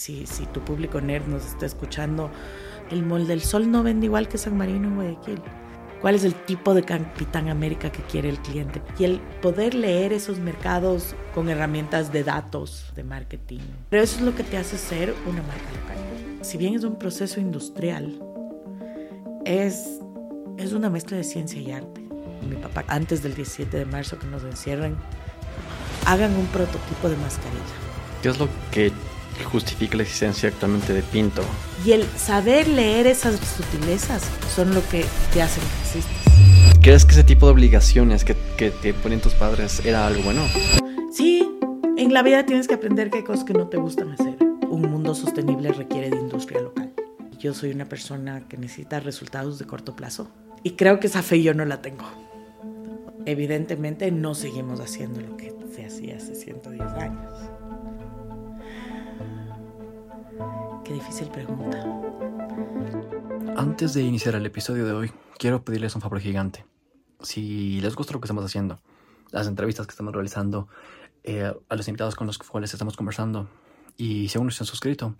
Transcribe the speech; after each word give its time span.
si, 0.00 0.24
si 0.26 0.46
tu 0.46 0.60
público 0.60 0.98
nerd 1.02 1.26
nos 1.26 1.44
está 1.44 1.66
escuchando, 1.66 2.30
el 2.90 3.04
molde 3.04 3.28
del 3.28 3.42
sol 3.42 3.70
no 3.70 3.82
vende 3.82 4.06
igual 4.06 4.28
que 4.28 4.38
San 4.38 4.56
Marino 4.56 4.88
en 4.88 4.94
Guayaquil. 4.96 5.42
¿Cuál 6.00 6.14
es 6.14 6.24
el 6.24 6.32
tipo 6.32 6.72
de 6.72 6.82
Capitán 6.82 7.50
América 7.50 7.92
que 7.92 8.02
quiere 8.04 8.30
el 8.30 8.38
cliente? 8.38 8.80
Y 8.98 9.04
el 9.04 9.20
poder 9.42 9.74
leer 9.74 10.14
esos 10.14 10.38
mercados 10.38 11.14
con 11.34 11.50
herramientas 11.50 12.10
de 12.10 12.24
datos, 12.24 12.90
de 12.96 13.04
marketing. 13.04 13.58
Pero 13.90 14.02
eso 14.02 14.16
es 14.16 14.22
lo 14.22 14.34
que 14.34 14.42
te 14.42 14.56
hace 14.56 14.78
ser 14.78 15.14
una 15.26 15.42
marca 15.42 15.70
local. 15.82 15.98
Si 16.40 16.56
bien 16.56 16.74
es 16.74 16.84
un 16.84 16.98
proceso 16.98 17.38
industrial, 17.38 18.18
es, 19.44 20.00
es 20.56 20.72
una 20.72 20.88
mezcla 20.88 21.18
de 21.18 21.24
ciencia 21.24 21.60
y 21.60 21.72
arte. 21.72 22.00
Mi 22.48 22.56
papá, 22.56 22.86
antes 22.88 23.22
del 23.22 23.34
17 23.34 23.76
de 23.76 23.84
marzo 23.84 24.18
que 24.18 24.26
nos 24.28 24.44
encierren, 24.44 24.96
hagan 26.06 26.34
un 26.36 26.46
prototipo 26.46 27.10
de 27.10 27.18
mascarilla. 27.18 27.60
¿Qué 28.22 28.30
es 28.30 28.38
lo 28.38 28.48
que 28.70 28.92
justifica 29.44 29.96
la 29.96 30.02
existencia 30.02 30.48
actualmente 30.48 30.92
de 30.92 31.02
Pinto? 31.02 31.42
Y 31.84 31.92
el 31.92 32.04
saber 32.16 32.68
leer 32.68 33.06
esas 33.06 33.38
sutilezas 33.38 34.22
son 34.54 34.74
lo 34.74 34.86
que 34.88 35.04
te 35.32 35.42
hacen 35.42 35.62
que 35.62 35.98
existas. 35.98 36.78
¿Crees 36.80 37.04
que 37.04 37.12
ese 37.12 37.24
tipo 37.24 37.46
de 37.46 37.52
obligaciones 37.52 38.24
que, 38.24 38.36
que 38.56 38.70
te 38.70 38.94
ponen 38.94 39.20
tus 39.20 39.34
padres 39.34 39.84
era 39.84 40.06
algo 40.06 40.22
bueno? 40.22 40.42
Sí, 41.12 41.46
en 41.96 42.14
la 42.14 42.22
vida 42.22 42.46
tienes 42.46 42.66
que 42.66 42.74
aprender 42.74 43.10
que 43.10 43.18
hay 43.18 43.24
cosas 43.24 43.44
que 43.44 43.52
no 43.52 43.68
te 43.68 43.76
gustan 43.76 44.12
hacer. 44.12 44.36
Un 44.70 44.82
mundo 44.82 45.14
sostenible 45.14 45.72
requiere 45.72 46.08
de 46.08 46.16
industria 46.16 46.60
local. 46.60 46.92
Yo 47.38 47.54
soy 47.54 47.70
una 47.70 47.86
persona 47.86 48.46
que 48.48 48.56
necesita 48.56 49.00
resultados 49.00 49.58
de 49.58 49.66
corto 49.66 49.96
plazo 49.96 50.28
y 50.62 50.72
creo 50.72 51.00
que 51.00 51.06
esa 51.06 51.22
fe 51.22 51.42
yo 51.42 51.54
no 51.54 51.64
la 51.64 51.82
tengo. 51.82 52.04
Evidentemente 53.26 54.10
no 54.10 54.34
seguimos 54.34 54.80
haciendo 54.80 55.20
lo 55.20 55.36
que 55.36 55.54
se 55.74 55.86
hacía 55.86 56.16
hace 56.16 56.34
110 56.34 56.80
años. 56.80 57.32
Qué 60.84 60.94
difícil 60.94 61.28
pregunta. 61.28 61.84
Antes 63.56 63.94
de 63.94 64.02
iniciar 64.02 64.34
el 64.34 64.46
episodio 64.46 64.86
de 64.86 64.92
hoy, 64.92 65.12
quiero 65.38 65.64
pedirles 65.64 65.94
un 65.94 66.00
favor 66.00 66.20
gigante. 66.20 66.64
Si 67.20 67.80
les 67.80 67.94
gusta 67.94 68.12
lo 68.12 68.20
que 68.20 68.26
estamos 68.26 68.44
haciendo, 68.44 68.80
las 69.30 69.46
entrevistas 69.46 69.86
que 69.86 69.90
estamos 69.90 70.14
realizando, 70.14 70.68
eh, 71.24 71.52
a 71.68 71.76
los 71.76 71.88
invitados 71.88 72.14
con 72.14 72.26
los 72.26 72.38
cuales 72.38 72.72
estamos 72.72 72.96
conversando, 72.96 73.48
y 73.96 74.28
si 74.28 74.38
aún 74.38 74.46
no 74.46 74.50
se 74.50 74.62
han 74.62 74.66
suscrito, 74.66 75.14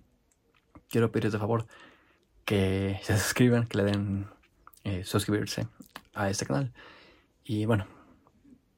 quiero 0.89 1.11
pedirles 1.11 1.33
de 1.33 1.39
favor 1.39 1.67
que 2.45 2.99
se 3.03 3.17
suscriban, 3.17 3.67
que 3.67 3.77
le 3.77 3.83
den 3.83 4.27
eh, 4.83 5.03
suscribirse 5.03 5.67
a 6.13 6.29
este 6.29 6.45
canal. 6.45 6.73
Y 7.43 7.65
bueno, 7.65 7.85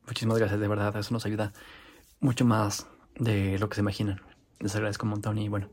muchísimas 0.08 0.38
gracias, 0.38 0.60
de 0.60 0.68
verdad, 0.68 0.96
eso 0.98 1.14
nos 1.14 1.26
ayuda 1.26 1.54
mucho 2.20 2.46
más 2.46 2.88
de 3.16 3.58
lo 3.60 3.70
que 3.70 3.76
se 3.76 3.82
imaginan. 3.82 4.22
Les 4.60 4.76
agradezco 4.76 5.06
un 5.06 5.12
montón 5.12 5.38
y 5.38 5.50
bueno, 5.50 5.70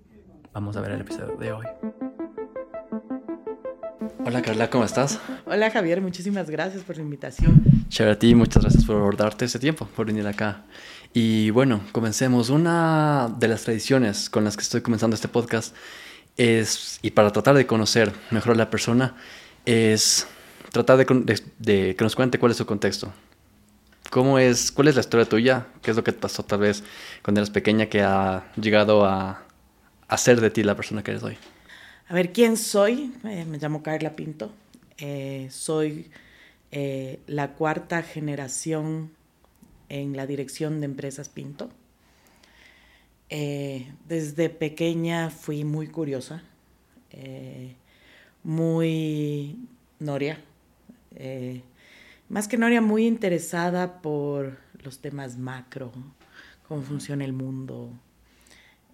vamos 0.52 0.76
a 0.76 0.80
ver 0.80 0.92
el 0.92 1.00
episodio 1.00 1.36
de 1.36 1.52
hoy. 1.52 1.66
Hola 4.24 4.42
Carla, 4.42 4.70
¿cómo 4.70 4.84
estás? 4.84 5.18
Hola 5.46 5.70
Javier, 5.70 6.00
muchísimas 6.00 6.50
gracias 6.50 6.82
por 6.84 6.96
la 6.96 7.02
invitación. 7.02 7.62
Chévere 7.88 8.14
a 8.14 8.18
ti, 8.18 8.34
muchas 8.34 8.62
gracias 8.62 8.84
por 8.84 9.16
darte 9.16 9.44
este 9.44 9.58
tiempo, 9.58 9.86
por 9.96 10.06
venir 10.06 10.26
acá. 10.26 10.64
Y 11.12 11.50
bueno, 11.50 11.80
comencemos. 11.92 12.50
Una 12.50 13.34
de 13.38 13.48
las 13.48 13.64
tradiciones 13.64 14.30
con 14.30 14.44
las 14.44 14.56
que 14.56 14.62
estoy 14.62 14.80
comenzando 14.80 15.14
este 15.14 15.28
podcast 15.28 15.74
es, 16.36 16.98
y 17.02 17.10
para 17.10 17.32
tratar 17.32 17.56
de 17.56 17.66
conocer 17.66 18.12
mejor 18.30 18.52
a 18.52 18.56
la 18.56 18.70
persona, 18.70 19.16
es 19.66 20.28
tratar 20.70 20.98
de, 20.98 21.42
de, 21.58 21.96
que 21.96 22.04
nos 22.04 22.14
cuente 22.14 22.38
cuál 22.38 22.52
es 22.52 22.58
su 22.58 22.66
contexto. 22.66 23.12
¿Cómo 24.10 24.38
es, 24.38 24.70
¿Cuál 24.70 24.88
es 24.88 24.94
la 24.94 25.00
historia 25.00 25.26
tuya? 25.28 25.66
¿Qué 25.82 25.90
es 25.90 25.96
lo 25.96 26.04
que 26.04 26.12
te 26.12 26.18
pasó 26.18 26.42
tal 26.42 26.60
vez 26.60 26.84
cuando 27.22 27.40
eras 27.40 27.50
pequeña 27.50 27.86
que 27.86 28.02
ha 28.02 28.44
llegado 28.56 29.04
a 29.04 29.44
hacer 30.10 30.40
de 30.40 30.50
ti 30.50 30.62
la 30.62 30.74
persona 30.74 31.02
que 31.02 31.12
eres 31.12 31.22
hoy? 31.22 31.36
A 32.08 32.14
ver, 32.14 32.32
¿quién 32.32 32.56
soy? 32.56 33.12
Eh, 33.24 33.44
me 33.44 33.58
llamo 33.58 33.82
Carla 33.82 34.16
Pinto. 34.16 34.52
Eh, 34.98 35.46
soy 35.50 36.10
eh, 36.72 37.20
la 37.28 37.52
cuarta 37.52 38.02
generación 38.02 39.12
en 39.88 40.16
la 40.16 40.26
dirección 40.26 40.80
de 40.80 40.86
empresas 40.86 41.28
Pinto. 41.28 41.70
desde 43.28 44.50
pequeña 44.50 45.30
fui 45.30 45.62
muy 45.62 45.86
curiosa, 45.86 46.42
muy 48.42 49.56
noria, 50.00 50.42
más 52.28 52.48
que 52.48 52.56
noria, 52.56 52.80
muy 52.80 53.06
interesada 53.06 54.02
por 54.02 54.58
los 54.82 54.98
temas 54.98 55.38
macro, 55.38 55.92
cómo 56.66 56.82
funciona 56.82 57.24
el 57.24 57.32
mundo, 57.32 57.92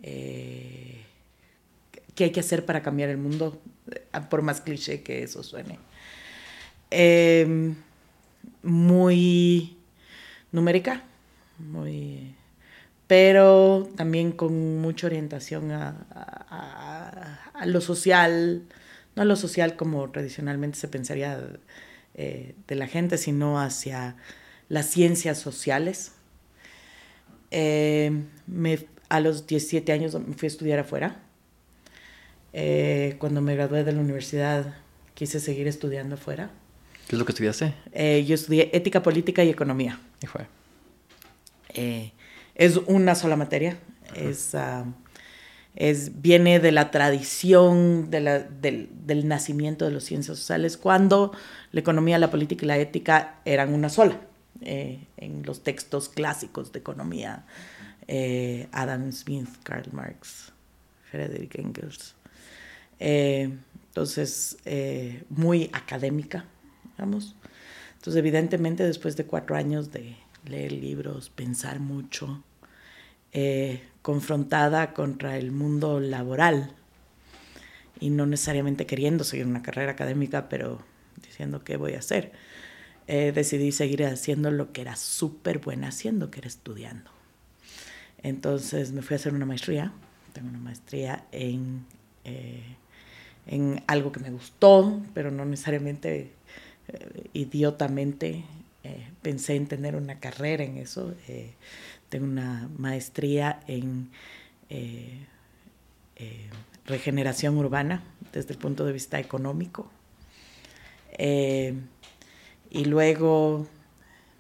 qué 0.03 1.05
hay 2.25 2.31
que 2.31 2.41
hacer 2.41 2.65
para 2.65 2.83
cambiar 2.83 3.11
el 3.11 3.19
mundo, 3.19 3.61
por 4.31 4.43
más 4.43 4.61
cliché 4.61 5.03
que 5.03 5.23
eso 5.23 5.43
suene. 5.43 5.79
Em, 6.91 7.77
muy 8.63 9.77
numérica, 10.53 11.03
muy, 11.59 12.35
pero 13.07 13.89
también 13.97 14.33
con 14.33 14.81
mucha 14.81 15.07
orientación 15.07 15.71
a, 15.73 16.03
lo 17.65 17.81
social, 17.81 18.63
no 19.15 19.23
a 19.23 19.25
lo 19.25 19.37
social 19.37 19.77
como 19.77 20.11
tradicionalmente 20.11 20.79
se 20.79 20.89
pensaría 20.89 21.41
eh, 22.15 22.55
de 22.67 22.75
la 22.75 22.87
gente, 22.87 23.19
sino 23.19 23.61
hacia 23.61 24.17
las 24.69 24.87
ciencias 24.87 25.39
sociales. 25.39 26.13
Em, 27.51 28.27
a 29.09 29.21
los 29.21 29.47
17 29.47 29.93
años 29.93 30.15
me 30.15 30.35
fui 30.35 30.47
a 30.47 30.49
estudiar 30.49 30.79
afuera 30.79 31.21
eh, 32.59 33.17
cuando 33.19 33.43
me 33.43 33.55
gradué 33.55 33.85
de 33.85 33.93
la 33.93 34.01
universidad 34.01 34.75
quise 35.13 35.41
seguir 35.41 35.69
estudiando 35.69 36.15
afuera. 36.15 36.51
¿Qué 37.07 37.15
es 37.15 37.19
lo 37.19 37.27
que 37.27 37.33
estudiaste? 37.33 37.75
Eh, 37.93 38.25
yo 38.27 38.35
estudié 38.35 38.71
ética 38.73 39.03
política 39.03 39.45
y 39.45 39.51
economía. 39.51 40.01
¿Y 40.23 40.27
fue? 40.27 40.47
Eh, 41.75 42.13
es 42.55 42.79
una 42.87 43.15
sola 43.15 43.37
materia. 43.37 43.79
Es, 44.15 44.55
ah, 44.55 44.87
es, 45.75 46.23
viene 46.23 46.59
de 46.59 46.73
la 46.73 46.91
tradición 46.91 48.11
de 48.11 48.21
la, 48.21 48.39
del, 48.39 48.89
del, 49.05 49.29
nacimiento 49.29 49.85
de 49.85 49.91
las 49.91 50.05
ciencias 50.05 50.39
sociales, 50.39 50.79
cuando 50.79 51.33
la 51.73 51.81
economía, 51.81 52.19
la 52.19 52.31
política 52.31 52.65
y 52.65 52.69
la 52.69 52.79
ética 52.79 53.41
eran 53.45 53.75
una 53.75 53.91
sola. 53.91 54.19
en 54.63 55.43
los 55.45 55.63
textos 55.63 56.09
clásicos 56.09 56.73
de 56.73 56.79
economía, 56.79 57.45
Adam 58.09 59.11
Smith, 59.13 59.49
Karl 59.65 59.89
Marx, 59.93 60.53
Friedrich 61.11 61.59
Engels. 61.59 62.15
Eh, 62.99 63.51
entonces, 63.89 64.59
eh, 64.65 65.25
muy 65.29 65.71
académica, 65.73 66.45
vamos. 66.99 67.35
Entonces, 67.95 68.19
evidentemente, 68.19 68.85
después 68.85 69.17
de 69.17 69.25
cuatro 69.25 69.57
años 69.57 69.91
de 69.93 70.17
leer 70.47 70.73
libros, 70.73 71.31
pensar 71.31 71.81
mucho, 71.81 72.43
eh, 73.33 73.83
confrontada 74.03 74.93
contra 74.93 75.37
el 75.37 75.51
mundo 75.51 76.01
laboral 76.01 76.73
y 77.99 78.11
no 78.11 78.27
necesariamente 78.27 78.87
queriendo 78.87 79.25
seguir 79.25 79.47
una 79.47 79.63
carrera 79.63 79.93
académica, 79.93 80.49
pero 80.49 80.81
diciendo 81.27 81.65
qué 81.65 81.77
voy 81.77 81.95
a 81.95 81.99
hacer, 81.99 82.33
decidí 83.07 83.71
seguir 83.71 84.05
haciendo 84.05 84.51
lo 84.51 84.73
que 84.73 84.81
era 84.81 84.97
súper 84.97 85.61
buena 85.61 85.89
haciendo, 85.89 86.31
que 86.31 86.41
era 86.41 86.49
estudiando. 86.49 87.16
Entonces 88.27 88.93
me 88.93 89.03
fui 89.03 89.15
a 89.15 89.17
hacer 89.17 89.35
una 89.35 89.47
maestría, 89.47 89.93
tengo 90.33 90.49
una 90.49 90.59
maestría 90.59 91.25
en 91.33 91.85
en 93.47 93.83
algo 93.87 94.13
que 94.13 94.21
me 94.21 94.31
gustó, 94.31 95.01
pero 95.15 95.31
no 95.31 95.45
necesariamente 95.45 96.33
eh, 96.89 97.25
idiotamente 97.33 98.45
eh, 98.83 99.09
pensé 99.23 99.55
en 99.55 99.67
tener 99.67 99.97
una 99.97 100.19
carrera 100.19 100.65
en 100.65 100.79
eso. 100.79 101.15
Eh, 101.29 101.55
tengo 102.09 102.27
una 102.27 102.69
maestría 102.77 103.61
en 103.67 104.11
regeneración 106.87 107.57
urbana 107.57 108.03
desde 108.33 108.53
el 108.53 108.59
punto 108.59 108.85
de 108.85 108.93
vista 108.93 109.19
económico. 109.19 109.91
y 111.19 112.85
luego 112.85 113.67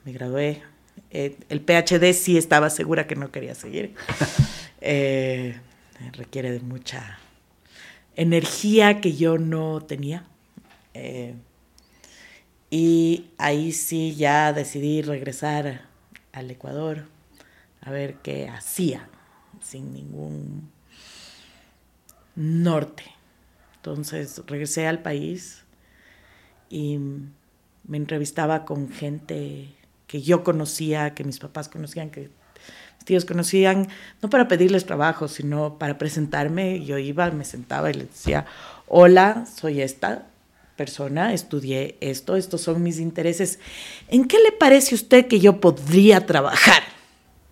me 0.04 0.12
gradué. 0.12 0.62
El 1.10 1.60
PhD 1.60 2.12
sí 2.12 2.36
estaba 2.36 2.70
segura 2.70 3.06
que 3.06 3.16
no 3.16 3.30
quería 3.30 3.54
seguir. 3.54 3.94
requiere 6.12 6.50
de 6.50 6.60
mucha 6.60 7.18
energía 8.16 9.00
que 9.00 9.14
yo 9.14 9.38
no 9.38 9.80
tenía. 9.80 10.24
Eh, 10.94 11.34
y 12.70 13.30
ahí 13.38 13.72
sí 13.72 14.16
ya 14.16 14.52
decidí 14.52 15.02
regresar 15.02 15.82
al 16.32 16.50
Ecuador 16.50 17.04
a 17.80 17.90
ver 17.90 18.14
qué 18.16 18.48
hacía 18.48 19.08
sin 19.62 19.92
ningún 19.92 20.70
norte. 22.34 23.04
Entonces 23.76 24.42
regresé 24.46 24.86
al 24.86 25.00
país 25.00 25.62
y 26.68 26.98
me 27.84 27.96
entrevistaba 27.96 28.64
con 28.64 28.90
gente 28.90 29.68
que 30.06 30.22
yo 30.22 30.44
conocía, 30.44 31.14
que 31.14 31.24
mis 31.24 31.38
papás 31.38 31.68
conocían, 31.68 32.10
que 32.10 32.30
mis 32.96 33.04
tíos 33.04 33.24
conocían, 33.24 33.88
no 34.22 34.30
para 34.30 34.48
pedirles 34.48 34.86
trabajo, 34.86 35.28
sino 35.28 35.78
para 35.78 35.98
presentarme. 35.98 36.84
Yo 36.84 36.98
iba, 36.98 37.30
me 37.30 37.44
sentaba 37.44 37.90
y 37.90 37.94
les 37.94 38.08
decía, 38.08 38.46
hola, 38.86 39.46
soy 39.46 39.80
esta 39.80 40.26
persona, 40.76 41.32
estudié 41.32 41.96
esto, 42.00 42.36
estos 42.36 42.60
son 42.60 42.82
mis 42.82 42.98
intereses. 42.98 43.58
¿En 44.08 44.26
qué 44.26 44.38
le 44.38 44.52
parece 44.52 44.94
a 44.94 44.96
usted 44.96 45.26
que 45.26 45.40
yo 45.40 45.60
podría 45.60 46.26
trabajar? 46.26 46.82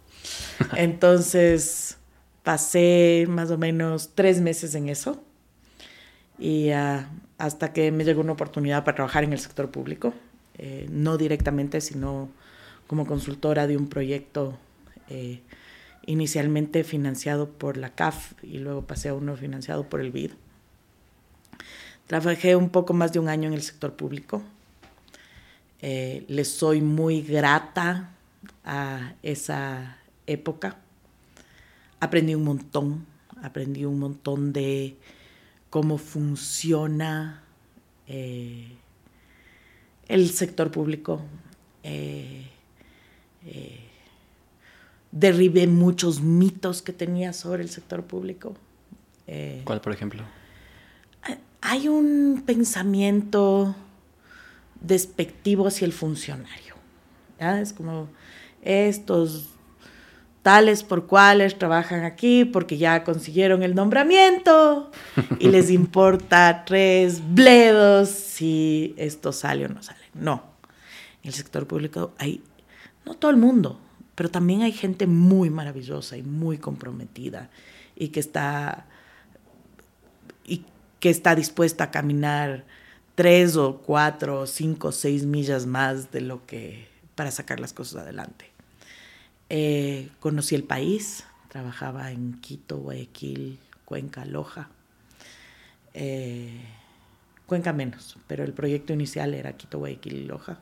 Entonces 0.76 1.96
pasé 2.42 3.24
más 3.28 3.50
o 3.50 3.58
menos 3.58 4.10
tres 4.14 4.40
meses 4.40 4.74
en 4.74 4.90
eso 4.90 5.24
y 6.38 6.70
uh, 6.70 7.04
hasta 7.38 7.72
que 7.72 7.90
me 7.90 8.04
llegó 8.04 8.20
una 8.20 8.32
oportunidad 8.32 8.84
para 8.84 8.96
trabajar 8.96 9.24
en 9.24 9.32
el 9.32 9.38
sector 9.38 9.70
público, 9.70 10.12
eh, 10.58 10.86
no 10.90 11.16
directamente, 11.16 11.80
sino 11.80 12.28
como 12.94 13.06
consultora 13.08 13.66
de 13.66 13.76
un 13.76 13.88
proyecto 13.88 14.56
eh, 15.08 15.40
inicialmente 16.06 16.84
financiado 16.84 17.50
por 17.50 17.76
la 17.76 17.90
CAF 17.92 18.34
y 18.40 18.58
luego 18.58 18.86
pasé 18.86 19.08
a 19.08 19.14
uno 19.14 19.36
financiado 19.36 19.88
por 19.88 20.00
el 20.00 20.12
BID. 20.12 20.30
Trabajé 22.06 22.54
un 22.54 22.70
poco 22.70 22.92
más 22.92 23.12
de 23.12 23.18
un 23.18 23.28
año 23.28 23.48
en 23.48 23.54
el 23.54 23.62
sector 23.62 23.94
público. 23.94 24.42
Eh, 25.82 26.24
les 26.28 26.48
soy 26.48 26.82
muy 26.82 27.22
grata 27.22 28.10
a 28.64 29.14
esa 29.24 29.98
época. 30.28 30.76
Aprendí 31.98 32.36
un 32.36 32.44
montón, 32.44 33.06
aprendí 33.42 33.84
un 33.86 33.98
montón 33.98 34.52
de 34.52 34.96
cómo 35.68 35.98
funciona 35.98 37.42
eh, 38.06 38.68
el 40.06 40.30
sector 40.30 40.70
público. 40.70 41.22
Eh, 41.82 42.52
derribé 45.10 45.66
muchos 45.66 46.20
mitos 46.20 46.82
que 46.82 46.92
tenía 46.92 47.32
sobre 47.32 47.62
el 47.62 47.68
sector 47.68 48.04
público. 48.04 48.54
¿Cuál, 49.64 49.80
por 49.80 49.92
ejemplo? 49.92 50.22
hay 51.66 51.88
un 51.88 52.42
pensamiento 52.44 53.74
despectivo 54.82 55.66
hacia 55.66 55.86
el 55.86 55.94
funcionario. 55.94 56.74
Es 57.38 57.72
como 57.72 58.08
estos 58.60 59.46
tales 60.42 60.82
por 60.82 61.06
cuales 61.06 61.58
trabajan 61.58 62.04
aquí 62.04 62.44
porque 62.44 62.76
ya 62.76 63.02
consiguieron 63.02 63.62
el 63.62 63.74
nombramiento 63.74 64.90
y 65.40 65.48
les 65.48 65.70
importa 65.70 66.64
tres 66.66 67.22
bledos 67.34 68.10
si 68.10 68.94
esto 68.98 69.32
sale 69.32 69.64
o 69.64 69.68
no 69.68 69.82
sale. 69.82 70.04
No, 70.12 70.44
en 71.22 71.28
el 71.28 71.34
sector 71.34 71.66
público 71.66 72.12
hay, 72.18 72.42
no 73.04 73.14
todo 73.14 73.30
el 73.30 73.36
mundo, 73.36 73.78
pero 74.14 74.30
también 74.30 74.62
hay 74.62 74.72
gente 74.72 75.06
muy 75.06 75.50
maravillosa 75.50 76.16
y 76.16 76.22
muy 76.22 76.58
comprometida 76.58 77.50
y 77.96 78.08
que 78.08 78.20
está 78.20 78.86
que 81.00 81.10
está 81.10 81.34
dispuesta 81.34 81.84
a 81.84 81.90
caminar 81.90 82.64
tres 83.14 83.56
o 83.56 83.82
cuatro, 83.82 84.46
cinco, 84.46 84.90
seis 84.90 85.26
millas 85.26 85.66
más 85.66 86.10
de 86.12 86.22
lo 86.22 86.46
que 86.46 86.88
para 87.14 87.30
sacar 87.30 87.60
las 87.60 87.74
cosas 87.74 88.04
adelante. 88.04 88.50
Eh, 89.50 90.08
conocí 90.18 90.54
el 90.54 90.64
país, 90.64 91.24
trabajaba 91.50 92.10
en 92.10 92.40
Quito, 92.40 92.78
Guayaquil, 92.78 93.58
Cuenca, 93.84 94.24
Loja. 94.24 94.70
Eh, 95.92 96.64
Cuenca 97.44 97.74
menos, 97.74 98.16
pero 98.26 98.42
el 98.42 98.54
proyecto 98.54 98.94
inicial 98.94 99.34
era 99.34 99.58
Quito, 99.58 99.80
Guayaquil 99.80 100.14
y 100.14 100.24
Loja. 100.24 100.58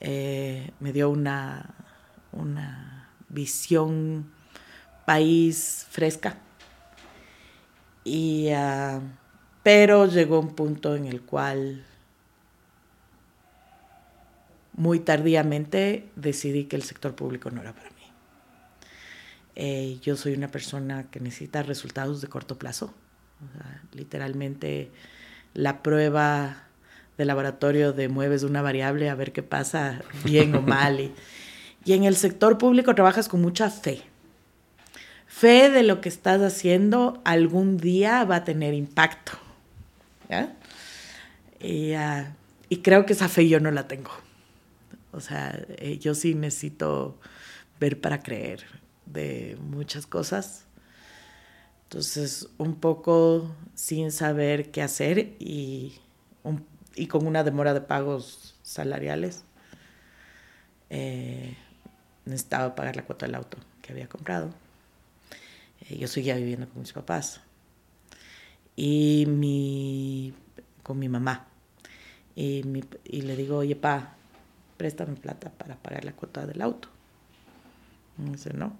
Eh, 0.00 0.70
me 0.80 0.92
dio 0.92 1.10
una, 1.10 1.74
una 2.32 3.10
visión 3.28 4.30
país 5.04 5.86
fresca. 5.90 6.38
Y 8.04 8.50
uh, 8.52 9.00
pero 9.62 10.06
llegó 10.06 10.38
un 10.38 10.54
punto 10.54 10.94
en 10.94 11.06
el 11.06 11.22
cual 11.22 11.84
muy 14.74 15.00
tardíamente 15.00 16.08
decidí 16.14 16.66
que 16.66 16.76
el 16.76 16.82
sector 16.82 17.14
público 17.14 17.50
no 17.50 17.62
era 17.62 17.72
para 17.72 17.88
mí. 17.90 17.96
Eh, 19.56 19.98
yo 20.02 20.16
soy 20.16 20.34
una 20.34 20.48
persona 20.48 21.10
que 21.10 21.18
necesita 21.18 21.62
resultados 21.62 22.20
de 22.20 22.28
corto 22.28 22.58
plazo. 22.58 22.94
literalmente 23.92 24.90
la 25.52 25.82
prueba 25.82 26.65
de 27.16 27.24
laboratorio 27.24 27.92
de 27.92 28.08
mueves 28.08 28.42
una 28.42 28.62
variable 28.62 29.08
a 29.08 29.14
ver 29.14 29.32
qué 29.32 29.42
pasa, 29.42 30.02
bien 30.24 30.54
o 30.54 30.62
mal. 30.62 31.00
Y, 31.00 31.14
y 31.84 31.92
en 31.92 32.04
el 32.04 32.16
sector 32.16 32.58
público 32.58 32.94
trabajas 32.94 33.28
con 33.28 33.40
mucha 33.40 33.70
fe. 33.70 34.02
Fe 35.26 35.70
de 35.70 35.82
lo 35.82 36.00
que 36.00 36.08
estás 36.08 36.40
haciendo 36.40 37.20
algún 37.24 37.76
día 37.76 38.24
va 38.24 38.36
a 38.36 38.44
tener 38.44 38.74
impacto. 38.74 39.32
Ah, 40.30 40.48
y, 41.60 42.76
creo 42.82 43.06
que 43.06 43.12
esa 43.12 43.28
fe 43.28 43.48
yo 43.48 43.60
no 43.60 43.70
la 43.70 43.86
tengo. 43.88 44.10
O 45.12 45.20
sea, 45.20 45.58
eh, 45.76 45.98
yo 45.98 46.14
sí 46.14 46.34
necesito 46.34 47.18
ver 47.80 48.00
para 48.00 48.22
creer 48.22 48.64
de 49.06 49.56
muchas 49.60 50.06
cosas. 50.06 50.64
Entonces, 51.84 52.48
un 52.58 52.74
poco 52.74 53.54
sin 53.74 54.10
saber 54.10 54.70
qué 54.70 54.82
hacer 54.82 55.36
y, 55.38 55.94
y 56.96 57.06
con 57.06 57.26
una 57.26 57.44
demora 57.44 57.74
de 57.74 57.82
pagos 57.82 58.56
salariales, 58.62 59.44
eh, 60.90 61.56
necesitaba 62.24 62.74
pagar 62.74 62.96
la 62.96 63.04
cuota 63.04 63.26
del 63.26 63.34
auto 63.34 63.58
que 63.82 63.92
había 63.92 64.08
comprado. 64.08 64.50
Eh, 65.82 65.98
yo 65.98 66.08
seguía 66.08 66.36
viviendo 66.36 66.68
con 66.68 66.80
mis 66.80 66.92
papás 66.92 67.40
y 68.74 69.26
mi, 69.28 70.34
con 70.82 70.98
mi 70.98 71.08
mamá. 71.08 71.46
Y, 72.34 72.62
le 72.62 73.36
digo, 73.36 73.58
oye, 73.58 73.76
pa, 73.76 74.14
préstame 74.76 75.16
plata 75.16 75.50
para 75.50 75.76
pagar 75.76 76.04
la 76.04 76.12
cuota 76.12 76.46
del 76.46 76.60
auto. 76.60 76.88
Y 78.18 78.30
dice, 78.30 78.52
no. 78.52 78.76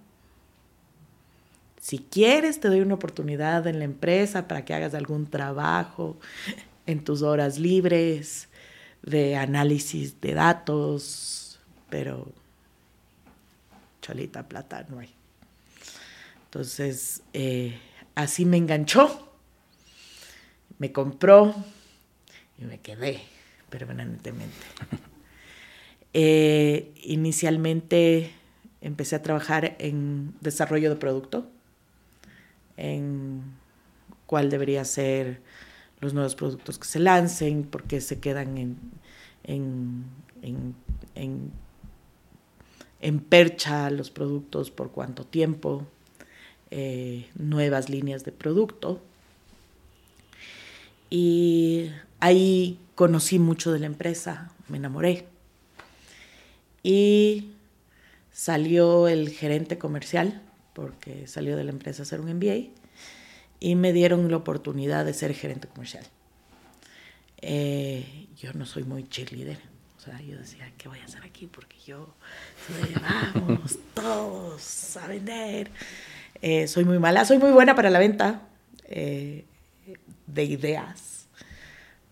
Si 1.81 1.99
quieres, 1.99 2.61
te 2.61 2.69
doy 2.69 2.81
una 2.81 2.95
oportunidad 2.95 3.67
en 3.67 3.79
la 3.79 3.85
empresa 3.85 4.49
para 4.49 4.65
que 4.65 4.75
hagas 4.75 4.95
algún 4.95 5.27
trabajo 5.27 6.19
en 6.87 7.05
tus 7.05 7.23
horas 7.23 7.59
libres 7.59 8.49
de 9.03 9.37
análisis 9.37 10.21
de 10.21 10.35
datos, 10.35 11.61
pero 11.91 12.33
cholita 14.01 14.49
plata 14.49 14.87
no 14.89 14.99
hay. 15.01 15.11
Entonces, 16.45 17.23
eh, 17.33 17.79
así 18.15 18.45
me 18.45 18.57
enganchó 18.57 19.27
me 20.79 20.93
compró 20.93 21.55
y 22.59 22.65
me 22.65 22.79
quedé 22.79 23.21
permanentemente. 23.71 24.57
Eh, 26.19 26.95
inicialmente 27.03 28.31
empecé 28.81 29.17
a 29.17 29.23
trabajar 29.23 29.77
en 29.79 30.33
desarrollo 30.41 30.89
de 30.89 30.97
producto, 30.97 31.51
en 32.79 33.43
cuál 34.25 34.49
debería 34.49 34.83
ser 34.87 35.43
los 36.01 36.15
nuevos 36.15 36.35
productos 36.35 36.79
que 36.79 36.87
se 36.87 36.99
lancen, 36.99 37.65
por 37.65 37.85
qué 37.85 38.01
se 38.01 38.21
quedan 38.21 38.59
en, 38.59 38.79
en, 39.45 40.05
en, 43.01 43.21
percha 43.21 43.91
los 43.91 44.11
productos, 44.11 44.71
por 44.71 44.91
cuánto 44.91 45.25
tiempo, 45.25 45.87
eh, 46.71 47.29
nuevas 47.35 47.89
líneas 47.89 48.25
de 48.25 48.33
producto. 48.33 49.01
Y 51.09 51.91
ahí 52.21 52.79
conocí 52.95 53.39
mucho 53.39 53.73
de 53.73 53.79
la 53.79 53.87
empresa, 53.87 54.53
me 54.69 54.77
enamoré. 54.79 55.27
Y 56.83 57.53
salió 58.33 59.09
el 59.09 59.31
gerente 59.31 59.79
comercial, 59.79 60.43
porque 60.73 61.27
salió 61.27 61.57
de 61.57 61.65
la 61.65 61.71
empresa 61.71 62.03
a 62.03 62.05
hacer 62.05 62.21
un 62.21 62.35
MBA, 62.35 62.71
y 63.61 63.75
me 63.75 63.93
dieron 63.93 64.31
la 64.31 64.37
oportunidad 64.37 65.05
de 65.05 65.15
ser 65.15 65.35
gerente 65.35 65.69
comercial. 65.69 66.07
Eh, 67.41 68.29
yo 68.37 68.53
no 68.53 68.67
soy 68.67 68.85
muy 68.85 69.09
cheerleader. 69.09 69.59
O 69.97 70.01
sea, 70.01 70.21
yo 70.21 70.39
decía, 70.39 70.73
¿qué 70.79 70.89
voy 70.89 70.99
a 71.01 71.05
hacer 71.05 71.23
aquí? 71.25 71.47
Porque 71.47 71.77
yo 71.85 72.15
vamos 73.35 73.79
todos 73.95 74.97
a 74.97 75.07
vender. 75.07 75.71
Eh, 76.43 76.69
soy 76.69 76.85
muy 76.85 76.99
mala, 76.99 77.25
soy 77.25 77.39
muy 77.39 77.51
buena 77.51 77.75
para 77.75 77.91
la 77.91 77.99
venta. 77.99 78.43
Eh, 78.85 79.45
de 80.27 80.45
ideas, 80.45 81.29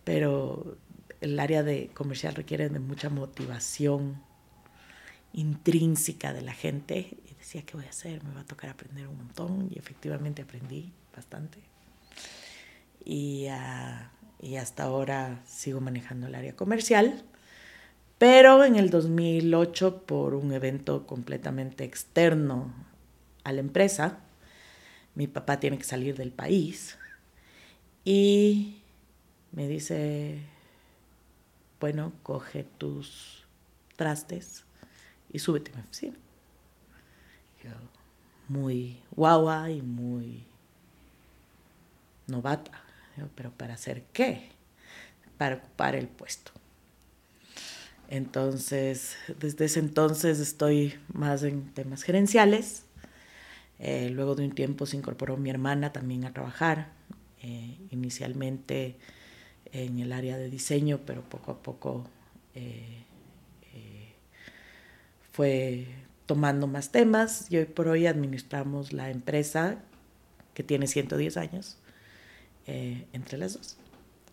pero 0.05 0.77
el 1.21 1.39
área 1.41 1.63
de 1.63 1.91
comercial 1.95 2.35
requiere 2.35 2.69
de 2.69 2.79
mucha 2.79 3.11
motivación 3.11 4.23
intrínseca 5.33 6.33
de 6.33 6.43
la 6.43 6.53
gente. 6.53 7.19
Y 7.29 7.35
decía, 7.35 7.63
¿qué 7.63 7.77
voy 7.77 7.87
a 7.87 7.91
hacer? 7.91 8.23
Me 8.25 8.35
va 8.35 8.41
a 8.41 8.47
tocar 8.47 8.71
aprender 8.71 9.09
un 9.09 9.19
montón. 9.19 9.69
Y 9.75 9.79
efectivamente 9.79 10.43
aprendí 10.43 10.93
bastante. 11.14 11.59
Y, 13.04 13.47
ah, 13.49 14.11
y 14.40 14.56
hasta 14.56 14.85
ahora 14.85 15.42
sigo 15.47 15.80
manejando 15.80 16.26
el 16.26 16.35
área 16.35 16.54
comercial, 16.56 17.25
Pero 18.18 18.64
en 18.64 18.76
el 18.76 18.90
2008, 18.90 20.02
por 20.06 20.35
un 20.35 20.52
evento 20.52 21.06
completamente 21.06 21.85
externo 21.85 22.73
a 23.42 23.52
la 23.52 23.61
empresa, 23.61 24.21
mi 25.14 25.26
papá 25.26 25.61
tiene 25.61 25.78
que 25.78 25.85
salir 25.85 26.16
del 26.16 26.33
país 26.33 26.97
y 28.04 28.83
me 29.52 29.68
dice, 29.68 30.40
bueno, 31.80 32.12
coge 32.23 32.64
tus 32.78 33.47
trastes 33.97 34.64
y 35.33 35.38
súbete 35.38 35.73
a 35.73 35.76
mi 35.76 35.83
oficina. 35.83 36.16
muy 38.49 39.00
guagua 39.11 39.71
y 39.71 39.83
muy 39.83 40.44
novata. 42.26 42.85
Pero 43.35 43.50
¿para 43.52 43.75
hacer 43.75 44.04
qué? 44.12 44.49
Para 45.38 45.57
ocupar 45.57 45.95
el 45.95 46.09
puesto. 46.09 46.52
Entonces, 48.09 49.16
desde 49.40 49.64
ese 49.64 49.81
entonces 49.81 50.38
estoy 50.38 50.95
más 51.12 51.43
en 51.43 51.73
temas 51.73 52.02
gerenciales. 52.02 52.85
Eh, 53.78 54.11
luego 54.11 54.35
de 54.35 54.45
un 54.45 54.54
tiempo 54.54 54.87
se 54.87 54.97
incorporó 54.97 55.37
mi 55.37 55.50
hermana 55.50 55.93
también 55.93 56.25
a 56.25 56.33
trabajar, 56.33 56.88
eh, 57.43 57.76
inicialmente 57.90 58.97
en 59.73 59.99
el 59.99 60.12
área 60.12 60.37
de 60.37 60.49
diseño, 60.49 61.00
pero 61.04 61.23
poco 61.23 61.52
a 61.52 61.62
poco 61.62 62.04
eh, 62.54 63.02
fue 65.33 65.87
tomando 66.26 66.69
más 66.69 66.93
temas 66.93 67.50
y 67.50 67.57
hoy 67.57 67.64
por 67.64 67.88
hoy 67.88 68.07
administramos 68.07 68.93
la 68.93 69.11
empresa 69.11 69.83
que 70.54 70.62
tiene 70.62 70.87
110 70.87 71.37
años 71.37 71.78
entre 72.66 73.38
las 73.38 73.54
dos. 73.54 73.76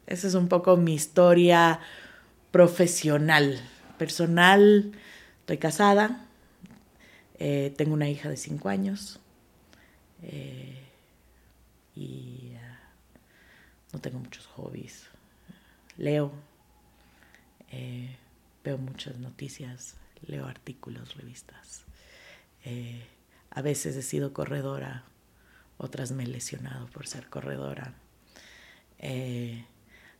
Esa 0.07 0.27
es 0.27 0.33
un 0.33 0.47
poco 0.47 0.77
mi 0.77 0.93
historia 0.93 1.79
profesional. 2.51 3.59
Personal, 3.97 4.91
estoy 5.41 5.57
casada, 5.57 6.25
eh, 7.43 7.73
tengo 7.75 7.93
una 7.93 8.07
hija 8.07 8.29
de 8.29 8.37
cinco 8.37 8.69
años 8.69 9.19
eh, 10.21 10.79
y 11.95 12.53
ah, 12.61 12.79
no 13.93 13.99
tengo 13.99 14.19
muchos 14.19 14.45
hobbies. 14.47 15.07
Leo, 15.97 16.31
eh, 17.71 18.15
veo 18.63 18.77
muchas 18.77 19.17
noticias, 19.17 19.95
leo 20.21 20.45
artículos, 20.45 21.15
revistas. 21.15 21.83
a 23.49 23.61
veces 23.61 23.95
he 23.95 24.03
sido 24.03 24.33
corredora, 24.33 25.03
otras 25.77 26.11
me 26.11 26.23
he 26.23 26.27
lesionado 26.27 26.87
por 26.87 27.07
ser 27.07 27.27
corredora. 27.27 27.95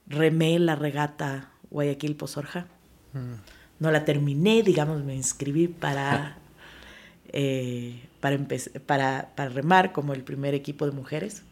Remé 0.07 0.59
la 0.59 0.75
regata 0.75 1.51
Guayaquil 1.71 2.15
Pozorja. 2.15 2.67
Mm. 3.13 3.33
No 3.79 3.91
la 3.91 4.05
terminé, 4.05 4.61
digamos, 4.61 5.03
me 5.03 5.15
inscribí 5.15 5.67
para, 5.67 6.37
eh, 7.33 7.99
para, 8.19 8.37
para, 8.85 9.31
para, 9.35 9.49
remar 9.49 9.91
como 9.91 10.13
el 10.13 10.23
primer 10.23 10.53
equipo 10.53 10.85
de 10.85 10.91
mujeres. 10.91 11.43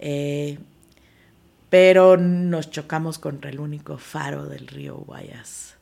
Eh, 0.00 0.58
pero 1.70 2.16
nos 2.16 2.70
chocamos 2.70 3.18
contra 3.18 3.50
el 3.50 3.60
único 3.60 3.98
faro 3.98 4.46
del 4.46 4.66
río 4.66 4.96
Guayas 4.96 5.76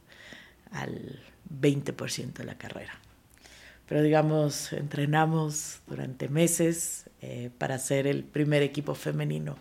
al 0.70 1.20
20% 1.60 2.32
de 2.32 2.44
la 2.44 2.56
carrera. 2.56 2.92
Pero 3.88 4.02
digamos, 4.02 4.72
entrenamos 4.72 5.80
durante 5.86 6.28
meses 6.28 7.10
eh, 7.20 7.50
para 7.58 7.78
ser 7.78 8.06
el 8.06 8.24
primer 8.24 8.62
equipo 8.62 8.94
femenino 8.94 9.56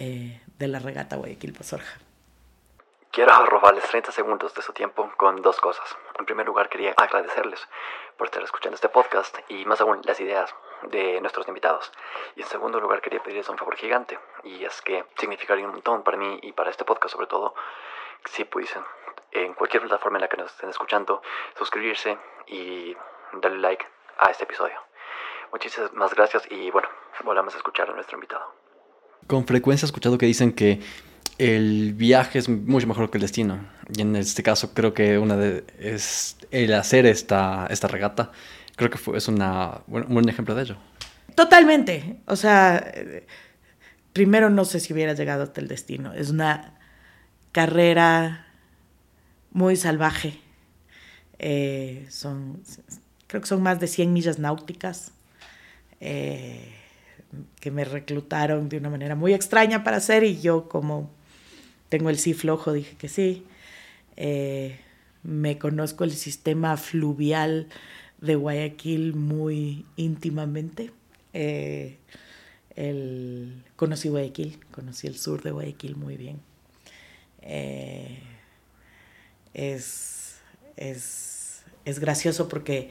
de 0.00 0.68
la 0.68 0.78
regata 0.78 1.16
Guayaquil 1.16 1.52
Pozorja. 1.52 1.98
Quiero 3.10 3.44
robarles 3.44 3.84
30 3.84 4.12
segundos 4.12 4.54
de 4.54 4.62
su 4.62 4.72
tiempo 4.72 5.12
con 5.18 5.42
dos 5.42 5.60
cosas. 5.60 5.96
En 6.18 6.24
primer 6.24 6.46
lugar, 6.46 6.70
quería 6.70 6.94
agradecerles 6.96 7.68
por 8.16 8.28
estar 8.28 8.42
escuchando 8.42 8.76
este 8.76 8.88
podcast 8.88 9.36
y 9.48 9.66
más 9.66 9.80
aún 9.80 10.00
las 10.04 10.18
ideas 10.20 10.54
de 10.84 11.20
nuestros 11.20 11.46
invitados. 11.48 11.92
Y 12.36 12.42
en 12.42 12.46
segundo 12.46 12.80
lugar, 12.80 13.02
quería 13.02 13.22
pedirles 13.22 13.48
un 13.50 13.58
favor 13.58 13.76
gigante 13.76 14.18
y 14.42 14.64
es 14.64 14.80
que 14.80 15.04
significaría 15.18 15.66
un 15.66 15.72
montón 15.72 16.02
para 16.02 16.16
mí 16.16 16.38
y 16.42 16.52
para 16.52 16.70
este 16.70 16.84
podcast 16.84 17.12
sobre 17.12 17.26
todo 17.26 17.54
si 18.24 18.44
pudiesen 18.44 18.84
en 19.32 19.52
cualquier 19.54 19.82
plataforma 19.82 20.16
en 20.16 20.22
la 20.22 20.28
que 20.28 20.38
nos 20.38 20.50
estén 20.52 20.70
escuchando 20.70 21.20
suscribirse 21.58 22.16
y 22.46 22.96
darle 23.32 23.58
like 23.58 23.86
a 24.18 24.30
este 24.30 24.44
episodio. 24.44 24.80
Muchísimas 25.52 26.14
gracias 26.14 26.50
y 26.50 26.70
bueno, 26.70 26.88
volvamos 27.24 27.52
a 27.54 27.58
escuchar 27.58 27.90
a 27.90 27.92
nuestro 27.92 28.16
invitado. 28.16 28.69
Con 29.26 29.46
frecuencia 29.46 29.86
he 29.86 29.88
escuchado 29.88 30.18
que 30.18 30.26
dicen 30.26 30.52
que 30.52 30.80
el 31.38 31.94
viaje 31.94 32.38
es 32.38 32.48
mucho 32.48 32.86
mejor 32.86 33.10
que 33.10 33.18
el 33.18 33.22
destino. 33.22 33.60
Y 33.96 34.02
en 34.02 34.16
este 34.16 34.42
caso 34.42 34.74
creo 34.74 34.92
que 34.92 35.18
una 35.18 35.36
de, 35.36 35.64
es 35.78 36.36
el 36.50 36.74
hacer 36.74 37.06
esta, 37.06 37.66
esta 37.70 37.88
regata, 37.88 38.30
creo 38.76 38.90
que 38.90 38.98
fue, 38.98 39.16
es 39.16 39.28
una, 39.28 39.80
un 39.86 40.06
buen 40.08 40.28
ejemplo 40.28 40.54
de 40.54 40.62
ello. 40.62 40.76
Totalmente. 41.34 42.20
O 42.26 42.36
sea, 42.36 42.92
primero 44.12 44.50
no 44.50 44.64
sé 44.64 44.80
si 44.80 44.92
hubiera 44.92 45.14
llegado 45.14 45.42
hasta 45.42 45.60
el 45.60 45.68
destino. 45.68 46.12
Es 46.12 46.30
una 46.30 46.74
carrera 47.52 48.46
muy 49.50 49.76
salvaje. 49.76 50.40
Eh, 51.38 52.06
son, 52.10 52.62
creo 53.26 53.40
que 53.40 53.48
son 53.48 53.62
más 53.62 53.80
de 53.80 53.86
100 53.86 54.12
millas 54.12 54.38
náuticas. 54.38 55.12
Eh, 56.00 56.74
que 57.60 57.70
me 57.70 57.84
reclutaron 57.84 58.68
de 58.68 58.78
una 58.78 58.90
manera 58.90 59.14
muy 59.14 59.34
extraña 59.34 59.84
para 59.84 59.98
hacer 59.98 60.24
y 60.24 60.40
yo 60.40 60.68
como 60.68 61.10
tengo 61.88 62.10
el 62.10 62.18
sí 62.18 62.34
flojo, 62.34 62.72
dije 62.72 62.96
que 62.96 63.08
sí. 63.08 63.44
Eh, 64.16 64.78
me 65.22 65.58
conozco 65.58 66.04
el 66.04 66.12
sistema 66.12 66.76
fluvial 66.76 67.68
de 68.20 68.34
Guayaquil 68.36 69.14
muy 69.14 69.84
íntimamente. 69.96 70.92
Eh, 71.32 71.98
el, 72.76 73.64
conocí 73.76 74.08
Guayaquil, 74.08 74.58
conocí 74.70 75.06
el 75.06 75.16
sur 75.16 75.42
de 75.42 75.50
Guayaquil 75.50 75.96
muy 75.96 76.16
bien. 76.16 76.40
Eh, 77.42 78.18
es, 79.52 80.40
es, 80.76 81.64
es 81.84 81.98
gracioso 81.98 82.48
porque 82.48 82.90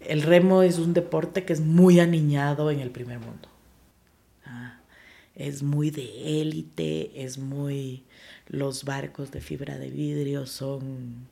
el 0.00 0.22
remo 0.22 0.62
es 0.62 0.78
un 0.78 0.94
deporte 0.94 1.44
que 1.44 1.52
es 1.52 1.60
muy 1.60 2.00
aniñado 2.00 2.70
en 2.70 2.80
el 2.80 2.90
primer 2.90 3.18
mundo. 3.18 3.51
Es 5.34 5.62
muy 5.62 5.90
de 5.90 6.40
élite, 6.40 7.24
es 7.24 7.38
muy 7.38 8.04
los 8.48 8.84
barcos 8.84 9.30
de 9.30 9.40
fibra 9.40 9.78
de 9.78 9.88
vidrio 9.88 10.46
son 10.46 11.26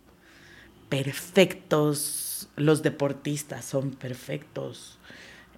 perfectos, 0.89 2.49
los 2.57 2.83
deportistas 2.83 3.65
son 3.65 3.91
perfectos, 3.93 4.99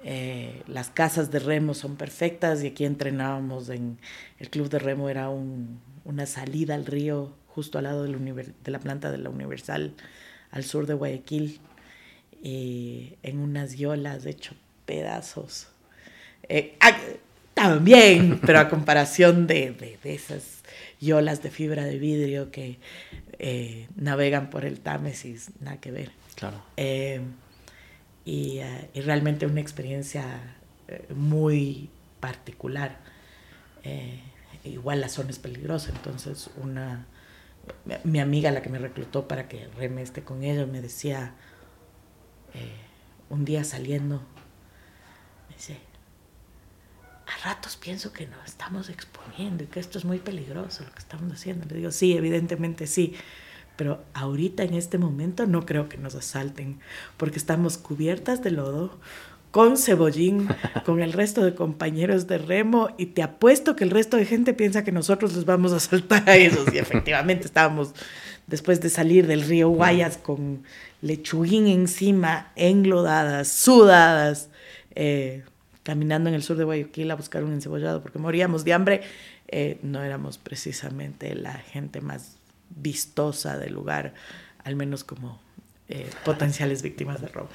eh, 0.04 0.62
las 0.66 0.90
casas 0.90 1.30
de 1.30 1.38
remo 1.38 1.74
son 1.74 1.96
perfectas 1.96 2.62
y 2.64 2.68
aquí 2.68 2.84
entrenábamos 2.84 3.68
en 3.68 3.98
el 4.38 4.50
club 4.50 4.68
de 4.68 4.80
remo 4.80 5.08
era 5.08 5.30
una 5.30 6.26
salida 6.26 6.74
al 6.74 6.86
río 6.86 7.32
justo 7.46 7.78
al 7.78 7.84
lado 7.84 8.02
de 8.04 8.70
la 8.70 8.80
planta 8.80 9.12
de 9.12 9.18
la 9.18 9.30
Universal 9.30 9.94
al 10.50 10.64
sur 10.64 10.86
de 10.86 10.94
Guayaquil 10.94 11.60
eh, 12.42 13.16
en 13.22 13.38
unas 13.38 13.76
yolas 13.76 14.26
hecho 14.26 14.54
pedazos. 14.84 15.68
Eh, 16.48 16.76
ah, 16.80 16.96
también, 17.68 18.40
pero 18.44 18.60
a 18.60 18.68
comparación 18.68 19.46
de, 19.46 19.72
de 20.02 20.14
esas 20.14 20.62
y 21.02 21.10
olas 21.10 21.42
de 21.42 21.50
fibra 21.50 21.84
de 21.84 21.98
vidrio 21.98 22.52
que 22.52 22.78
eh, 23.40 23.88
navegan 23.96 24.50
por 24.50 24.64
el 24.64 24.78
Támesis, 24.78 25.50
nada 25.58 25.78
que 25.78 25.90
ver. 25.90 26.12
Claro. 26.36 26.62
Eh, 26.76 27.20
y, 28.24 28.60
y, 28.94 29.00
realmente 29.00 29.46
una 29.46 29.60
experiencia 29.60 30.54
eh, 30.86 31.08
muy 31.12 31.90
particular. 32.20 33.00
igual 34.62 35.00
la 35.00 35.08
zona 35.08 35.30
es 35.30 35.40
peligrosa, 35.40 35.90
entonces 35.90 36.48
una 36.62 37.08
mi 38.04 38.20
amiga 38.20 38.52
la 38.52 38.62
que 38.62 38.70
me 38.70 38.78
reclutó 38.78 39.26
para 39.26 39.48
que 39.48 39.68
reme 39.76 40.02
esté 40.02 40.22
con 40.22 40.44
ella 40.44 40.66
me 40.66 40.80
decía 40.80 41.34
un 43.28 43.44
día 43.44 43.62
saliendo 43.64 44.22
me 45.48 45.56
dice 45.56 45.78
ratos 47.42 47.76
pienso 47.76 48.12
que 48.12 48.26
nos 48.26 48.44
estamos 48.44 48.88
exponiendo 48.88 49.64
y 49.64 49.66
que 49.66 49.80
esto 49.80 49.98
es 49.98 50.04
muy 50.04 50.18
peligroso 50.18 50.84
lo 50.84 50.92
que 50.92 50.98
estamos 50.98 51.32
haciendo. 51.32 51.66
Le 51.68 51.76
digo, 51.76 51.90
sí, 51.90 52.16
evidentemente 52.16 52.86
sí, 52.86 53.14
pero 53.76 54.04
ahorita 54.14 54.62
en 54.62 54.74
este 54.74 54.98
momento 54.98 55.46
no 55.46 55.66
creo 55.66 55.88
que 55.88 55.98
nos 55.98 56.14
asalten 56.14 56.78
porque 57.16 57.38
estamos 57.38 57.78
cubiertas 57.78 58.42
de 58.42 58.50
lodo, 58.50 58.98
con 59.50 59.76
cebollín, 59.76 60.48
con 60.84 61.02
el 61.02 61.12
resto 61.12 61.44
de 61.44 61.54
compañeros 61.54 62.26
de 62.26 62.38
remo 62.38 62.90
y 62.96 63.06
te 63.06 63.22
apuesto 63.22 63.76
que 63.76 63.84
el 63.84 63.90
resto 63.90 64.16
de 64.16 64.24
gente 64.24 64.54
piensa 64.54 64.84
que 64.84 64.92
nosotros 64.92 65.34
les 65.34 65.44
vamos 65.44 65.72
a 65.72 65.76
asaltar 65.76 66.28
a 66.28 66.36
ellos 66.36 66.66
y 66.72 66.78
efectivamente 66.78 67.46
estábamos 67.46 67.94
después 68.46 68.80
de 68.80 68.90
salir 68.90 69.26
del 69.26 69.42
río 69.42 69.68
Guayas 69.68 70.16
con 70.16 70.64
lechuguín 71.00 71.66
encima, 71.66 72.52
englodadas, 72.56 73.48
sudadas. 73.48 74.48
Eh, 74.94 75.44
caminando 75.82 76.28
en 76.28 76.34
el 76.34 76.42
sur 76.42 76.56
de 76.56 76.64
Guayaquil 76.64 77.10
a 77.10 77.16
buscar 77.16 77.44
un 77.44 77.52
encebollado 77.52 78.02
porque 78.02 78.18
moríamos 78.18 78.64
de 78.64 78.72
hambre, 78.72 79.02
eh, 79.48 79.78
no 79.82 80.02
éramos 80.02 80.38
precisamente 80.38 81.34
la 81.34 81.54
gente 81.54 82.00
más 82.00 82.36
vistosa 82.70 83.58
del 83.58 83.74
lugar, 83.74 84.14
al 84.64 84.76
menos 84.76 85.04
como 85.04 85.40
eh, 85.88 86.08
potenciales 86.24 86.82
víctimas 86.82 87.20
de 87.20 87.28
robo. 87.28 87.48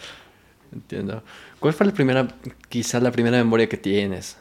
Entiendo. 0.72 1.24
¿Cuál 1.60 1.74
fue 1.74 1.86
la 1.86 1.93
primera, 1.93 2.27
quizás 2.69 3.01
la 3.01 3.12
primera 3.12 3.38
memoria 3.38 3.69
que 3.69 3.77
tienes? 3.77 4.38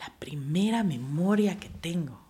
La 0.00 0.12
primera 0.18 0.82
memoria 0.82 1.58
que 1.58 1.68
tengo. 1.68 2.20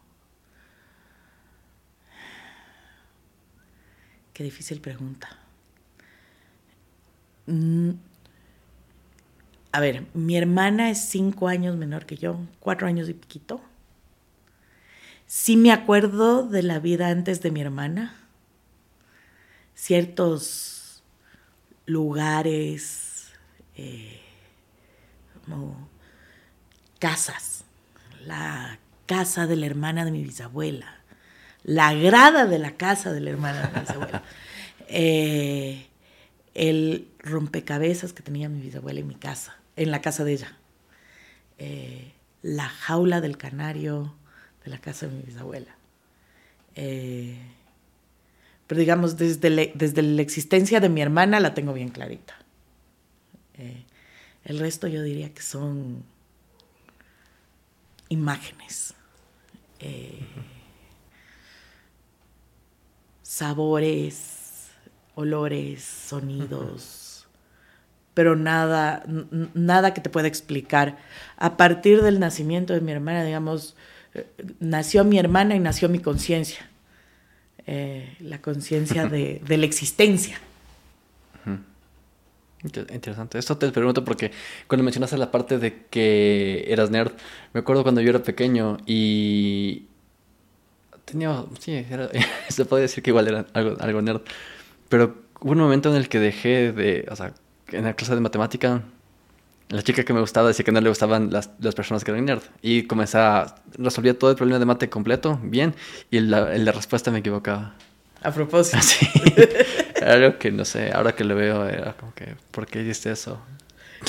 Qué 4.34 4.44
difícil 4.44 4.80
pregunta. 4.80 5.28
Mm, 7.46 7.90
a 9.72 9.80
ver, 9.80 10.06
mi 10.14 10.36
hermana 10.36 10.90
es 10.90 11.00
cinco 11.00 11.48
años 11.48 11.76
menor 11.76 12.06
que 12.06 12.16
yo, 12.16 12.40
cuatro 12.58 12.86
años 12.86 13.08
y 13.08 13.14
piquito. 13.14 13.60
Sí 15.26 15.56
me 15.56 15.70
acuerdo 15.70 16.46
de 16.46 16.62
la 16.62 16.80
vida 16.80 17.08
antes 17.08 17.40
de 17.40 17.52
mi 17.52 17.60
hermana. 17.60 18.16
Ciertos 19.74 21.04
lugares, 21.86 23.30
eh, 23.76 24.20
como 25.44 25.88
casas. 26.98 27.64
La 28.26 28.78
casa 29.06 29.46
de 29.46 29.56
la 29.56 29.66
hermana 29.66 30.04
de 30.04 30.10
mi 30.10 30.24
bisabuela. 30.24 30.96
La 31.62 31.94
grada 31.94 32.46
de 32.46 32.58
la 32.58 32.72
casa 32.72 33.12
de 33.12 33.20
la 33.20 33.30
hermana 33.30 33.68
de 33.68 33.74
mi 33.74 33.80
bisabuela. 33.80 34.22
Eh, 34.92 35.86
el 36.54 37.06
rompecabezas 37.20 38.12
que 38.12 38.24
tenía 38.24 38.48
mi 38.48 38.60
bisabuela 38.60 38.98
en 38.98 39.06
mi 39.06 39.14
casa, 39.14 39.59
en 39.76 39.90
la 39.90 40.00
casa 40.00 40.24
de 40.24 40.32
ella. 40.32 40.56
Eh, 41.58 42.12
la 42.42 42.68
jaula 42.68 43.20
del 43.20 43.36
canario 43.36 44.14
de 44.64 44.70
la 44.70 44.78
casa 44.78 45.06
de 45.06 45.12
mi 45.14 45.22
bisabuela. 45.22 45.76
Eh, 46.74 47.38
pero 48.66 48.80
digamos, 48.80 49.16
desde, 49.16 49.72
desde 49.74 50.02
la 50.02 50.22
existencia 50.22 50.80
de 50.80 50.88
mi 50.88 51.02
hermana 51.02 51.40
la 51.40 51.54
tengo 51.54 51.72
bien 51.72 51.88
clarita. 51.88 52.34
Eh, 53.54 53.84
el 54.44 54.58
resto 54.58 54.86
yo 54.86 55.02
diría 55.02 55.34
que 55.34 55.42
son 55.42 56.02
imágenes, 58.08 58.94
sabores, 63.22 64.70
olores, 65.14 65.82
sonidos, 65.82 66.99
pero 68.14 68.36
nada, 68.36 69.02
nada 69.54 69.94
que 69.94 70.00
te 70.00 70.10
pueda 70.10 70.28
explicar. 70.28 70.98
A 71.36 71.56
partir 71.56 72.02
del 72.02 72.20
nacimiento 72.20 72.72
de 72.72 72.80
mi 72.80 72.92
hermana, 72.92 73.24
digamos, 73.24 73.76
eh, 74.14 74.26
nació 74.58 75.04
mi 75.04 75.18
hermana 75.18 75.54
y 75.54 75.60
nació 75.60 75.88
mi 75.88 76.00
conciencia, 76.00 76.68
eh, 77.66 78.16
la 78.20 78.40
conciencia 78.40 79.06
de, 79.06 79.40
la 79.48 79.64
existencia. 79.64 80.38
Interesante. 82.62 83.38
Esto 83.38 83.56
te 83.56 83.70
pregunto 83.70 84.04
porque 84.04 84.32
cuando 84.66 84.84
mencionaste 84.84 85.16
la 85.16 85.30
parte 85.30 85.56
de 85.56 85.86
que 85.88 86.66
eras 86.68 86.90
nerd, 86.90 87.12
me 87.54 87.60
acuerdo 87.60 87.82
cuando 87.82 88.02
yo 88.02 88.10
era 88.10 88.22
pequeño 88.22 88.76
y 88.84 89.86
tenía, 91.06 91.42
sí, 91.58 91.86
se 92.48 92.64
puede 92.66 92.82
decir 92.82 93.02
que 93.02 93.10
igual 93.10 93.28
era 93.28 93.46
algo, 93.54 93.76
algo 93.80 94.02
nerd, 94.02 94.20
pero 94.90 95.22
hubo 95.40 95.52
un 95.52 95.58
momento 95.58 95.88
en 95.88 95.96
el 95.96 96.10
que 96.10 96.18
dejé 96.18 96.72
de, 96.72 97.06
o 97.10 97.16
sea, 97.16 97.32
en 97.72 97.84
la 97.84 97.94
clase 97.94 98.14
de 98.14 98.20
matemática 98.20 98.82
la 99.70 99.82
chica 99.82 100.02
que 100.04 100.12
me 100.12 100.20
gustaba 100.20 100.48
decía 100.48 100.64
que 100.64 100.72
no 100.72 100.80
le 100.80 100.88
gustaban 100.88 101.32
las, 101.32 101.50
las 101.60 101.74
personas 101.74 102.02
que 102.02 102.10
eran 102.10 102.24
nerd. 102.24 102.42
Y 102.60 102.84
comencé 102.84 103.18
a 103.18 103.54
resolver 103.78 104.14
todo 104.14 104.30
el 104.30 104.36
problema 104.36 104.58
de 104.58 104.64
mate 104.66 104.90
completo, 104.90 105.38
bien, 105.42 105.74
y 106.10 106.18
la, 106.20 106.58
la 106.58 106.72
respuesta 106.72 107.10
me 107.10 107.20
equivocaba. 107.20 107.74
A 108.22 108.32
propósito. 108.32 108.78
Sí. 108.82 109.06
Algo 110.04 110.38
que 110.38 110.50
no 110.50 110.64
sé, 110.64 110.90
ahora 110.92 111.14
que 111.14 111.24
lo 111.24 111.36
veo, 111.36 111.68
era 111.68 111.92
como 111.92 112.14
que, 112.14 112.34
¿por 112.50 112.66
qué 112.66 112.82
hiciste 112.82 113.12
eso? 113.12 113.38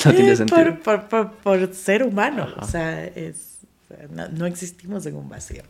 No 0.04 0.12
tiene 0.12 0.34
sentido. 0.34 0.78
Por, 0.82 1.08
por, 1.08 1.32
por, 1.32 1.74
ser 1.74 2.02
humano, 2.02 2.48
o 2.58 2.66
sea, 2.66 3.04
es, 3.04 3.58
no, 4.10 4.26
no, 4.30 4.46
existimos 4.46 5.04
en 5.04 5.16
un 5.16 5.28
vacío. 5.28 5.62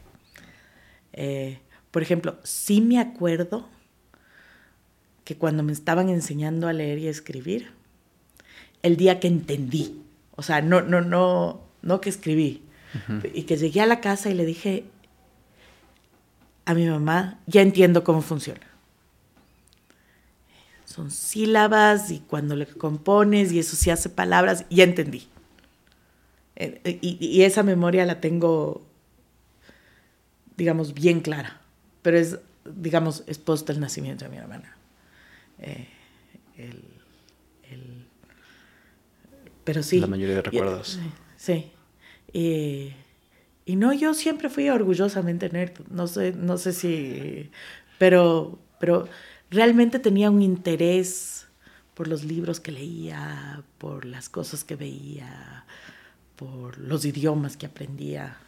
Eh, 1.13 1.59
por 1.91 2.03
ejemplo, 2.03 2.39
sí 2.45 2.81
me 2.81 3.01
acuerdo 3.01 3.69
que 5.25 5.37
cuando 5.37 5.65
me 5.65 5.73
estaban 5.73 6.09
enseñando 6.09 6.69
a 6.69 6.73
leer 6.73 6.99
y 7.01 7.09
a 7.09 7.11
escribir, 7.11 7.73
el 8.83 8.97
día 8.97 9.21
que 9.21 9.29
entendí. 9.29 10.03
O 10.37 10.43
sea, 10.43 10.61
no, 10.61 10.83
no, 10.83 11.01
no, 11.01 11.61
no 11.83 12.01
que 12.01 12.11
escribí. 12.11 12.63
Y 13.33 13.45
que 13.45 13.57
llegué 13.57 13.81
a 13.81 13.87
la 13.87 14.01
casa 14.01 14.29
y 14.31 14.35
le 14.35 14.45
dije 14.45 14.85
a 16.67 16.75
mi 16.75 16.87
mamá, 16.87 17.39
ya 17.47 17.63
entiendo 17.63 18.05
cómo 18.05 18.21
funciona. 18.21 18.61
Son 20.85 21.11
sílabas 21.11 22.11
y 22.11 22.21
cuando 22.21 22.55
le 22.55 22.67
compones 22.67 23.51
y 23.51 23.59
eso 23.59 23.77
se 23.77 23.91
hace 23.91 24.11
palabras, 24.11 24.67
ya 24.69 24.85
entendí. 24.85 25.27
Eh, 26.57 26.99
y, 27.01 27.43
esa 27.43 27.63
memoria 27.63 28.05
la 28.05 28.21
tengo, 28.21 28.83
digamos, 30.57 30.93
bien 30.93 31.21
clara. 31.21 31.63
Pero 32.03 32.19
es, 32.19 32.39
digamos, 32.65 33.25
es 33.27 33.39
post 33.39 33.71
el 33.71 33.81
nacimiento 33.81 34.27
de 34.27 34.31
mi 34.31 34.37
hermana. 34.37 34.77
Eh, 35.61 35.89
el, 36.59 36.85
pero 39.65 39.83
sí. 39.83 40.01
La 40.01 40.07
mayoría 40.07 40.37
de 40.37 40.43
recuerdos. 40.43 40.99
sí. 41.37 41.71
Y, 42.33 42.95
y, 43.67 43.77
no, 43.77 43.93
yo 43.93 44.15
siempre 44.15 44.49
fui 44.49 44.69
orgullosamente 44.69 45.51
nerd. 45.51 45.73
No 45.91 46.07
sé, 46.07 46.33
no 46.33 46.57
sé 46.57 46.73
si. 46.73 47.51
Pero, 47.99 48.59
pero 48.81 49.09
realmente 49.51 49.99
tenía 49.99 50.31
un 50.31 50.43
interés 50.43 51.47
por 51.95 52.09
los 52.09 52.25
libros 52.25 52.59
que 52.59 52.73
leía, 52.73 53.63
por 53.79 54.07
las 54.07 54.29
cosas 54.29 54.65
que 54.65 54.77
veía, 54.77 55.67
por 56.37 56.79
los 56.79 57.05
idiomas 57.05 57.57
que 57.57 57.67
aprendía. 57.67 58.39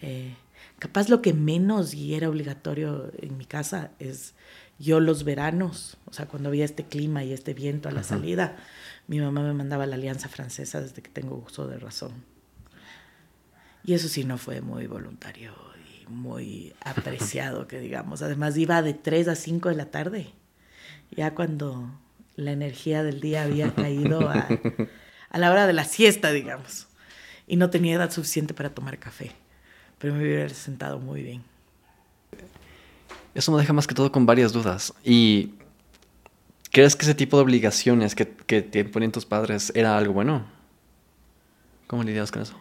Eh, 0.00 0.34
capaz 0.78 1.08
lo 1.08 1.20
que 1.20 1.32
menos 1.32 1.94
y 1.94 2.14
era 2.14 2.28
obligatorio 2.28 3.10
en 3.18 3.36
mi 3.36 3.44
casa 3.44 3.90
es 3.98 4.34
yo 4.78 5.00
los 5.00 5.24
veranos, 5.24 5.96
o 6.06 6.12
sea, 6.12 6.26
cuando 6.26 6.48
había 6.48 6.64
este 6.64 6.84
clima 6.84 7.22
y 7.22 7.32
este 7.32 7.54
viento 7.54 7.88
a 7.88 7.92
la 7.92 8.02
salida, 8.02 8.56
mi 9.06 9.20
mamá 9.20 9.42
me 9.42 9.52
mandaba 9.52 9.86
la 9.86 9.96
alianza 9.96 10.28
francesa 10.28 10.80
desde 10.80 11.02
que 11.02 11.10
tengo 11.10 11.36
uso 11.36 11.66
de 11.66 11.78
razón. 11.78 12.12
Y 13.84 13.92
eso 13.94 14.08
sí 14.08 14.24
no 14.24 14.38
fue 14.38 14.62
muy 14.62 14.86
voluntario 14.86 15.52
y 15.90 16.06
muy 16.10 16.74
apreciado, 16.84 17.66
que 17.66 17.80
digamos. 17.80 18.22
Además 18.22 18.56
iba 18.56 18.80
de 18.82 18.94
3 18.94 19.28
a 19.28 19.34
5 19.34 19.68
de 19.68 19.74
la 19.74 19.86
tarde, 19.86 20.32
ya 21.10 21.34
cuando 21.34 21.90
la 22.36 22.52
energía 22.52 23.02
del 23.02 23.20
día 23.20 23.42
había 23.42 23.74
caído 23.74 24.28
a, 24.28 24.48
a 25.30 25.38
la 25.38 25.50
hora 25.50 25.66
de 25.66 25.72
la 25.72 25.84
siesta, 25.84 26.32
digamos. 26.32 26.88
Y 27.46 27.56
no 27.56 27.68
tenía 27.68 27.94
edad 27.94 28.10
suficiente 28.10 28.54
para 28.54 28.70
tomar 28.70 28.98
café, 28.98 29.32
pero 29.98 30.14
me 30.14 30.20
hubiera 30.20 30.48
sentado 30.48 30.98
muy 30.98 31.22
bien. 31.22 31.42
Eso 33.34 33.52
me 33.52 33.58
deja 33.58 33.72
más 33.72 33.86
que 33.86 33.94
todo 33.94 34.10
con 34.10 34.24
varias 34.24 34.52
dudas. 34.52 34.94
Y 35.04 35.54
¿Crees 36.74 36.96
que 36.96 37.04
ese 37.04 37.14
tipo 37.14 37.36
de 37.36 37.44
obligaciones 37.44 38.16
que, 38.16 38.24
te 38.24 38.84
ponían 38.84 39.12
tus 39.12 39.24
padres 39.24 39.70
era 39.76 39.96
algo 39.96 40.12
bueno? 40.12 40.44
¿Cómo 41.86 42.02
lidias 42.02 42.32
con 42.32 42.42
eso? 42.42 42.60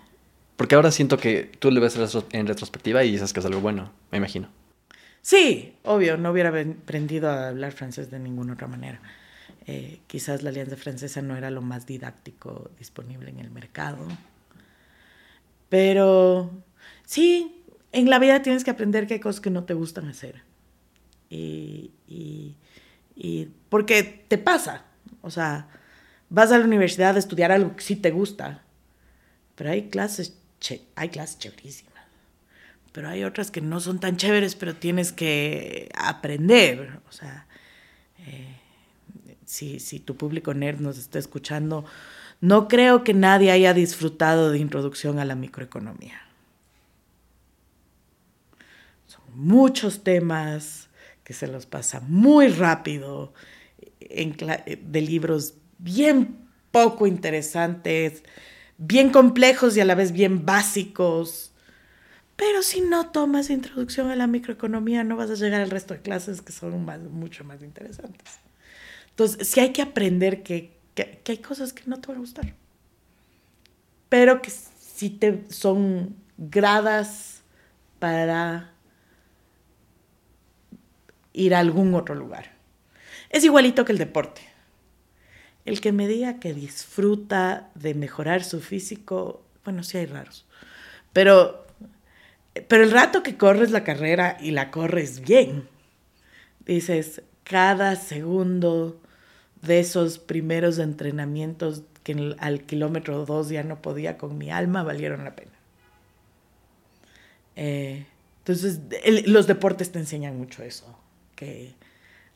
Porque 0.55 0.75
ahora 0.75 0.91
siento 0.91 1.17
que 1.17 1.49
tú 1.57 1.71
le 1.71 1.79
ves 1.79 1.97
en 2.31 2.45
retrospectiva 2.45 3.03
y 3.03 3.11
dices 3.11 3.33
que 3.33 3.39
es 3.39 3.45
algo 3.47 3.59
bueno, 3.59 3.91
me 4.11 4.19
imagino. 4.19 4.49
Sí, 5.23 5.73
obvio, 5.81 6.15
no 6.17 6.29
hubiera 6.29 6.49
aprendido 6.49 7.27
a 7.27 7.47
hablar 7.47 7.71
francés 7.71 8.11
de 8.11 8.19
ninguna 8.19 8.53
otra 8.53 8.67
manera. 8.67 9.01
Eh, 9.65 10.01
quizás 10.05 10.43
la 10.43 10.51
alianza 10.51 10.77
francesa 10.77 11.23
no 11.23 11.35
era 11.35 11.49
lo 11.49 11.63
más 11.63 11.87
didáctico 11.87 12.69
disponible 12.77 13.31
en 13.31 13.39
el 13.39 13.49
mercado. 13.49 14.05
Pero 15.69 16.51
sí, 17.03 17.63
en 17.91 18.11
la 18.11 18.19
vida 18.19 18.43
tienes 18.43 18.63
que 18.63 18.69
aprender 18.69 19.07
que 19.07 19.15
hay 19.15 19.19
cosas 19.19 19.41
que 19.41 19.49
no 19.49 19.63
te 19.63 19.73
gustan 19.73 20.07
hacer. 20.07 20.43
y, 21.31 21.89
y 22.07 22.57
porque 23.69 24.03
te 24.03 24.37
pasa, 24.37 24.85
o 25.21 25.29
sea, 25.29 25.67
vas 26.29 26.51
a 26.51 26.57
la 26.57 26.65
universidad 26.65 27.15
a 27.15 27.19
estudiar 27.19 27.51
algo 27.51 27.75
que 27.75 27.83
sí 27.83 27.95
te 27.95 28.11
gusta, 28.11 28.63
pero 29.55 29.69
hay 29.69 29.89
clases, 29.89 30.37
hay 30.95 31.09
clases 31.09 31.37
chéverísimas, 31.39 31.93
pero 32.91 33.09
hay 33.09 33.23
otras 33.23 33.51
que 33.51 33.61
no 33.61 33.79
son 33.79 33.99
tan 33.99 34.17
chéveres, 34.17 34.55
pero 34.55 34.75
tienes 34.75 35.11
que 35.11 35.89
aprender, 35.95 36.99
o 37.07 37.11
sea, 37.11 37.45
eh, 38.19 38.55
si, 39.45 39.79
si 39.79 39.99
tu 39.99 40.15
público 40.15 40.53
nerd 40.53 40.79
nos 40.79 40.97
está 40.97 41.19
escuchando, 41.19 41.85
no 42.41 42.67
creo 42.67 43.03
que 43.03 43.13
nadie 43.13 43.51
haya 43.51 43.73
disfrutado 43.73 44.51
de 44.51 44.59
introducción 44.59 45.19
a 45.19 45.25
la 45.25 45.35
microeconomía. 45.35 46.19
Son 49.07 49.21
muchos 49.33 50.03
temas, 50.03 50.89
que 51.23 51.33
se 51.33 51.47
los 51.47 51.65
pasa 51.65 52.01
muy 52.01 52.47
rápido, 52.47 53.33
en, 53.99 54.35
de 54.35 55.01
libros 55.01 55.55
bien 55.77 56.37
poco 56.71 57.07
interesantes, 57.07 58.23
bien 58.77 59.09
complejos 59.09 59.77
y 59.77 59.81
a 59.81 59.85
la 59.85 59.95
vez 59.95 60.11
bien 60.11 60.45
básicos. 60.45 61.53
Pero 62.35 62.63
si 62.63 62.81
no 62.81 63.11
tomas 63.11 63.49
introducción 63.49 64.09
a 64.09 64.15
la 64.15 64.27
microeconomía, 64.27 65.03
no 65.03 65.15
vas 65.15 65.29
a 65.29 65.35
llegar 65.35 65.61
al 65.61 65.69
resto 65.69 65.93
de 65.93 66.01
clases 66.01 66.41
que 66.41 66.51
son 66.51 66.83
más, 66.83 66.99
mucho 66.99 67.43
más 67.43 67.61
interesantes. 67.61 68.39
Entonces, 69.09 69.47
sí 69.47 69.59
hay 69.59 69.71
que 69.71 69.83
aprender 69.83 70.41
que, 70.41 70.75
que, 70.95 71.21
que 71.23 71.31
hay 71.33 71.37
cosas 71.37 71.73
que 71.73 71.83
no 71.85 72.01
te 72.01 72.07
van 72.07 72.17
a 72.17 72.21
gustar, 72.21 72.53
pero 74.09 74.41
que 74.41 74.49
sí 74.49 75.11
te 75.11 75.43
son 75.49 76.15
gradas 76.37 77.43
para 77.99 78.72
ir 81.33 81.55
a 81.55 81.59
algún 81.59 81.93
otro 81.95 82.15
lugar. 82.15 82.51
Es 83.29 83.43
igualito 83.43 83.83
que 83.83 83.91
el 83.91 83.97
deporte. 83.97 84.41
El 85.65 85.81
que 85.81 85.91
me 85.91 86.07
diga 86.07 86.39
que 86.39 86.53
disfruta 86.53 87.69
de 87.75 87.93
mejorar 87.93 88.43
su 88.43 88.61
físico, 88.61 89.43
bueno, 89.63 89.83
sí 89.83 89.97
hay 89.97 90.05
raros, 90.05 90.45
pero, 91.13 91.65
pero 92.67 92.83
el 92.83 92.91
rato 92.91 93.23
que 93.23 93.37
corres 93.37 93.71
la 93.71 93.83
carrera 93.83 94.37
y 94.41 94.51
la 94.51 94.71
corres 94.71 95.21
bien, 95.21 95.67
dices, 96.65 97.21
cada 97.43 97.95
segundo 97.95 98.99
de 99.61 99.79
esos 99.79 100.19
primeros 100.19 100.79
entrenamientos 100.79 101.83
que 102.03 102.35
al 102.39 102.63
kilómetro 102.63 103.25
dos 103.25 103.49
ya 103.49 103.63
no 103.63 103.81
podía 103.81 104.17
con 104.17 104.37
mi 104.37 104.51
alma 104.51 104.83
valieron 104.83 105.23
la 105.23 105.35
pena. 105.35 105.51
Eh, 107.55 108.05
entonces, 108.39 108.81
los 109.25 109.47
deportes 109.47 109.91
te 109.91 109.99
enseñan 109.99 110.37
mucho 110.37 110.63
eso, 110.63 110.97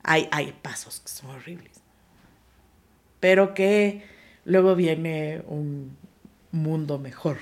hay, 0.03 0.27
hay 0.31 0.53
pasos 0.61 0.99
que 0.99 1.09
son 1.09 1.29
horribles, 1.31 1.81
pero 3.19 3.53
que 3.53 4.05
luego 4.45 4.75
viene 4.75 5.43
un 5.47 5.97
mundo 6.51 6.99
mejor, 6.99 7.37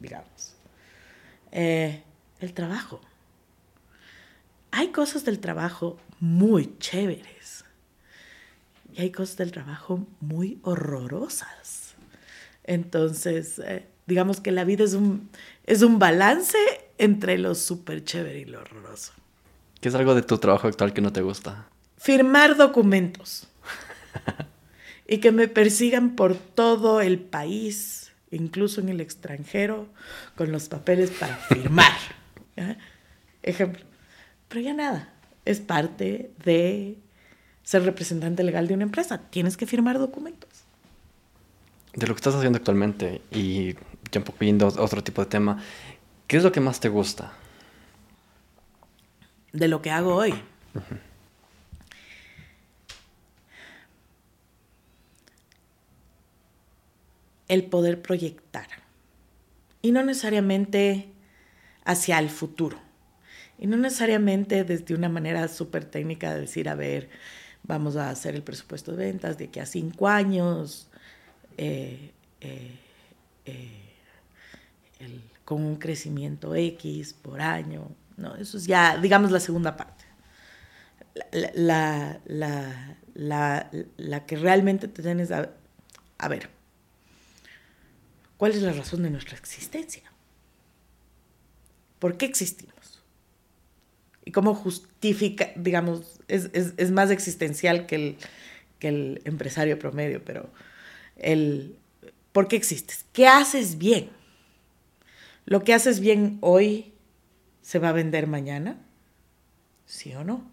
digamos. 0.00 0.54
Eh, 1.52 2.02
el 2.40 2.52
trabajo. 2.52 3.00
Hay 4.70 4.88
cosas 4.88 5.24
del 5.24 5.38
trabajo 5.38 5.98
muy 6.20 6.76
chéveres 6.78 7.64
y 8.92 9.02
hay 9.02 9.10
cosas 9.10 9.36
del 9.36 9.52
trabajo 9.52 10.06
muy 10.20 10.58
horrorosas. 10.62 11.94
Entonces, 12.64 13.58
eh, 13.58 13.86
digamos 14.06 14.40
que 14.40 14.52
la 14.52 14.64
vida 14.64 14.84
es 14.84 14.94
un, 14.94 15.30
es 15.64 15.82
un 15.82 15.98
balance 15.98 16.58
entre 16.98 17.38
lo 17.38 17.54
súper 17.54 18.04
chévere 18.04 18.40
y 18.40 18.44
lo 18.44 18.60
horroroso. 18.60 19.12
¿Qué 19.86 19.90
es 19.90 19.94
algo 19.94 20.16
de 20.16 20.22
tu 20.22 20.36
trabajo 20.38 20.66
actual 20.66 20.92
que 20.92 21.00
no 21.00 21.12
te 21.12 21.22
gusta? 21.22 21.68
Firmar 21.96 22.56
documentos. 22.56 23.46
y 25.06 25.18
que 25.18 25.30
me 25.30 25.46
persigan 25.46 26.16
por 26.16 26.34
todo 26.34 27.00
el 27.00 27.20
país, 27.20 28.10
incluso 28.32 28.80
en 28.80 28.88
el 28.88 29.00
extranjero, 29.00 29.86
con 30.34 30.50
los 30.50 30.68
papeles 30.68 31.12
para 31.12 31.36
firmar. 31.48 31.92
Ejemplo. 33.44 33.84
Pero 34.48 34.60
ya 34.60 34.74
nada, 34.74 35.14
es 35.44 35.60
parte 35.60 36.32
de 36.44 36.98
ser 37.62 37.84
representante 37.84 38.42
legal 38.42 38.66
de 38.66 38.74
una 38.74 38.82
empresa. 38.82 39.18
Tienes 39.30 39.56
que 39.56 39.66
firmar 39.66 40.00
documentos. 40.00 40.50
De 41.94 42.08
lo 42.08 42.14
que 42.14 42.18
estás 42.18 42.34
haciendo 42.34 42.56
actualmente 42.56 43.22
y 43.30 43.74
ya 44.10 44.18
un 44.18 44.24
poco 44.24 44.38
viendo 44.40 44.66
otro 44.66 45.04
tipo 45.04 45.22
de 45.22 45.28
tema, 45.28 45.62
¿qué 46.26 46.38
es 46.38 46.42
lo 46.42 46.50
que 46.50 46.58
más 46.58 46.80
te 46.80 46.88
gusta? 46.88 47.34
De 49.56 49.68
lo 49.68 49.80
que 49.80 49.90
hago 49.90 50.14
hoy. 50.14 50.34
El 57.48 57.64
poder 57.64 58.02
proyectar. 58.02 58.66
Y 59.80 59.92
no 59.92 60.02
necesariamente 60.02 61.08
hacia 61.86 62.18
el 62.18 62.28
futuro. 62.28 62.78
Y 63.58 63.66
no 63.66 63.78
necesariamente 63.78 64.62
desde 64.64 64.94
una 64.94 65.08
manera 65.08 65.48
súper 65.48 65.86
técnica 65.86 66.34
de 66.34 66.42
decir, 66.42 66.68
a 66.68 66.74
ver, 66.74 67.08
vamos 67.62 67.96
a 67.96 68.10
hacer 68.10 68.34
el 68.34 68.42
presupuesto 68.42 68.92
de 68.92 69.06
ventas 69.06 69.38
de 69.38 69.48
que 69.48 69.62
a 69.62 69.66
cinco 69.66 70.06
años, 70.06 70.88
eh, 71.56 72.10
eh, 72.42 72.78
eh, 73.46 73.80
con 75.46 75.62
un 75.62 75.76
crecimiento 75.76 76.54
X 76.54 77.14
por 77.14 77.40
año. 77.40 77.88
No, 78.16 78.34
eso 78.36 78.56
es 78.56 78.66
ya, 78.66 78.96
digamos, 78.98 79.30
la 79.30 79.40
segunda 79.40 79.76
parte. 79.76 80.04
La, 81.32 82.20
la, 83.14 84.26
que 84.26 84.36
realmente 84.36 84.88
te 84.88 85.02
tienes 85.02 85.30
a, 85.30 85.50
a 86.18 86.28
ver, 86.28 86.48
¿cuál 88.36 88.52
es 88.52 88.62
la 88.62 88.72
razón 88.72 89.02
de 89.02 89.10
nuestra 89.10 89.36
existencia? 89.36 90.02
¿Por 91.98 92.16
qué 92.16 92.26
existimos? 92.26 93.02
Y 94.24 94.32
cómo 94.32 94.54
justifica, 94.54 95.52
digamos, 95.56 96.20
es, 96.28 96.50
es, 96.52 96.74
es 96.76 96.90
más 96.90 97.10
existencial 97.10 97.86
que 97.86 97.96
el, 97.96 98.16
que 98.78 98.88
el 98.88 99.22
empresario 99.24 99.78
promedio, 99.78 100.24
pero 100.24 100.50
el, 101.16 101.78
¿por 102.32 102.48
qué 102.48 102.56
existes? 102.56 103.06
¿Qué 103.12 103.26
haces 103.28 103.78
bien? 103.78 104.10
¿Lo 105.46 105.64
que 105.64 105.74
haces 105.74 106.00
bien 106.00 106.38
hoy 106.40 106.92
se 107.66 107.80
va 107.80 107.88
a 107.88 107.92
vender 107.92 108.28
mañana? 108.28 108.78
¿Sí 109.86 110.14
o 110.14 110.22
no? 110.22 110.48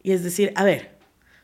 Y 0.00 0.12
es 0.12 0.22
decir, 0.22 0.52
a 0.54 0.62
ver, 0.62 0.96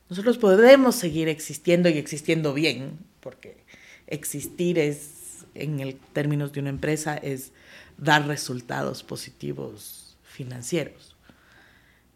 nosotros 0.09 0.39
podemos 0.39 0.95
seguir 0.95 1.29
existiendo 1.29 1.89
y 1.89 1.99
existiendo 1.99 2.55
bien, 2.55 3.01
porque 3.19 3.65
existir 4.07 4.79
es, 4.79 5.45
en 5.57 5.81
el 5.81 5.97
términos 5.97 6.53
de 6.53 6.61
una 6.61 6.69
empresa, 6.69 7.17
es 7.17 7.51
dar 7.99 8.29
resultados 8.29 9.03
positivos 9.03 10.17
financieros. 10.23 11.17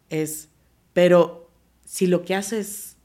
Es, 0.09 0.47
pero 0.93 1.51
si 1.83 2.07
lo 2.07 2.23
que 2.23 2.35
haces, 2.35 2.95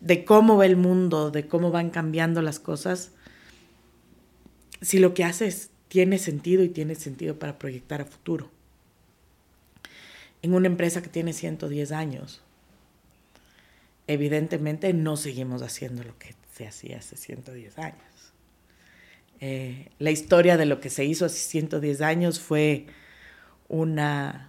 de 0.00 0.24
cómo 0.24 0.56
va 0.56 0.66
el 0.66 0.76
mundo, 0.76 1.30
de 1.30 1.46
cómo 1.46 1.70
van 1.70 1.90
cambiando 1.90 2.42
las 2.42 2.58
cosas, 2.58 3.12
si 4.80 4.98
lo 4.98 5.14
que 5.14 5.22
haces 5.22 5.71
tiene 5.92 6.16
sentido 6.16 6.64
y 6.64 6.70
tiene 6.70 6.94
sentido 6.94 7.38
para 7.38 7.58
proyectar 7.58 8.00
a 8.00 8.06
futuro. 8.06 8.50
En 10.40 10.54
una 10.54 10.66
empresa 10.66 11.02
que 11.02 11.10
tiene 11.10 11.34
110 11.34 11.92
años, 11.92 12.40
evidentemente 14.06 14.94
no 14.94 15.18
seguimos 15.18 15.60
haciendo 15.60 16.02
lo 16.02 16.18
que 16.18 16.34
se 16.54 16.66
hacía 16.66 16.96
hace 16.96 17.18
110 17.18 17.78
años. 17.78 18.32
Eh, 19.40 19.90
la 19.98 20.10
historia 20.10 20.56
de 20.56 20.64
lo 20.64 20.80
que 20.80 20.88
se 20.88 21.04
hizo 21.04 21.26
hace 21.26 21.40
110 21.40 22.00
años 22.00 22.40
fue 22.40 22.86
una 23.68 24.48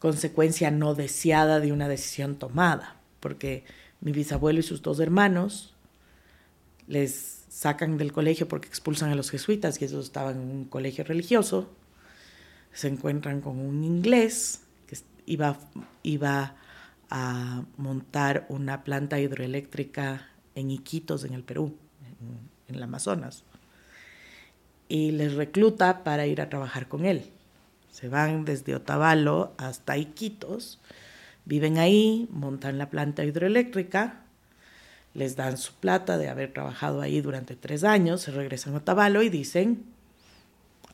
consecuencia 0.00 0.72
no 0.72 0.96
deseada 0.96 1.60
de 1.60 1.70
una 1.70 1.86
decisión 1.86 2.34
tomada, 2.34 2.96
porque 3.20 3.62
mi 4.00 4.10
bisabuelo 4.10 4.58
y 4.58 4.64
sus 4.64 4.82
dos 4.82 4.98
hermanos 4.98 5.76
les 6.88 7.41
sacan 7.52 7.98
del 7.98 8.12
colegio 8.12 8.48
porque 8.48 8.66
expulsan 8.66 9.10
a 9.10 9.14
los 9.14 9.30
jesuitas 9.30 9.80
y 9.80 9.84
ellos 9.84 10.06
estaban 10.06 10.40
en 10.40 10.50
un 10.50 10.64
colegio 10.64 11.04
religioso, 11.04 11.70
se 12.72 12.88
encuentran 12.88 13.42
con 13.42 13.58
un 13.58 13.84
inglés 13.84 14.62
que 14.86 14.96
iba, 15.26 15.58
iba 16.02 16.56
a 17.10 17.62
montar 17.76 18.46
una 18.48 18.82
planta 18.84 19.20
hidroeléctrica 19.20 20.30
en 20.54 20.70
Iquitos, 20.70 21.24
en 21.24 21.34
el 21.34 21.42
Perú, 21.42 21.76
en, 22.68 22.74
el 22.74 22.82
Amazonas, 22.82 23.44
y 24.88 25.12
les 25.12 25.34
recluta 25.34 26.04
para 26.04 26.26
ir 26.26 26.40
a 26.40 26.48
trabajar 26.48 26.88
con 26.88 27.04
él. 27.04 27.26
Se 27.90 28.08
van 28.08 28.46
desde 28.46 28.74
Otavalo 28.74 29.52
hasta 29.58 29.98
Iquitos, 29.98 30.80
viven 31.44 31.76
ahí, 31.76 32.26
montan 32.30 32.78
la 32.78 32.88
planta 32.88 33.24
hidroeléctrica, 33.24 34.21
les 35.14 35.36
dan 35.36 35.58
su 35.58 35.74
plata 35.74 36.16
de 36.16 36.28
haber 36.28 36.52
trabajado 36.52 37.00
ahí 37.00 37.20
durante 37.20 37.56
tres 37.56 37.84
años, 37.84 38.22
se 38.22 38.30
regresan 38.30 38.74
a 38.74 38.78
Otavalo 38.78 39.22
y 39.22 39.28
dicen, 39.28 39.84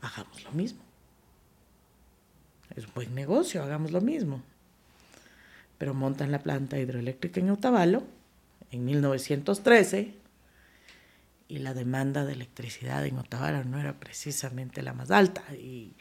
hagamos 0.00 0.42
lo 0.44 0.50
mismo. 0.52 0.80
Es 2.74 2.86
un 2.86 2.94
buen 2.94 3.14
negocio, 3.14 3.62
hagamos 3.62 3.92
lo 3.92 4.00
mismo. 4.00 4.42
Pero 5.78 5.94
montan 5.94 6.32
la 6.32 6.40
planta 6.40 6.78
hidroeléctrica 6.78 7.40
en 7.40 7.50
Otavalo 7.50 8.02
en 8.70 8.84
1913 8.84 10.14
y 11.48 11.58
la 11.58 11.72
demanda 11.72 12.24
de 12.24 12.34
electricidad 12.34 13.06
en 13.06 13.18
Otavalo 13.18 13.64
no 13.64 13.80
era 13.80 13.98
precisamente 13.98 14.82
la 14.82 14.92
más 14.92 15.10
alta. 15.10 15.42
Y 15.54 15.94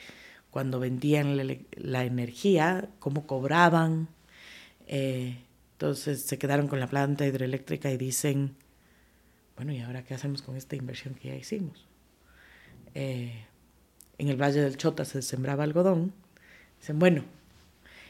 cuando 0.52 0.80
vendían 0.80 1.38
la, 1.38 2.04
energía, 2.04 2.90
cómo 3.00 3.26
cobraban, 3.28 4.10
eh, 4.88 5.38
entonces 5.78 6.24
se 6.24 6.40
quedaron 6.40 6.68
con 6.68 6.80
la 6.80 6.88
planta 6.88 7.28
hidroeléctrica 7.28 7.92
y 7.92 7.98
dicen, 7.98 8.56
bueno, 9.56 9.74
¿y 9.74 9.82
ahora 9.82 10.04
qué 10.04 10.16
hacemos 10.16 10.42
con 10.42 10.58
esta 10.58 10.76
inversión 10.76 11.14
que 11.14 11.28
ya 11.28 11.36
hicimos? 11.36 11.86
Eh, 12.96 13.46
en 14.18 14.30
el 14.30 14.42
Valle 14.42 14.60
del 14.62 14.76
Chota 14.76 15.06
se 15.06 15.22
sembraba 15.22 15.64
algodón. 15.64 16.14
Dicen, 16.80 16.98
bueno, 16.98 17.26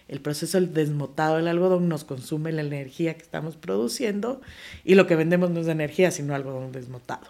el 0.08 0.22
proceso 0.22 0.58
del 0.58 0.74
desmotado 0.74 1.36
del 1.36 1.50
algodón 1.50 1.90
nos 1.90 2.06
consume 2.06 2.54
la 2.54 2.62
energía 2.62 3.16
que 3.16 3.24
estamos 3.24 3.58
produciendo 3.58 4.40
y 4.86 4.96
lo 4.96 5.06
que 5.06 5.18
vendemos 5.18 5.50
no 5.50 5.60
es 5.60 5.68
energía, 5.68 6.12
sino 6.12 6.36
algodón 6.36 6.72
desmotado. 6.72 7.28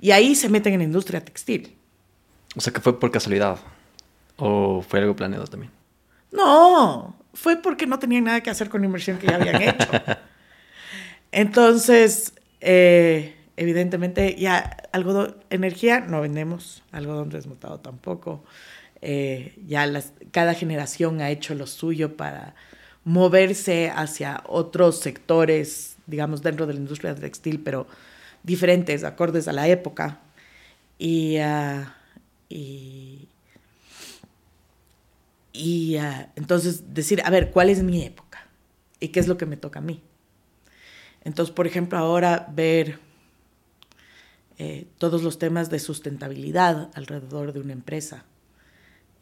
Y 0.00 0.10
ahí 0.10 0.34
se 0.34 0.48
meten 0.48 0.72
en 0.72 0.80
la 0.80 0.84
industria 0.86 1.24
textil. 1.24 1.72
O 2.56 2.60
sea, 2.60 2.72
que 2.72 2.80
fue 2.80 2.98
por 2.98 3.12
casualidad. 3.12 3.60
¿O 4.38 4.82
fue 4.82 4.98
algo 4.98 5.14
planeado 5.14 5.46
también? 5.46 5.70
No, 6.32 7.14
fue 7.36 7.56
porque 7.56 7.86
no 7.86 7.98
tenían 7.98 8.24
nada 8.24 8.40
que 8.40 8.50
hacer 8.50 8.68
con 8.68 8.80
la 8.80 8.86
inversión 8.86 9.18
que 9.18 9.26
ya 9.26 9.36
habían 9.36 9.62
hecho. 9.62 9.88
Entonces, 11.32 12.32
eh, 12.60 13.36
evidentemente, 13.56 14.34
ya 14.36 14.76
algodón, 14.92 15.36
energía 15.50 16.00
no 16.00 16.22
vendemos, 16.22 16.82
algodón 16.92 17.28
desmotado 17.28 17.78
tampoco. 17.80 18.42
Eh, 19.02 19.54
ya 19.66 19.86
las, 19.86 20.12
cada 20.30 20.54
generación 20.54 21.20
ha 21.20 21.30
hecho 21.30 21.54
lo 21.54 21.66
suyo 21.66 22.16
para 22.16 22.54
moverse 23.04 23.90
hacia 23.94 24.42
otros 24.46 24.98
sectores, 25.00 25.96
digamos, 26.06 26.42
dentro 26.42 26.66
de 26.66 26.72
la 26.72 26.80
industria 26.80 27.14
textil, 27.14 27.60
pero 27.60 27.86
diferentes, 28.42 29.04
acordes 29.04 29.46
a 29.46 29.52
la 29.52 29.68
época. 29.68 30.20
Y, 30.98 31.38
uh, 31.38 31.84
y, 32.48 33.28
y 35.56 35.96
uh, 35.96 36.28
entonces 36.36 36.94
decir, 36.94 37.22
a 37.24 37.30
ver, 37.30 37.50
¿cuál 37.50 37.70
es 37.70 37.82
mi 37.82 38.02
época? 38.04 38.46
¿Y 39.00 39.08
qué 39.08 39.20
es 39.20 39.28
lo 39.28 39.36
que 39.36 39.46
me 39.46 39.56
toca 39.56 39.78
a 39.78 39.82
mí? 39.82 40.02
Entonces, 41.24 41.54
por 41.54 41.66
ejemplo, 41.66 41.98
ahora 41.98 42.48
ver 42.54 43.00
eh, 44.58 44.86
todos 44.96 45.22
los 45.22 45.38
temas 45.38 45.68
de 45.68 45.78
sustentabilidad 45.78 46.90
alrededor 46.94 47.52
de 47.52 47.60
una 47.60 47.74
empresa, 47.74 48.24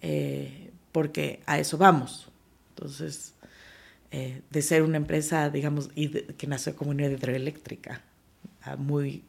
eh, 0.00 0.70
porque 0.92 1.40
a 1.46 1.58
eso 1.58 1.76
vamos. 1.76 2.28
Entonces, 2.70 3.34
eh, 4.12 4.42
de 4.50 4.62
ser 4.62 4.82
una 4.82 4.96
empresa, 4.96 5.50
digamos, 5.50 5.88
que 5.88 6.46
nació 6.46 6.76
como 6.76 6.92
una 6.92 7.06
hidroeléctrica 7.06 8.02
a 8.62 8.76
muy 8.76 9.24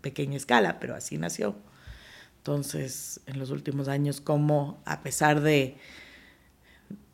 pequeña 0.00 0.36
escala, 0.36 0.80
pero 0.80 0.96
así 0.96 1.18
nació. 1.18 1.54
Entonces, 2.38 3.20
en 3.26 3.38
los 3.38 3.50
últimos 3.50 3.86
años, 3.86 4.20
como 4.20 4.82
a 4.84 5.02
pesar 5.02 5.40
de, 5.40 5.76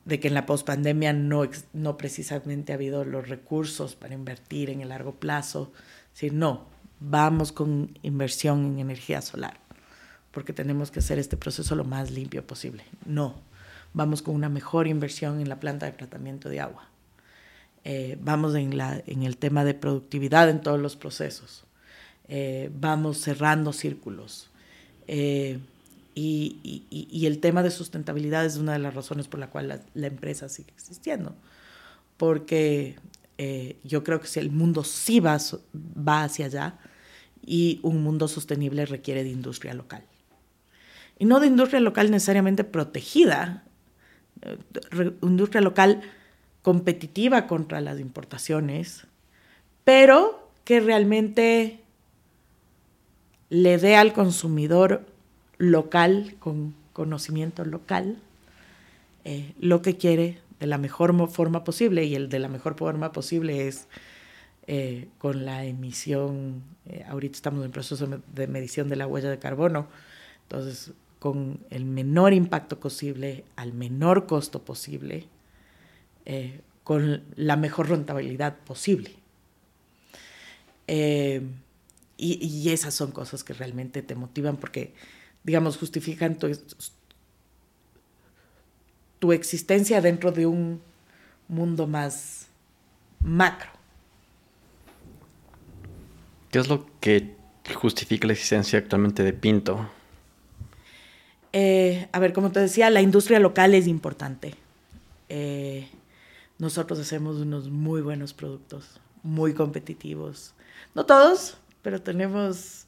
de 0.05 0.19
que 0.19 0.29
en 0.29 0.35
la 0.35 0.47
pospandemia 0.47 1.13
no, 1.13 1.49
no 1.73 1.97
precisamente 1.97 2.73
ha 2.73 2.77
habido 2.77 3.05
los 3.05 3.29
recursos 3.29 3.95
para 3.95 4.15
invertir 4.15 4.71
en 4.71 4.81
el 4.81 4.89
largo 4.89 5.15
plazo, 5.15 5.73
si 6.13 6.31
no, 6.31 6.67
vamos 7.01 7.53
con 7.53 7.99
inversión 8.03 8.65
en 8.67 8.79
energía 8.79 9.23
solar, 9.23 9.59
porque 10.31 10.53
tenemos 10.53 10.91
que 10.91 11.01
hacer 11.01 11.19
este 11.19 11.37
proceso 11.37 11.75
lo 11.75 11.85
más 11.85 12.11
limpio 12.11 12.47
posible. 12.47 12.85
No, 13.05 13.41
vamos 13.93 14.23
con 14.23 14.35
una 14.35 14.49
mejor 14.49 14.87
inversión 14.87 15.41
en 15.41 15.49
la 15.49 15.61
planta 15.61 15.87
de 15.87 15.93
tratamiento 15.93 16.49
de 16.49 16.61
agua. 16.61 16.89
Eh, 17.85 18.19
vamos 18.21 18.55
en, 18.55 18.77
la, 18.77 19.03
en 19.07 19.23
el 19.23 19.37
tema 19.39 19.65
de 19.65 19.75
productividad 19.75 20.51
en 20.51 20.61
todos 20.61 20.79
los 20.79 20.97
procesos. 20.97 21.65
Eh, 22.29 22.71
vamos 22.75 23.19
cerrando 23.19 23.73
círculos. 23.73 24.51
Eh, 25.07 25.59
y, 26.23 27.27
el 27.27 27.39
tema 27.39 27.63
de 27.63 27.71
sustentabilidad 27.71 28.45
es 28.45 28.57
una 28.57 28.73
de 28.73 28.79
las 28.79 28.95
razones 28.95 29.29
por 29.29 29.41
la 29.41 29.51
cual 29.51 29.83
la, 29.95 30.07
empresa 30.07 30.49
sigue 30.49 30.73
existiendo. 30.75 31.35
Porque 32.17 32.97
yo 33.85 34.05
creo 34.05 34.21
que 34.21 34.27
si 34.27 34.41
el 34.41 34.51
mundo 34.51 34.85
sí 34.85 35.21
va, 35.21 35.39
va 35.75 36.25
hacia 36.25 36.47
allá, 36.47 36.79
y 37.45 37.81
un 37.83 38.03
mundo 38.03 38.29
sostenible 38.29 38.87
requiere 38.87 39.25
de 39.25 39.31
industria 39.31 39.75
local. 39.75 40.05
Y 41.19 41.25
no 41.25 41.41
de 41.41 41.47
industria 41.47 41.81
local 41.81 42.11
necesariamente 42.11 42.65
protegida, 42.65 43.65
eh, 44.43 44.59
industria 45.23 45.61
local 45.61 46.03
competitiva 46.63 47.47
contra 47.47 47.81
las 47.81 48.01
importaciones, 48.01 49.07
pero 49.85 50.51
que 50.65 50.81
realmente 50.81 51.81
le 53.49 53.79
dé 53.79 53.97
al 53.97 54.13
consumidor 54.13 55.07
local, 55.61 56.35
con 56.41 56.75
conocimiento 56.93 57.65
local, 57.65 58.19
eh, 59.25 59.53
lo 59.61 59.83
que 59.83 59.97
quiere 59.97 60.39
de 60.59 60.67
la 60.67 60.79
mejor 60.79 61.31
forma 61.31 61.63
posible. 61.63 62.05
Y 62.05 62.17
el 62.17 62.29
de 62.29 62.41
la 62.41 62.49
mejor 62.49 62.77
forma 62.77 63.13
posible 63.13 63.69
es 63.69 63.87
eh, 64.73 65.09
con 65.19 65.45
la 65.45 65.65
emisión, 65.65 66.63
eh, 66.87 67.05
ahorita 67.09 67.35
estamos 67.35 67.65
en 67.65 67.73
proceso 67.73 68.07
de 68.07 68.47
medición 68.47 68.89
de 68.89 68.95
la 68.95 69.09
huella 69.09 69.29
de 69.29 69.41
carbono, 69.41 69.89
entonces 70.43 70.93
con 71.19 71.59
el 71.71 71.85
menor 71.85 72.33
impacto 72.35 72.79
posible, 72.79 73.43
al 73.57 73.73
menor 73.73 74.27
costo 74.27 74.63
posible, 74.63 75.27
eh, 76.25 76.61
con 76.85 77.25
la 77.35 77.57
mejor 77.57 77.89
rentabilidad 77.89 78.59
posible. 78.59 79.11
Y, 80.87 81.43
y, 82.17 82.71
esas 82.71 82.95
son 82.95 83.11
cosas 83.11 83.43
que 83.43 83.55
realmente 83.55 84.03
te 84.03 84.15
motivan 84.15 84.57
porque, 84.57 84.93
digamos, 85.45 85.77
justifican 85.77 86.37
tu, 86.37 86.51
tu 89.19 89.33
existencia 89.33 90.01
dentro 90.01 90.33
de 90.33 90.47
un 90.47 90.81
mundo 91.49 91.87
más 91.87 92.49
macro. 93.21 93.71
¿Qué 96.51 96.59
es 96.59 96.69
lo 96.69 96.87
que 97.01 97.37
justifica 97.75 98.27
la 98.27 98.33
existencia 98.33 98.79
actualmente 98.79 99.23
de 99.23 99.33
Pinto? 99.33 99.89
Eh, 101.53 102.09
a 102.13 102.19
ver, 102.19 102.33
como 102.33 102.51
te 102.53 102.61
decía, 102.61 102.91
la 102.91 103.03
industria 103.03 103.39
local 103.41 103.75
es 103.75 103.87
importante. 103.87 104.55
Eh, 105.29 105.89
nosotros 106.59 106.99
hacemos 106.99 107.37
unos 107.37 107.71
muy 107.71 108.01
buenos 108.01 108.35
productos, 108.35 109.01
muy 109.23 109.55
competitivos. 109.55 110.55
No 110.95 111.07
todos, 111.07 111.57
pero 111.83 112.03
tenemos 112.03 112.87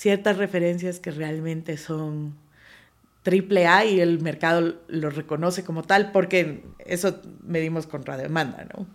ciertas 0.00 0.38
referencias 0.38 0.98
que 0.98 1.10
realmente 1.10 1.76
son 1.76 2.34
triple 3.22 3.66
A 3.66 3.84
y 3.84 4.00
el 4.00 4.22
mercado 4.22 4.76
lo 4.88 5.10
reconoce 5.10 5.62
como 5.62 5.82
tal 5.82 6.10
porque 6.10 6.64
eso 6.86 7.20
medimos 7.42 7.86
contra 7.86 8.16
demanda, 8.16 8.66
¿no? 8.74 8.86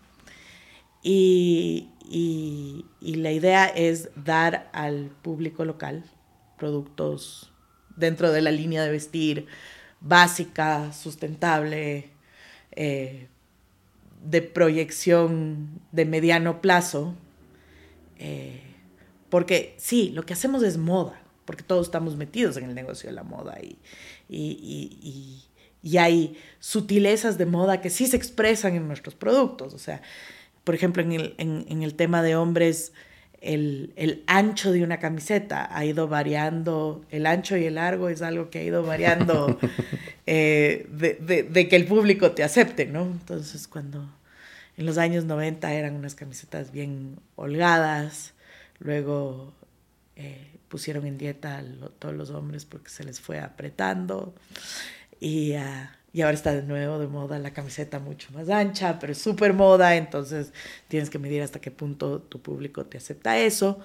Y, 1.03 1.89
y, 2.09 2.85
la 3.17 3.31
idea 3.31 3.67
es 3.67 4.09
dar 4.15 4.67
al 4.73 5.11
público 5.21 5.63
local 5.63 6.03
productos 6.57 7.51
dentro 7.95 8.31
de 8.31 8.41
la 8.41 8.49
línea 8.49 8.81
de 8.81 8.89
vestir 8.89 9.45
básica, 10.01 10.91
sustentable, 10.91 12.09
eh, 12.71 13.27
de 14.23 14.41
proyección 14.41 15.81
de 15.91 16.05
mediano 16.05 16.61
plazo, 16.61 17.13
eh, 18.17 18.64
porque 19.29 19.75
sí, 19.77 20.11
lo 20.13 20.25
que 20.25 20.33
hacemos 20.33 20.63
es 20.63 20.77
moda, 20.77 21.21
porque 21.45 21.63
todos 21.63 21.87
estamos 21.87 22.15
metidos 22.15 22.57
en 22.57 22.65
el 22.65 22.75
negocio 22.75 23.09
de 23.09 23.15
la 23.15 23.23
moda 23.23 23.57
y, 23.61 23.77
y, 24.29 25.43
y 25.85 25.97
hay 25.97 26.37
sutilezas 26.59 27.37
de 27.37 27.45
moda 27.45 27.79
que 27.79 27.91
sí 27.91 28.07
se 28.07 28.17
expresan 28.17 28.75
en 28.75 28.87
nuestros 28.87 29.13
productos, 29.13 29.73
o 29.73 29.77
sea, 29.77 30.01
por 30.65 30.73
ejemplo, 30.73 31.03
en 31.03 31.11
el, 31.11 31.35
en, 31.37 31.83
el 31.83 31.93
tema 31.93 32.23
de 32.23 32.35
hombres, 32.35 32.91
el, 33.39 33.93
el, 33.95 34.23
ancho 34.25 34.71
de 34.71 34.83
una 34.83 34.97
camiseta 34.97 35.69
ha 35.71 35.85
ido 35.85 36.07
variando, 36.07 37.05
el 37.11 37.27
ancho 37.27 37.55
y 37.55 37.65
el 37.65 37.75
largo 37.75 38.09
es 38.09 38.23
algo 38.23 38.49
que 38.49 38.59
ha 38.59 38.63
ido 38.63 38.83
variando 38.83 39.59
eh, 40.25 40.87
de, 40.89 41.13
de, 41.21 41.43
de, 41.43 41.67
que 41.67 41.75
el 41.75 41.85
público 41.85 42.31
te 42.31 42.43
acepte, 42.43 42.87
¿no? 42.87 43.03
Entonces, 43.03 43.67
cuando 43.67 44.09
en 44.75 44.87
los 44.87 44.97
años 44.97 45.25
90 45.25 45.71
eran 45.71 45.95
unas 45.95 46.15
camisetas 46.15 46.71
bien 46.71 47.19
holgadas, 47.35 48.33
luego 48.79 49.53
eh, 50.15 50.59
pusieron 50.67 51.05
en 51.05 51.17
dieta 51.17 51.57
a 51.57 51.63
todos 51.99 52.15
los 52.15 52.29
hombres 52.29 52.65
porque 52.65 52.89
se 52.89 53.03
les 53.03 53.19
fue 53.19 53.39
apretando 53.39 54.33
y... 55.19 55.55
Uh, 55.55 55.87
y 56.15 56.21
ahora 56.21 56.35
está 56.35 56.53
de 56.53 56.63
nuevo 56.63 56.97
de 56.97 57.07
moda 57.07 57.39
la 57.39 57.51
camiseta 57.51 57.99
mucho 57.99 58.31
más 58.31 58.47
ancha, 58.47 58.99
pero 58.99 59.11
es 59.11 59.17
súper 59.17 59.51
moda, 59.51 59.97
entonces 59.97 60.53
tienes 60.87 61.09
que 61.09 61.19
medir 61.19 61.41
hasta 61.41 61.59
qué 61.59 61.71
punto 61.71 62.21
tu 62.21 62.41
público 62.41 62.85
te 62.85 62.97
acepta 62.97 63.37
eso, 63.37 63.81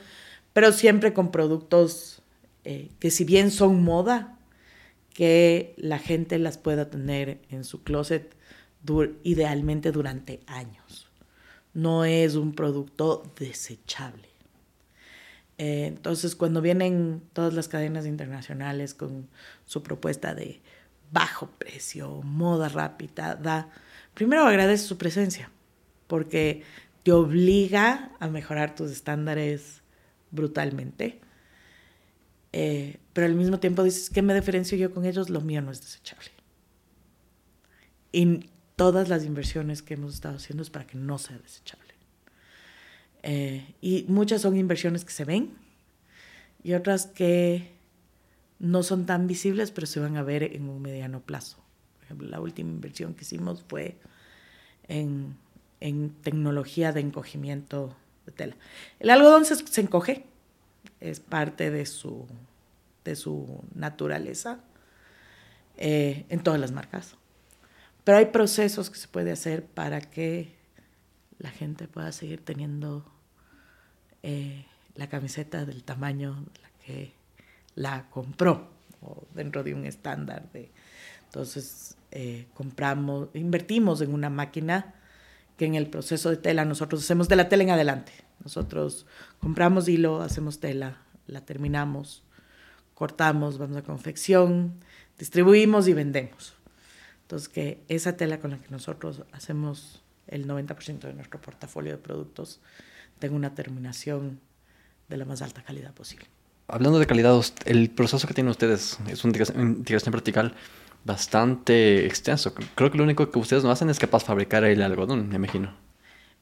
pero 0.53 0.71
siempre 0.71 1.13
con 1.13 1.33
productos 1.33 2.23
eh, 2.63 2.93
que 3.01 3.11
si 3.11 3.25
bien 3.25 3.51
son 3.51 3.83
moda, 3.83 4.39
que 5.13 5.75
la 5.77 5.99
gente 5.99 6.39
las 6.39 6.57
pueda 6.57 6.89
tener 6.89 7.41
en 7.51 7.65
su 7.65 7.83
closet 7.83 8.37
idealmente 9.25 9.91
durante 9.91 10.41
años. 10.47 11.09
No 11.75 12.05
es 12.05 12.37
un 12.37 12.55
producto 12.55 13.25
desechable. 13.41 14.30
Eh, 15.63 15.85
entonces, 15.85 16.37
cuando 16.37 16.63
vienen 16.63 17.23
todas 17.35 17.53
las 17.53 17.69
cadenas 17.69 18.07
internacionales 18.07 18.95
con 18.95 19.29
su 19.67 19.83
propuesta 19.83 20.35
de 20.35 20.63
bajo 21.13 21.51
precio, 21.51 22.23
moda 22.23 22.71
rápida, 22.71 23.35
da, 23.35 23.69
primero 24.15 24.47
agradece 24.47 24.87
su 24.87 24.97
presencia, 24.97 25.51
porque 26.07 26.63
te 27.03 27.13
obliga 27.13 28.11
a 28.21 28.29
mejorar 28.29 28.75
tus 28.75 28.91
estándares 28.91 29.83
brutalmente. 30.31 31.21
Eh, 32.55 32.97
pero 33.13 33.27
al 33.27 33.35
mismo 33.35 33.61
tiempo 33.61 33.83
dices, 33.83 34.09
¿qué 34.09 34.23
me 34.23 34.35
diferencio 34.35 34.79
yo 34.79 34.95
con 34.95 35.05
ellos? 35.05 35.29
Lo 35.29 35.43
mío 35.43 35.61
no 35.61 35.73
es 35.73 35.83
desechable. 35.83 36.31
Y 38.13 38.49
todas 38.77 39.11
las 39.11 39.27
inversiones 39.27 39.83
que 39.83 39.93
hemos 39.93 40.15
estado 40.15 40.37
haciendo 40.37 40.63
es 40.63 40.71
para 40.71 40.87
que 40.87 40.97
no 40.97 41.19
sea 41.19 41.37
desechable. 41.37 41.90
Eh, 43.23 43.75
y 43.81 44.05
muchas 44.09 44.43
son 44.43 44.57
inversiones 44.57 45.05
que 45.05 45.13
se 45.13 45.25
ven 45.25 45.53
y 46.63 46.73
otras 46.73 47.07
que 47.07 47.73
no 48.59 48.83
son 48.83 49.07
tan 49.07 49.27
visibles, 49.27 49.71
pero 49.71 49.87
se 49.87 50.01
van 50.01 50.17
a 50.17 50.23
ver 50.23 50.43
en 50.43 50.69
un 50.69 50.83
mediano 50.83 51.21
plazo. 51.21 51.59
Por 51.97 52.05
ejemplo, 52.05 52.29
la 52.29 52.41
última 52.41 52.71
inversión 52.71 53.15
que 53.15 53.25
hicimos 53.25 53.65
fue 53.67 53.97
en, 54.89 55.37
en 55.81 56.11
tecnología 56.23 56.93
de 56.93 57.01
encogimiento 57.01 57.97
de 58.27 58.33
tela. 58.33 58.57
El 58.99 59.11
algodón 59.11 59.45
se, 59.45 59.57
se 59.57 59.81
encoge, 59.81 60.27
es 61.01 61.21
parte 61.21 61.71
de 61.71 61.87
su, 61.87 62.27
de 63.05 63.17
su 63.17 63.63
naturaleza 63.75 64.61
eh, 65.79 66.27
en 66.29 66.43
todas 66.43 66.61
las 66.61 66.73
marcas. 66.73 67.17
Pero 68.05 68.19
hay 68.19 68.27
procesos 68.27 68.91
que 68.91 68.99
se 68.99 69.09
puede 69.09 69.31
hacer 69.33 69.65
para 69.65 70.01
que 70.01 70.60
la 71.41 71.51
gente 71.51 71.89
pueda 71.89 72.13
seguir 72.13 72.45
teniendo 72.45 73.05
eh, 74.23 74.67
la 74.95 75.09
camiseta 75.09 75.65
del 75.65 75.83
tamaño 75.83 76.45
la 76.63 76.71
que 76.85 77.13
la 77.75 78.09
compró 78.11 78.69
o 79.01 79.25
dentro 79.35 79.65
de 79.65 79.75
un 79.75 79.87
estándar 79.87 80.53
de 80.53 80.71
entonces 81.25 81.97
eh, 82.11 82.47
compramos 82.55 83.29
invertimos 83.35 84.01
en 84.01 84.13
una 84.13 84.31
máquina 84.31 84.95
que 85.57 85.67
en 85.67 85.75
el 85.75 85.89
proceso 85.89 86.31
de 86.31 86.37
tela 86.37 86.65
nosotros 86.65 87.03
hacemos 87.03 87.29
de 87.29 87.37
la 87.37 87.49
tela 87.49 87.63
en 87.63 87.71
adelante. 87.71 88.13
Nosotros 88.43 89.07
compramos 89.39 89.89
hilo 89.89 90.23
hacemos 90.23 90.59
tela 90.59 90.99
la 91.27 91.43
terminamos 91.45 92.23
cortamos 92.95 93.57
vamos 93.57 93.79
a 93.79 93.83
confección 93.83 94.75
distribuimos 95.19 95.89
y 95.89 95.95
vendemos. 95.95 96.55
Entonces 97.23 97.49
que 97.49 97.83
esa 97.89 98.17
tela 98.17 98.41
con 98.41 98.51
la 98.51 98.59
que 98.59 98.69
nosotros 98.69 99.23
hacemos 99.33 100.03
el 100.31 100.47
90% 100.47 101.01
de 101.01 101.13
nuestro 101.13 101.41
portafolio 101.41 101.93
de 101.93 101.99
productos 101.99 102.61
tenga 103.19 103.37
una 103.37 103.55
terminación 103.55 104.41
de 105.09 105.17
la 105.17 105.25
más 105.25 105.41
alta 105.43 105.63
calidad 105.63 105.93
posible. 105.93 106.27
Hablando 106.69 106.99
de 106.99 107.07
calidad, 107.07 107.41
el 107.67 107.91
proceso 107.91 108.27
que 108.29 108.35
tienen 108.35 108.51
ustedes 108.51 108.99
es 109.09 109.25
una 109.25 109.37
integración 109.37 110.13
vertical 110.13 110.55
bastante 111.05 112.07
extenso. 112.07 112.55
Creo 112.55 112.91
que 112.91 112.99
lo 112.99 113.05
único 113.05 113.31
que 113.31 113.39
ustedes 113.39 113.63
no 113.65 113.71
hacen 113.71 113.89
es 113.91 113.99
capaz 113.99 114.21
de 114.21 114.27
fabricar 114.27 114.65
el 114.65 114.81
algodón, 114.83 115.29
me 115.29 115.37
imagino. 115.37 115.75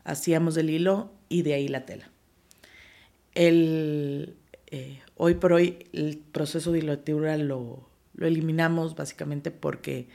hacíamos 0.04 0.58
el 0.58 0.72
hilo 0.72 1.12
y 1.30 1.44
de 1.44 1.54
ahí 1.54 1.68
la 1.68 1.86
tela. 1.86 2.10
El, 3.36 4.36
eh, 4.68 5.02
hoy 5.16 5.36
por 5.36 5.54
hoy 5.54 5.88
el 5.94 6.18
proceso 6.18 6.72
de 6.72 6.80
hilatura 6.80 7.38
lo, 7.38 7.88
lo 8.16 8.28
eliminamos 8.28 8.96
básicamente 8.96 9.52
porque 9.52 10.10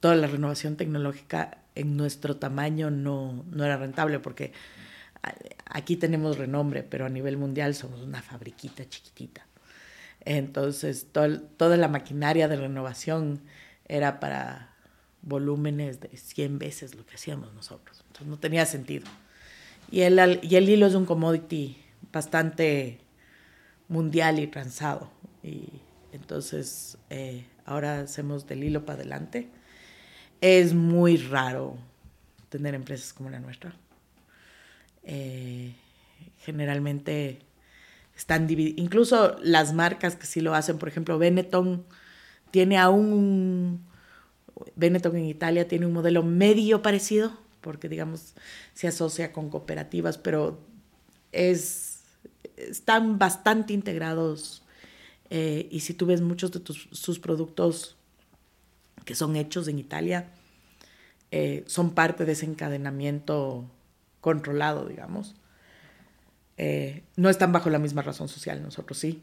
toda 0.00 0.14
la 0.14 0.26
renovación 0.26 0.76
tecnológica 0.76 1.58
en 1.74 1.96
nuestro 1.96 2.36
tamaño 2.36 2.90
no, 2.90 3.44
no 3.50 3.64
era 3.64 3.76
rentable 3.76 4.18
porque 4.20 4.52
aquí 5.64 5.96
tenemos 5.96 6.38
renombre, 6.38 6.82
pero 6.82 7.06
a 7.06 7.08
nivel 7.08 7.36
mundial 7.36 7.74
somos 7.74 8.00
una 8.00 8.22
fabriquita 8.22 8.88
chiquitita. 8.88 9.46
Entonces, 10.20 11.06
toda 11.12 11.76
la 11.76 11.88
maquinaria 11.88 12.48
de 12.48 12.56
renovación 12.56 13.42
era 13.86 14.18
para 14.18 14.74
volúmenes 15.22 16.00
de 16.00 16.16
100 16.16 16.58
veces 16.58 16.94
lo 16.94 17.06
que 17.06 17.14
hacíamos 17.14 17.52
nosotros. 17.54 18.02
Entonces, 18.06 18.26
no 18.26 18.38
tenía 18.38 18.66
sentido. 18.66 19.06
Y 19.90 20.00
el, 20.00 20.40
y 20.42 20.56
el 20.56 20.68
hilo 20.68 20.86
es 20.86 20.94
un 20.94 21.06
commodity 21.06 21.76
bastante 22.12 22.98
mundial 23.88 24.38
y 24.38 24.46
transado. 24.46 25.10
Y 25.42 25.64
entonces 26.12 26.98
eh, 27.10 27.44
ahora 27.64 28.00
hacemos 28.00 28.46
del 28.46 28.64
hilo 28.64 28.84
para 28.84 29.00
adelante. 29.00 29.48
Es 30.40 30.74
muy 30.74 31.16
raro 31.16 31.76
tener 32.48 32.74
empresas 32.74 33.12
como 33.12 33.30
la 33.30 33.40
nuestra. 33.40 33.74
Eh, 35.04 35.74
generalmente 36.40 37.40
están 38.16 38.46
divididas. 38.46 38.78
Incluso 38.78 39.36
las 39.42 39.72
marcas 39.72 40.16
que 40.16 40.26
sí 40.26 40.40
lo 40.40 40.54
hacen, 40.54 40.78
por 40.78 40.88
ejemplo, 40.88 41.18
Benetton 41.18 41.84
tiene 42.50 42.78
aún 42.78 43.86
Benetton 44.74 45.16
en 45.16 45.26
Italia 45.26 45.68
tiene 45.68 45.86
un 45.86 45.92
modelo 45.92 46.22
medio 46.22 46.82
parecido, 46.82 47.32
porque 47.66 47.88
digamos 47.88 48.34
se 48.74 48.86
asocia 48.86 49.32
con 49.32 49.50
cooperativas, 49.50 50.18
pero 50.18 50.60
es 51.32 51.96
están 52.56 53.18
bastante 53.18 53.72
integrados 53.72 54.62
eh, 55.30 55.68
y 55.72 55.80
si 55.80 55.94
tú 55.94 56.06
ves 56.06 56.20
muchos 56.20 56.52
de 56.52 56.62
sus 56.92 57.18
productos 57.18 57.96
que 59.04 59.16
son 59.16 59.34
hechos 59.34 59.66
en 59.66 59.80
Italia, 59.80 60.28
eh, 61.32 61.64
son 61.66 61.90
parte 61.92 62.24
de 62.24 62.32
ese 62.32 62.46
encadenamiento 62.46 63.68
controlado, 64.20 64.86
digamos. 64.86 65.34
Eh, 66.58 67.02
no 67.16 67.28
están 67.28 67.50
bajo 67.50 67.68
la 67.68 67.80
misma 67.80 68.02
razón 68.02 68.28
social, 68.28 68.62
nosotros 68.62 68.98
sí. 68.98 69.22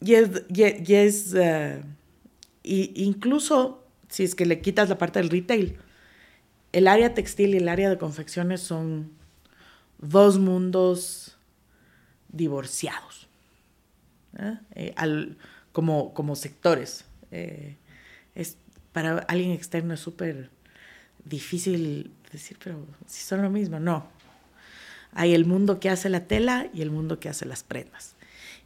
Y 0.00 0.14
es, 0.14 0.30
y, 0.48 0.94
es 0.94 1.34
incluso 2.62 3.84
si 4.08 4.24
es 4.24 4.34
que 4.34 4.46
le 4.46 4.62
quitas 4.62 4.88
la 4.88 4.96
parte 4.96 5.18
del 5.18 5.28
retail, 5.28 5.78
el 6.72 6.88
área 6.88 7.14
textil 7.14 7.54
y 7.54 7.58
el 7.58 7.68
área 7.68 7.90
de 7.90 7.98
confecciones 7.98 8.60
son 8.60 9.10
dos 9.98 10.38
mundos 10.38 11.36
divorciados, 12.28 13.28
¿eh? 14.38 14.58
Eh, 14.74 14.92
al, 14.96 15.36
como, 15.72 16.14
como 16.14 16.36
sectores. 16.36 17.04
Eh, 17.32 17.76
es, 18.34 18.56
para 18.92 19.18
alguien 19.20 19.50
externo 19.50 19.94
es 19.94 20.00
súper 20.00 20.50
difícil 21.24 22.12
decir, 22.32 22.56
pero 22.62 22.86
si 23.06 23.22
son 23.22 23.42
lo 23.42 23.50
mismo, 23.50 23.80
no. 23.80 24.06
Hay 25.12 25.34
el 25.34 25.44
mundo 25.44 25.80
que 25.80 25.90
hace 25.90 26.08
la 26.08 26.26
tela 26.26 26.68
y 26.72 26.82
el 26.82 26.90
mundo 26.90 27.18
que 27.18 27.28
hace 27.28 27.44
las 27.44 27.64
prendas. 27.64 28.14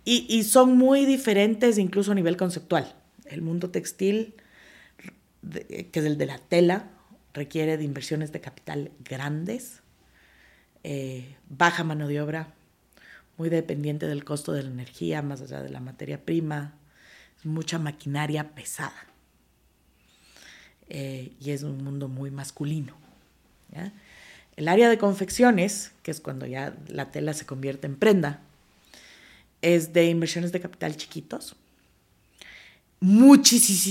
Y, 0.05 0.27
y 0.29 0.45
son 0.45 0.77
muy 0.77 1.07
diferentes 1.07 1.79
incluso 1.79 2.12
a 2.12 2.14
nivel 2.14 2.37
conceptual. 2.37 2.95
El 3.25 3.40
mundo 3.40 3.71
textil, 3.71 4.35
que 5.51 5.88
es 5.90 6.05
el 6.05 6.19
de 6.19 6.27
la 6.27 6.38
tela, 6.38 6.90
requiere 7.35 7.77
de 7.77 7.85
inversiones 7.85 8.33
de 8.33 8.40
capital 8.40 8.90
grandes 9.01 9.83
eh, 10.87 11.35
baja 11.49 11.83
mano 11.83 12.07
de 12.07 12.20
obra, 12.20 12.53
muy 13.38 13.49
dependiente 13.49 14.07
del 14.07 14.23
costo 14.23 14.53
de 14.53 14.62
la 14.62 14.68
energía, 14.68 15.23
más 15.23 15.40
allá 15.40 15.62
de 15.62 15.70
la 15.70 15.81
materia 15.81 16.23
prima, 16.23 16.75
mucha 17.42 17.79
maquinaria 17.79 18.55
pesada. 18.55 19.07
Eh, 20.90 21.33
y 21.40 21.53
es 21.53 21.62
un 21.62 21.83
mundo 21.83 22.09
muy 22.09 22.31
masculino. 22.31 22.94
El 24.57 24.68
área 24.68 24.90
de 24.90 24.99
confecciones, 24.99 25.92
que 26.03 26.11
es 26.11 26.20
cuando 26.20 26.44
ya 26.47 26.77
la 26.87 27.11
tela 27.11 27.33
se 27.33 27.47
convierte 27.47 27.87
en 27.87 27.97
prenda, 27.97 28.40
es 29.62 29.94
de 29.94 30.05
inversiones 30.05 30.53
de 30.53 30.61
capital 30.61 30.97
chiquitos, 30.97 31.57
muchísima 33.01 33.88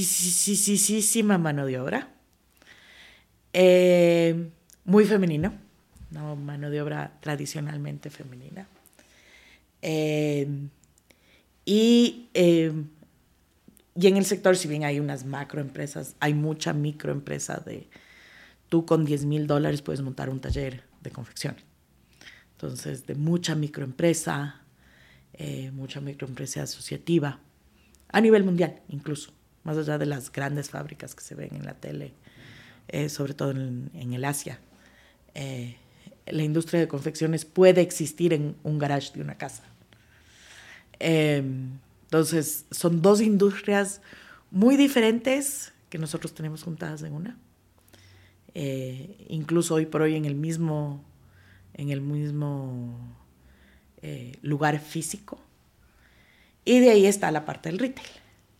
mano 1.39 1.65
de 1.65 1.79
obra, 1.79 2.12
eh, 3.53 4.49
muy 4.83 5.05
femenino 5.05 5.53
una 6.11 6.35
mano 6.35 6.69
de 6.69 6.81
obra 6.81 7.17
tradicionalmente 7.21 8.11
femenina. 8.11 8.67
Eh, 9.81 10.47
y, 11.65 12.29
eh, 12.35 12.71
y 13.95 14.07
en 14.07 14.17
el 14.17 14.25
sector, 14.25 14.55
si 14.55 14.67
bien 14.67 14.83
hay 14.83 14.99
unas 14.99 15.25
macroempresas, 15.25 16.15
hay 16.19 16.35
mucha 16.35 16.73
microempresa 16.73 17.57
de 17.65 17.89
tú 18.69 18.85
con 18.85 19.05
10 19.05 19.25
mil 19.25 19.47
dólares 19.47 19.81
puedes 19.81 20.01
montar 20.01 20.29
un 20.29 20.39
taller 20.39 20.83
de 21.01 21.09
confección. 21.09 21.55
Entonces, 22.51 23.07
de 23.07 23.15
mucha 23.15 23.55
microempresa, 23.55 24.61
mucha 25.73 25.99
microempresa 25.99 26.63
asociativa, 26.63 27.39
a 28.09 28.21
nivel 28.21 28.43
mundial 28.43 28.81
incluso, 28.89 29.33
más 29.63 29.77
allá 29.77 29.97
de 29.97 30.05
las 30.05 30.31
grandes 30.31 30.69
fábricas 30.69 31.15
que 31.15 31.23
se 31.23 31.33
ven 31.33 31.55
en 31.55 31.65
la 31.65 31.73
tele, 31.73 32.13
sobre 33.09 33.33
todo 33.33 33.51
en, 33.51 34.13
el 34.13 34.25
Asia 34.25 34.59
la 36.25 36.43
industria 36.43 36.79
de 36.79 36.87
confecciones 36.87 37.45
puede 37.45 37.81
existir 37.81 38.33
en 38.33 38.55
un 38.63 38.79
garage 38.79 39.11
de 39.13 39.21
una 39.21 39.37
casa. 39.37 39.63
Em, 40.99 41.71
entonces, 42.03 42.65
son 42.71 43.01
dos 43.01 43.21
industrias 43.21 44.01
muy 44.51 44.77
diferentes 44.77 45.73
que 45.89 45.97
nosotros 45.97 46.33
tenemos 46.33 46.63
juntadas 46.63 47.01
en 47.03 47.13
una. 47.13 47.37
Eh, 48.55 49.25
incluso 49.29 49.75
hoy 49.75 49.85
por 49.85 50.03
hoy 50.03 50.15
en 50.15 50.25
el 50.25 50.35
mismo, 50.35 51.03
en 51.73 51.89
el 51.89 52.01
mismo 52.01 53.15
eh, 54.01 54.37
lugar 54.41 54.79
físico. 54.79 55.39
Y 56.65 56.79
de 56.79 56.91
ahí 56.91 57.05
está 57.05 57.31
la 57.31 57.45
parte 57.45 57.69
del 57.69 57.79
retail, 57.79 58.07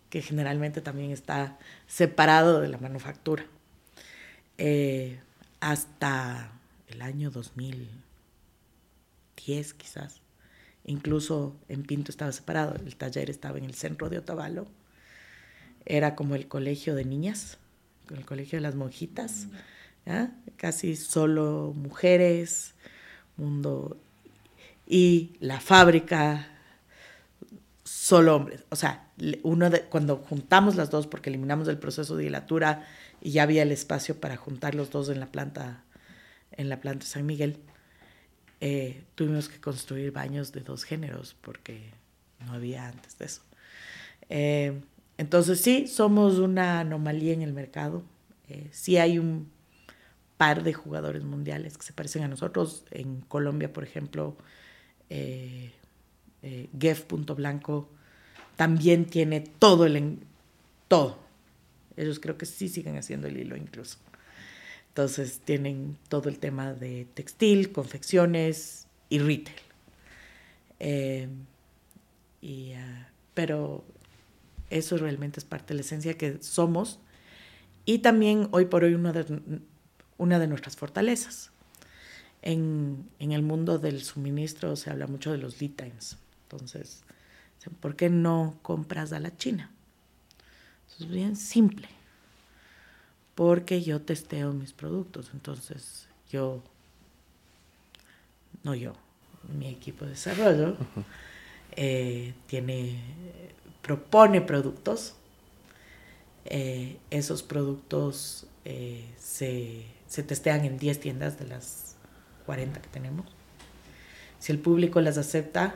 que 0.10 0.22
generalmente 0.22 0.82
también 0.82 1.12
está 1.12 1.58
separado 1.88 2.60
de 2.60 2.68
la 2.68 2.78
manufactura. 2.78 3.45
Eh, 4.58 5.20
hasta 5.60 6.51
el 6.88 7.01
año 7.01 7.32
2010 7.32 9.74
quizás. 9.74 10.22
Incluso 10.86 11.56
en 11.70 11.84
Pinto 11.84 12.12
estaba 12.12 12.32
separado, 12.32 12.76
el 12.76 12.95
taller 12.95 13.30
estaba 13.30 13.58
en 13.58 13.66
el 13.66 13.74
centro 13.74 14.10
de 14.10 14.20
Otavalo. 14.20 14.68
era 15.86 16.16
como 16.16 16.36
el 16.36 16.47
colegio 16.47 16.95
de 16.95 17.06
niñas, 17.06 17.58
el 18.10 18.26
colegio 18.26 18.58
de 18.58 18.62
las 18.62 18.76
monjitas, 18.76 19.47
casi 20.58 20.95
solo 20.95 21.74
mujeres, 21.76 22.74
mundo 23.38 23.97
y 24.86 25.36
la 25.39 25.60
fábrica 25.60 26.54
solo 27.84 28.36
hombres. 28.36 28.64
O 28.70 28.76
sea, 28.76 29.08
uno 29.43 29.70
de, 29.70 29.84
cuando 29.84 30.18
juntamos 30.18 30.76
las 30.76 30.89
dos, 30.89 31.08
porque 31.08 31.30
eliminamos 31.30 31.68
el 31.68 31.78
proceso 31.78 32.16
de 32.16 32.26
dilatura 32.26 32.86
y 33.24 33.32
ya 33.32 33.43
había 33.43 33.63
el 33.63 33.71
espacio 33.71 34.19
para 34.19 34.36
juntar 34.36 34.76
los 34.76 34.91
dos 34.91 35.07
en 35.07 35.21
la 35.21 35.32
planta, 35.32 35.86
en 36.51 36.67
la 36.67 36.82
planta 36.82 37.05
San 37.05 37.26
Miguel, 37.26 37.57
eh, 38.59 39.05
tuvimos 39.15 39.47
que 39.47 39.61
construir 39.61 40.11
baños 40.11 40.51
de 40.51 40.59
dos 40.59 40.84
géneros 40.84 41.34
porque 41.39 41.91
no 42.45 42.51
había 42.51 42.89
antes 42.89 43.17
de 43.17 43.26
eso. 43.26 43.41
Eh, 44.28 44.82
entonces 45.17 45.61
sí, 45.61 45.88
somos 45.88 46.38
una 46.39 46.82
anomalía 46.82 47.34
en 47.34 47.41
el 47.41 47.53
mercado. 47.53 48.03
Eh, 48.49 48.67
sí 48.71 48.97
hay 48.97 49.19
un 49.19 49.49
par 50.36 50.63
de 50.63 50.74
jugadores 50.74 51.24
mundiales 51.24 51.78
que 51.78 51.84
se 51.86 51.93
parecen 51.93 52.24
a 52.24 52.28
nosotros. 52.28 52.84
En 52.91 53.21
Colombia, 53.21 53.71
por 53.71 53.86
ejemplo, 53.86 54.36
eh, 55.09 55.71
eh, 56.41 56.95
Punto 57.07 57.36
Blanco 57.36 57.89
también 58.57 59.05
tiene 59.05 59.39
todo 59.39 59.86
el... 59.86 60.19
todo. 60.89 61.22
Ellos 61.98 62.20
creo 62.20 62.38
que 62.38 62.46
sí 62.46 62.70
siguen 62.70 62.98
haciendo 62.98 63.28
el 63.28 63.38
hilo 63.38 63.56
incluso. 63.56 63.98
Entonces 64.89 65.41
tienen 65.44 65.98
todo 66.08 66.30
el 66.30 66.38
tema 66.38 66.74
de 66.74 67.08
textil, 67.14 67.72
confecciones 67.72 68.88
y 69.10 69.20
retail. 69.20 69.58
Eh, 70.80 71.28
y, 72.41 72.74
ah, 72.74 73.10
pero 73.34 73.84
eso 74.70 74.98
realmente 74.98 75.39
es 75.39 75.46
parte 75.46 75.70
de 75.70 75.76
la 75.76 75.82
esencia 75.82 76.18
que 76.18 76.38
somos 76.41 77.00
y 77.86 78.00
también 78.00 78.48
hoy 78.52 78.66
por 78.66 78.84
hoy 78.84 78.94
una 78.94 79.14
de, 79.14 79.62
una 80.18 80.39
de 80.39 80.48
nuestras 80.48 80.76
fortalezas. 80.76 81.52
En, 82.41 83.10
en, 83.20 83.32
el 83.32 83.41
mundo 83.41 83.80
del 83.80 84.04
suministro 84.04 84.76
se 84.76 84.89
habla 84.89 85.08
mucho 85.08 85.32
de 85.32 85.38
los 85.38 85.62
lead 85.62 85.72
times. 85.72 86.18
Entonces, 86.44 87.04
¿por 87.80 87.96
qué 87.96 88.10
no 88.10 88.60
compras 88.62 89.14
a 89.14 89.20
la 89.20 89.36
China? 89.38 89.72
Es 91.00 91.10
bien 91.10 91.36
simple. 91.36 91.88
Porque 93.36 93.82
yo 93.82 94.02
testeo 94.02 94.54
mis 94.54 94.74
productos. 94.74 95.32
Entonces, 95.34 96.08
yo, 96.30 96.62
no 98.64 98.76
yo, 98.76 98.94
mi 99.58 99.68
equipo 99.68 100.06
de 100.06 100.12
desarrollo, 100.12 100.78
eh, 101.76 102.34
tiene 102.48 103.00
propone 103.84 104.41
productos. 104.41 105.16
Eh, 106.46 106.98
esos 107.12 107.44
productos 107.44 108.48
eh, 108.66 109.06
se, 109.18 109.86
testean 110.24 110.66
en 110.66 110.78
10 110.78 111.00
tiendas 111.00 111.38
de 111.38 111.46
las 111.46 111.96
40 112.48 112.82
que 112.82 112.89
tenemos. 112.89 113.28
Si 114.39 114.52
el 114.52 114.60
público 114.60 115.00
las 115.02 115.18
acepta, 115.18 115.76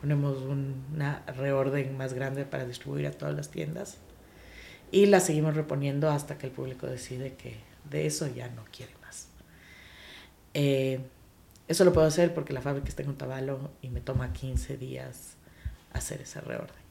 ponemos 0.00 0.42
una 0.42 1.24
reorden 1.26 1.96
más 1.96 2.14
grande 2.14 2.44
para 2.44 2.64
distribuir 2.64 3.06
a 3.06 3.10
todas 3.10 3.34
las 3.34 3.50
tiendas 3.50 3.98
y 4.90 5.06
las 5.06 5.26
seguimos 5.26 5.54
reponiendo 5.54 6.10
hasta 6.10 6.38
que 6.38 6.46
el 6.46 6.52
público 6.52 6.86
decide 6.86 7.34
que 7.34 7.56
de 7.90 8.06
eso 8.06 8.26
ya 8.26 8.48
no 8.48 8.64
quiere 8.70 8.92
más. 9.02 9.28
Eh, 10.54 11.00
eso 11.66 11.84
lo 11.84 11.92
puedo 11.92 12.06
hacer 12.06 12.34
porque 12.34 12.52
la 12.52 12.60
fábrica 12.60 12.88
está 12.88 13.02
en 13.02 13.10
Otavalo 13.10 13.70
y 13.82 13.88
me 13.88 14.00
toma 14.00 14.32
15 14.32 14.76
días 14.76 15.36
hacer 15.92 16.20
esa 16.20 16.40
reorden. 16.40 16.84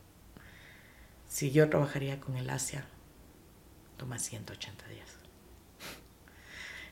Si 1.28 1.52
yo 1.52 1.70
trabajaría 1.70 2.20
con 2.20 2.38
el 2.38 2.50
Asia, 2.50 2.86
toma 3.98 4.20
180 4.20 4.88
días. 4.88 5.10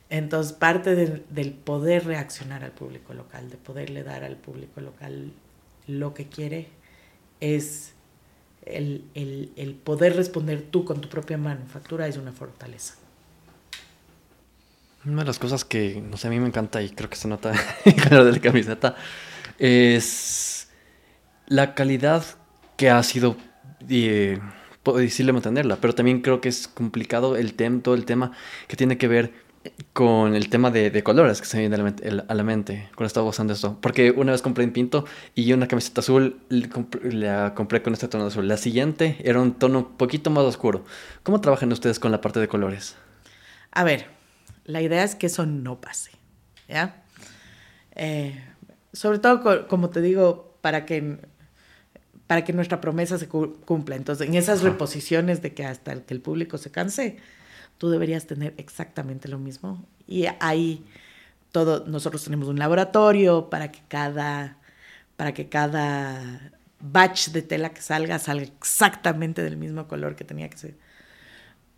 Entonces, 0.10 0.52
parte 0.52 0.96
del, 0.96 1.54
poder 1.54 2.06
reaccionar 2.06 2.64
al 2.64 2.72
público 2.72 3.14
local, 3.14 3.50
de 3.50 3.58
poderle 3.58 4.04
dar 4.04 4.24
al 4.24 4.36
público 4.36 4.82
local 4.82 5.32
lo 5.88 6.14
que 6.14 6.28
quiere, 6.28 6.68
es 7.40 7.94
el, 8.66 9.04
el, 9.56 9.74
poder 9.74 10.16
responder 10.16 10.62
tú 10.62 10.86
con 10.86 11.02
tu 11.02 11.10
propia 11.10 11.38
manufactura 11.38 12.08
es 12.08 12.18
una 12.18 12.32
fortaleza. 12.32 12.96
Una 15.06 15.22
de 15.22 15.28
las 15.28 15.40
cosas 15.40 15.66
que, 15.66 16.02
no 16.02 16.18
sé, 16.18 16.28
a 16.28 16.30
mí 16.30 16.40
me 16.40 16.48
encanta 16.48 16.82
y 16.82 16.90
creo 16.90 17.10
que 17.10 17.16
se 17.16 17.28
nota 17.28 17.54
en 17.86 17.96
de 17.96 18.32
la 18.32 18.40
camiseta 18.40 18.96
es 19.58 20.70
la 21.48 21.74
calidad 21.74 22.24
que 22.78 22.90
ha 22.90 23.02
sido 23.04 23.36
puedo 24.84 24.98
decirle 24.98 25.34
mantenerla, 25.34 25.78
pero 25.78 25.94
también 25.94 26.22
creo 26.22 26.42
que 26.42 26.50
es 26.50 26.68
complicado 26.68 27.36
el 27.36 27.54
tema, 27.54 27.82
todo 27.82 27.96
el 27.96 28.06
tema 28.06 28.32
que 28.68 28.76
tiene 28.76 28.98
que 28.98 29.08
ver 29.08 29.34
con 29.94 30.36
el 30.36 30.50
tema 30.50 30.72
de, 30.72 31.04
colores 31.04 31.42
que 31.42 31.48
se 31.48 31.58
me 31.58 31.68
viene 31.68 31.76
a 32.28 32.34
la, 32.34 32.44
mente, 32.44 32.90
cuando 32.96 33.08
estaba 33.08 33.28
usando 33.28 33.54
esto. 33.54 33.78
Porque 33.82 34.12
una 34.12 34.32
vez 34.32 34.42
compré 34.42 34.64
un 34.64 34.72
pinto 34.72 35.06
y 35.36 35.52
una 35.54 35.68
camiseta 35.68 36.02
azul 36.02 36.40
la 36.50 37.54
compré 37.54 37.82
con 37.82 37.94
este 37.94 38.08
tono 38.08 38.26
azul. 38.26 38.48
La 38.48 38.58
siguiente 38.58 39.18
era 39.24 39.40
un 39.40 39.54
tono 39.54 39.80
un 39.80 39.98
poquito 39.98 40.30
más 40.30 40.44
oscuro. 40.44 40.84
¿Cómo 41.24 41.42
trabajan 41.42 41.72
ustedes 41.72 42.00
con 42.00 42.12
la 42.12 42.22
parte 42.22 42.40
de 42.40 42.48
colores? 42.48 42.96
A 43.72 43.84
ver, 43.84 44.08
la 44.66 44.82
idea 44.82 45.04
es 45.04 45.16
que 45.16 45.28
eso 45.28 45.46
no 45.46 45.80
pase, 45.80 46.12
¿ya? 46.68 47.04
Eh, 47.96 48.44
sobre 48.94 49.20
todo, 49.20 49.68
como 49.68 49.90
te 49.90 50.02
digo, 50.02 50.58
para 50.62 50.86
que 50.86 51.20
para 52.32 52.46
que 52.46 52.54
nuestra 52.54 52.80
promesa 52.80 53.18
se 53.18 53.28
cumpla. 53.28 53.98
Entonces, 53.98 54.26
en 54.26 54.36
esas 54.36 54.62
reposiciones 54.62 55.42
de 55.42 55.54
que 55.54 55.66
hasta 55.66 55.92
el, 55.92 56.04
que 56.04 56.14
el 56.14 56.22
público 56.22 56.58
se 56.58 56.72
canse, 56.72 57.18
tú 57.82 57.90
deberías 57.90 58.28
tener 58.28 58.54
exactamente 58.58 59.28
lo 59.28 59.40
mismo. 59.40 59.84
Y 60.06 60.28
ahí 60.40 60.86
todo, 61.52 61.84
nosotros 61.88 62.24
tenemos 62.24 62.48
un 62.48 62.60
laboratorio 62.60 63.50
para 63.50 63.72
que 63.72 63.80
cada, 63.88 64.60
para 65.18 65.34
que 65.34 65.50
cada 65.50 66.52
batch 66.80 67.30
de 67.30 67.42
tela 67.42 67.74
que 67.74 67.82
salga 67.82 68.20
salga 68.20 68.44
exactamente 68.44 69.42
del 69.42 69.58
mismo 69.58 69.88
color 69.88 70.16
que 70.16 70.24
tenía 70.24 70.48
que 70.48 70.60
ser. 70.60 70.78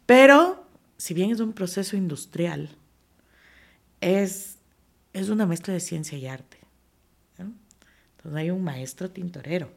Pero, 0.05 0.67
si 0.97 1.13
bien 1.13 1.31
es 1.31 1.39
un 1.39 1.53
proceso 1.53 1.95
industrial, 1.95 2.67
es, 4.01 4.57
es 5.13 5.29
una 5.29 5.45
mezcla 5.45 5.73
de 5.73 5.79
ciencia 5.79 6.17
y 6.17 6.27
arte. 6.27 6.57
Entonces 7.37 8.41
hay 8.41 8.51
un 8.51 8.61
maestro 8.61 9.09
tintorero 9.09 9.71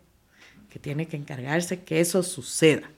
que 0.70 0.80
tiene 0.80 1.06
que 1.06 1.16
encargarse 1.16 1.84
que 1.84 2.00
eso 2.00 2.24
suceda. 2.24 2.90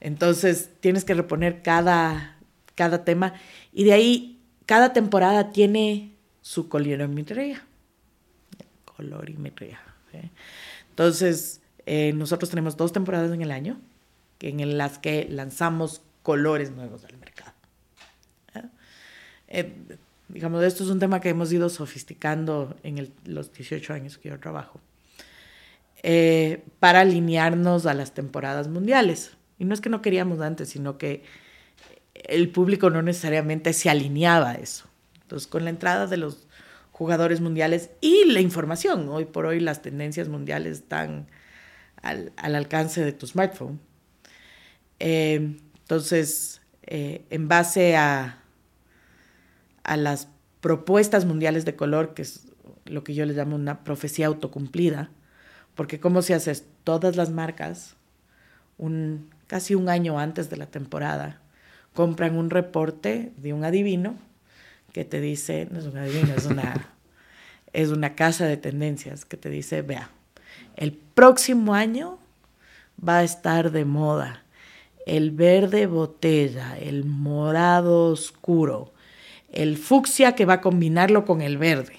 Entonces 0.00 0.70
tienes 0.80 1.04
que 1.04 1.14
reponer 1.14 1.62
cada, 1.62 2.36
cada 2.74 3.04
tema 3.04 3.34
y 3.72 3.84
de 3.84 3.92
ahí 3.92 4.40
cada 4.66 4.92
temporada 4.92 5.52
tiene 5.52 6.12
su 6.42 6.68
colorimetría. 6.68 7.64
Colorimetría. 8.84 9.80
Entonces 10.90 11.60
eh, 11.84 12.12
nosotros 12.14 12.50
tenemos 12.50 12.76
dos 12.76 12.92
temporadas 12.92 13.32
en 13.32 13.42
el 13.42 13.50
año 13.50 13.78
en 14.40 14.78
las 14.78 14.98
que 14.98 15.26
lanzamos 15.30 16.02
colores 16.22 16.70
nuevos 16.70 17.04
al 17.04 17.16
mercado. 17.18 17.52
Eh, 19.48 19.72
digamos, 20.28 20.62
esto 20.64 20.82
es 20.82 20.90
un 20.90 20.98
tema 20.98 21.20
que 21.20 21.28
hemos 21.28 21.52
ido 21.52 21.68
sofisticando 21.68 22.76
en 22.82 23.12
los 23.24 23.52
18 23.52 23.92
años 23.92 24.18
que 24.18 24.28
yo 24.28 24.38
trabajo. 24.38 24.80
Eh, 26.02 26.62
para 26.78 27.00
alinearnos 27.00 27.86
a 27.86 27.94
las 27.94 28.12
temporadas 28.12 28.68
mundiales. 28.68 29.32
Y 29.58 29.64
no 29.64 29.74
es 29.74 29.80
que 29.80 29.88
no 29.88 30.02
queríamos 30.02 30.40
antes, 30.40 30.68
sino 30.68 30.98
que 30.98 31.24
el 32.14 32.50
público 32.50 32.90
no 32.90 33.02
necesariamente 33.02 33.72
se 33.72 33.90
alineaba 33.90 34.50
a 34.50 34.54
eso. 34.54 34.86
Entonces, 35.22 35.48
con 35.48 35.64
la 35.64 35.70
entrada 35.70 36.06
de 36.06 36.16
los 36.16 36.46
jugadores 36.92 37.40
mundiales 37.40 37.90
y 38.00 38.24
la 38.26 38.40
información, 38.40 39.08
hoy 39.08 39.24
por 39.24 39.46
hoy 39.46 39.60
las 39.60 39.82
tendencias 39.82 40.28
mundiales 40.28 40.78
están 40.78 41.26
al, 42.02 42.32
alcance 42.36 43.04
de 43.04 43.12
tu 43.12 43.26
smartphone. 43.26 43.80
Eh, 44.98 45.56
entonces, 45.80 46.62
eh, 46.82 47.24
en 47.30 47.48
base 47.48 47.96
a, 47.96 48.42
a 49.82 49.96
las 49.96 50.28
propuestas 50.60 51.24
mundiales 51.24 51.64
de 51.64 51.76
color, 51.76 52.14
que 52.14 52.22
es 52.22 52.46
lo 52.84 53.04
que 53.04 53.14
yo 53.14 53.26
les 53.26 53.36
llamo 53.36 53.56
una 53.56 53.84
profecía 53.84 54.26
autocumplida, 54.26 55.10
porque 55.74 56.00
¿cómo 56.00 56.22
se 56.22 56.34
hace? 56.34 56.54
Todas 56.84 57.16
las 57.16 57.30
marcas, 57.30 57.96
un, 58.78 59.28
casi 59.46 59.74
un 59.74 59.88
año 59.88 60.18
antes 60.18 60.50
de 60.50 60.56
la 60.56 60.66
temporada, 60.66 61.40
compran 61.94 62.36
un 62.36 62.50
reporte 62.50 63.32
de 63.36 63.52
un 63.52 63.64
adivino 63.64 64.16
que 64.92 65.04
te 65.04 65.20
dice, 65.20 65.68
no 65.70 65.78
es 65.78 65.86
un 65.86 65.98
adivino, 65.98 66.34
es 66.34 66.46
una, 66.46 66.94
es 67.72 67.90
una 67.90 68.14
casa 68.14 68.46
de 68.46 68.56
tendencias 68.56 69.24
que 69.24 69.36
te 69.36 69.50
dice, 69.50 69.82
vea, 69.82 70.10
el 70.76 70.92
próximo 70.92 71.74
año 71.74 72.18
va 73.06 73.18
a 73.18 73.24
estar 73.24 73.72
de 73.72 73.84
moda 73.84 74.42
el 75.06 75.30
verde 75.30 75.86
botella, 75.86 76.76
el 76.78 77.04
morado 77.04 78.10
oscuro, 78.10 78.92
el 79.52 79.78
fucsia 79.78 80.34
que 80.34 80.44
va 80.44 80.54
a 80.54 80.60
combinarlo 80.60 81.24
con 81.24 81.40
el 81.40 81.56
verde. 81.56 81.96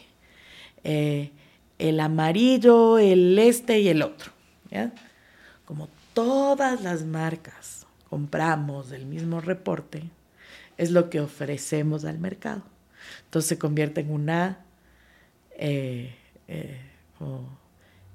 Eh, 0.84 1.32
el 1.80 2.00
amarillo, 2.00 3.00
el 3.00 3.39
este 3.39 3.80
y 3.80 3.88
el 3.88 4.02
otro. 4.02 4.32
Como 5.66 5.88
todas 6.18 6.82
las 6.82 7.05
marcas 7.05 7.86
compramos 8.09 8.89
del 8.89 9.05
mismo 9.05 9.39
reporte 9.39 10.09
es 10.76 10.89
lo 10.89 11.11
que 11.11 11.20
ofrecemos 11.20 12.05
al 12.05 12.18
mercado. 12.18 12.63
Entonces 13.26 13.49
se 13.49 13.59
convierte 13.59 14.01
en 14.01 14.11
una 14.11 14.65
eh, 15.51 16.15
eh, 16.47 16.82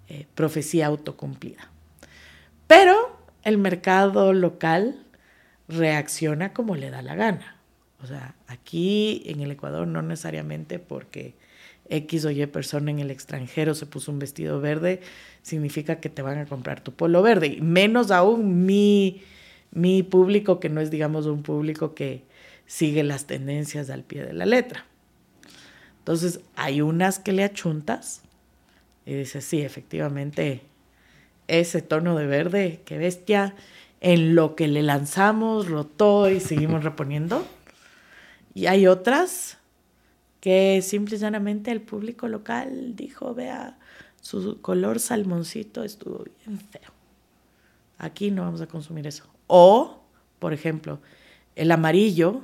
eh, 0.08 0.26
profecía 0.34 0.86
autocumplida. 0.86 1.70
Pero 2.66 3.20
el 3.44 3.56
mercado 3.56 4.32
local 4.32 5.06
reacciona 5.68 6.52
como 6.52 6.74
le 6.74 6.90
da 6.90 7.02
la 7.02 7.14
gana. 7.14 7.54
O 8.02 8.08
sea, 8.08 8.34
aquí 8.48 9.22
en 9.26 9.42
el 9.42 9.52
Ecuador 9.52 9.86
no 9.86 10.02
necesariamente 10.02 10.80
porque 10.80 11.36
X 11.92 12.24
o 12.24 12.30
Y 12.30 12.46
persona 12.46 12.90
en 12.90 12.98
el 12.98 13.10
extranjero 13.10 13.74
se 13.74 13.86
puso 13.86 14.10
un 14.10 14.18
vestido 14.18 14.60
verde, 14.60 15.00
significa 15.42 16.00
que 16.00 16.08
te 16.08 16.22
van 16.22 16.38
a 16.38 16.46
comprar 16.46 16.80
tu 16.80 16.92
polo 16.92 17.22
verde. 17.22 17.48
Y 17.48 17.60
menos 17.60 18.10
aún 18.10 18.64
mi, 18.64 19.22
mi 19.70 20.02
público, 20.02 20.58
que 20.58 20.68
no 20.68 20.80
es, 20.80 20.90
digamos, 20.90 21.26
un 21.26 21.42
público 21.42 21.94
que 21.94 22.22
sigue 22.66 23.02
las 23.02 23.26
tendencias 23.26 23.90
al 23.90 24.02
pie 24.02 24.24
de 24.24 24.32
la 24.32 24.46
letra. 24.46 24.86
Entonces, 25.98 26.40
hay 26.56 26.80
unas 26.80 27.18
que 27.18 27.32
le 27.32 27.44
achuntas 27.44 28.22
y 29.04 29.14
dices, 29.14 29.44
sí, 29.44 29.60
efectivamente, 29.60 30.62
ese 31.48 31.82
tono 31.82 32.16
de 32.16 32.26
verde, 32.26 32.80
qué 32.86 32.96
bestia, 32.96 33.54
en 34.00 34.34
lo 34.34 34.56
que 34.56 34.66
le 34.66 34.82
lanzamos, 34.82 35.68
rotó 35.68 36.30
y 36.30 36.40
seguimos 36.40 36.82
reponiendo. 36.82 37.46
Y 38.54 38.66
hay 38.66 38.86
otras 38.86 39.58
que 40.42 40.82
simple 40.82 41.14
y 41.14 41.18
llanamente 41.20 41.70
el 41.70 41.80
público 41.80 42.26
local 42.26 42.96
dijo, 42.96 43.32
vea, 43.32 43.78
su 44.20 44.60
color 44.60 44.98
salmoncito 44.98 45.84
estuvo 45.84 46.24
bien 46.24 46.58
feo. 46.58 46.90
Aquí 47.96 48.32
no 48.32 48.42
vamos 48.42 48.60
a 48.60 48.66
consumir 48.66 49.06
eso. 49.06 49.24
O, 49.46 50.02
por 50.40 50.52
ejemplo, 50.52 51.00
el 51.54 51.70
amarillo 51.70 52.40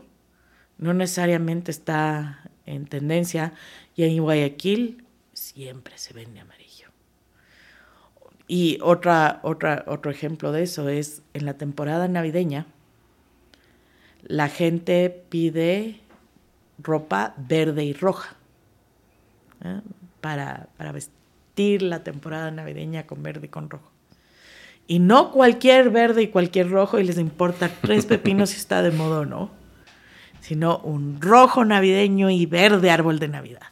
no 0.78 0.94
necesariamente 0.94 1.72
está 1.72 2.48
en 2.66 2.86
tendencia 2.86 3.52
y 3.96 4.04
en 4.04 4.22
Guayaquil 4.22 5.04
siempre 5.32 5.98
se 5.98 6.14
vende 6.14 6.38
amarillo. 6.38 6.90
Y 8.46 8.78
otra, 8.80 9.40
otra, 9.42 9.84
otro 9.88 10.12
ejemplo 10.12 10.52
de 10.52 10.62
eso 10.62 10.88
es 10.88 11.22
en 11.34 11.46
la 11.46 11.54
temporada 11.54 12.06
navideña, 12.06 12.66
la 14.22 14.48
gente 14.48 15.24
pide 15.28 16.00
ropa 16.82 17.34
verde 17.36 17.84
y 17.84 17.92
roja 17.92 18.36
¿eh? 19.64 19.80
para, 20.20 20.68
para 20.76 20.92
vestir 20.92 21.82
la 21.82 22.04
temporada 22.04 22.50
navideña 22.50 23.06
con 23.06 23.22
verde 23.22 23.46
y 23.46 23.50
con 23.50 23.70
rojo. 23.70 23.90
Y 24.86 25.00
no 25.00 25.32
cualquier 25.32 25.90
verde 25.90 26.22
y 26.22 26.28
cualquier 26.28 26.70
rojo 26.70 26.98
y 26.98 27.04
les 27.04 27.18
importa 27.18 27.70
tres 27.82 28.06
pepinos 28.06 28.50
si 28.50 28.56
está 28.56 28.82
de 28.82 28.90
moda 28.90 29.20
o 29.20 29.26
no, 29.26 29.50
sino 30.40 30.78
un 30.78 31.20
rojo 31.20 31.64
navideño 31.64 32.30
y 32.30 32.46
verde 32.46 32.90
árbol 32.90 33.18
de 33.18 33.28
Navidad. 33.28 33.66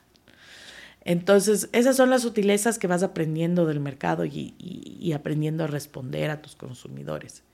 Entonces, 1.07 1.71
esas 1.73 1.97
son 1.97 2.11
las 2.11 2.23
sutilezas 2.23 2.79
que 2.79 2.89
vas 2.89 3.05
aprendiendo 3.05 3.65
del 3.65 3.79
mercado 3.79 4.25
y, 4.25 4.55
y, 4.59 5.13
aprendiendo 5.13 5.63
a 5.63 5.69
responder 5.69 6.31
a 6.31 6.43
tus 6.43 6.57
consumidores. 6.57 7.45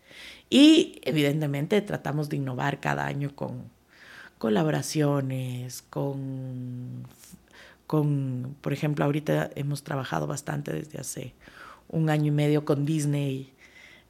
Y 0.49 1.01
evidentemente 1.05 1.83
tratamos 1.83 2.31
de 2.31 2.39
innovar 2.39 2.81
cada 2.81 3.07
año 3.07 3.37
con, 3.37 3.65
colaboraciones, 4.43 5.83
con, 5.83 7.05
con, 7.87 8.57
por 8.61 8.73
ejemplo, 8.73 9.05
ahorita 9.05 9.53
hemos 9.55 9.85
trabajado 9.85 10.27
bastante 10.27 10.73
desde 10.73 10.99
hace 10.99 11.33
un 11.89 12.11
año 12.11 12.27
y 12.27 12.31
medio 12.33 12.65
con 12.65 12.85
Disney, 12.85 13.53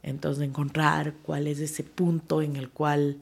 entonces 0.02 0.42
encontrar 0.42 1.12
cuál 1.22 1.48
es 1.48 1.58
ese 1.58 1.84
punto 1.84 2.40
en 2.40 2.56
el 2.56 2.70
cual, 2.70 3.18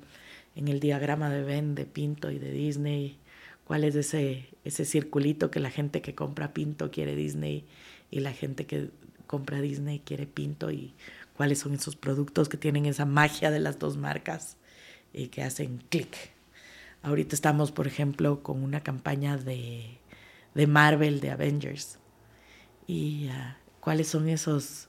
en 0.55 0.69
el 0.69 0.79
diagrama 0.79 1.31
de 1.31 1.43
Ben, 1.43 1.75
de 1.75 1.85
Pinto 1.85 2.31
y 2.31 2.39
de 2.39 2.53
Disney, 2.53 3.19
cuál 3.65 3.83
es 3.83 3.97
ese, 3.97 4.47
ese 4.65 4.85
circulito 4.85 5.51
que 5.51 5.59
la 5.59 5.71
gente 5.71 6.03
que 6.03 6.15
compra 6.15 6.55
Pinto 6.55 6.93
quiere 6.93 7.17
Disney 7.17 7.65
y 8.13 8.21
la 8.21 8.33
gente 8.33 8.67
que 8.67 8.91
compra 9.27 9.61
Disney 9.61 9.99
quiere 9.99 10.29
Pinto 10.29 10.71
y 10.71 10.95
cuáles 11.37 11.59
son 11.59 11.75
esos 11.75 11.97
productos 11.97 12.49
que 12.49 12.57
tienen 12.57 12.87
esa 12.87 13.05
magia 13.05 13.51
de 13.51 13.59
las 13.59 13.81
dos 13.81 13.97
marcas 13.97 14.59
y 15.13 15.27
que 15.27 15.43
hacen 15.43 15.83
clic. 15.89 16.39
Ahorita 17.03 17.35
estamos, 17.35 17.73
por 17.73 17.87
ejemplo, 17.87 18.43
con 18.43 18.63
una 18.63 18.83
campaña 18.83 19.37
de, 19.37 19.99
de 20.55 20.67
Marvel, 20.67 21.21
de 21.21 21.31
Avengers. 21.31 21.99
Y 22.87 23.29
ah, 23.29 23.57
cuáles 23.81 24.09
son 24.09 24.29
esos, 24.29 24.89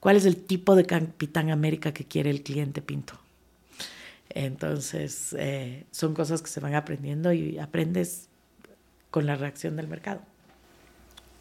cuál 0.00 0.16
es 0.16 0.26
el 0.26 0.36
tipo 0.36 0.76
de 0.76 0.84
Capitán 0.84 1.50
América 1.50 1.92
que 1.92 2.04
quiere 2.04 2.30
el 2.30 2.42
cliente 2.42 2.82
Pinto. 2.82 3.14
Entonces, 4.30 5.34
eh, 5.38 5.86
son 5.90 6.14
cosas 6.14 6.42
que 6.42 6.48
se 6.48 6.60
van 6.60 6.74
aprendiendo 6.74 7.32
y 7.32 7.58
aprendes 7.58 8.28
con 9.10 9.26
la 9.26 9.36
reacción 9.36 9.76
del 9.76 9.88
mercado. 9.88 10.20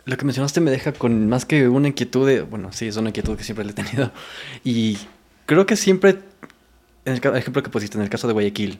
Lo 0.06 0.16
que 0.16 0.24
mencionaste 0.24 0.62
me 0.62 0.72
deja 0.72 0.94
con 0.94 1.28
más 1.28 1.46
que 1.46 1.68
una 1.68 1.90
inquietud 1.90 2.26
de, 2.26 2.42
bueno, 2.42 2.72
sí, 2.72 2.88
es 2.88 2.96
una 2.96 3.10
inquietud 3.10 3.36
que 3.36 3.44
siempre 3.44 3.66
le 3.66 3.72
he 3.72 3.76
tenido. 3.76 4.12
Y 4.64 4.98
creo 5.46 5.66
que 5.66 5.76
siempre, 5.76 6.20
en 7.04 7.14
el 7.22 7.36
ejemplo 7.36 7.62
que 7.62 7.70
pusiste, 7.70 7.98
en 7.98 8.04
el 8.04 8.10
caso 8.10 8.26
de 8.28 8.34
Guayaquil, 8.34 8.80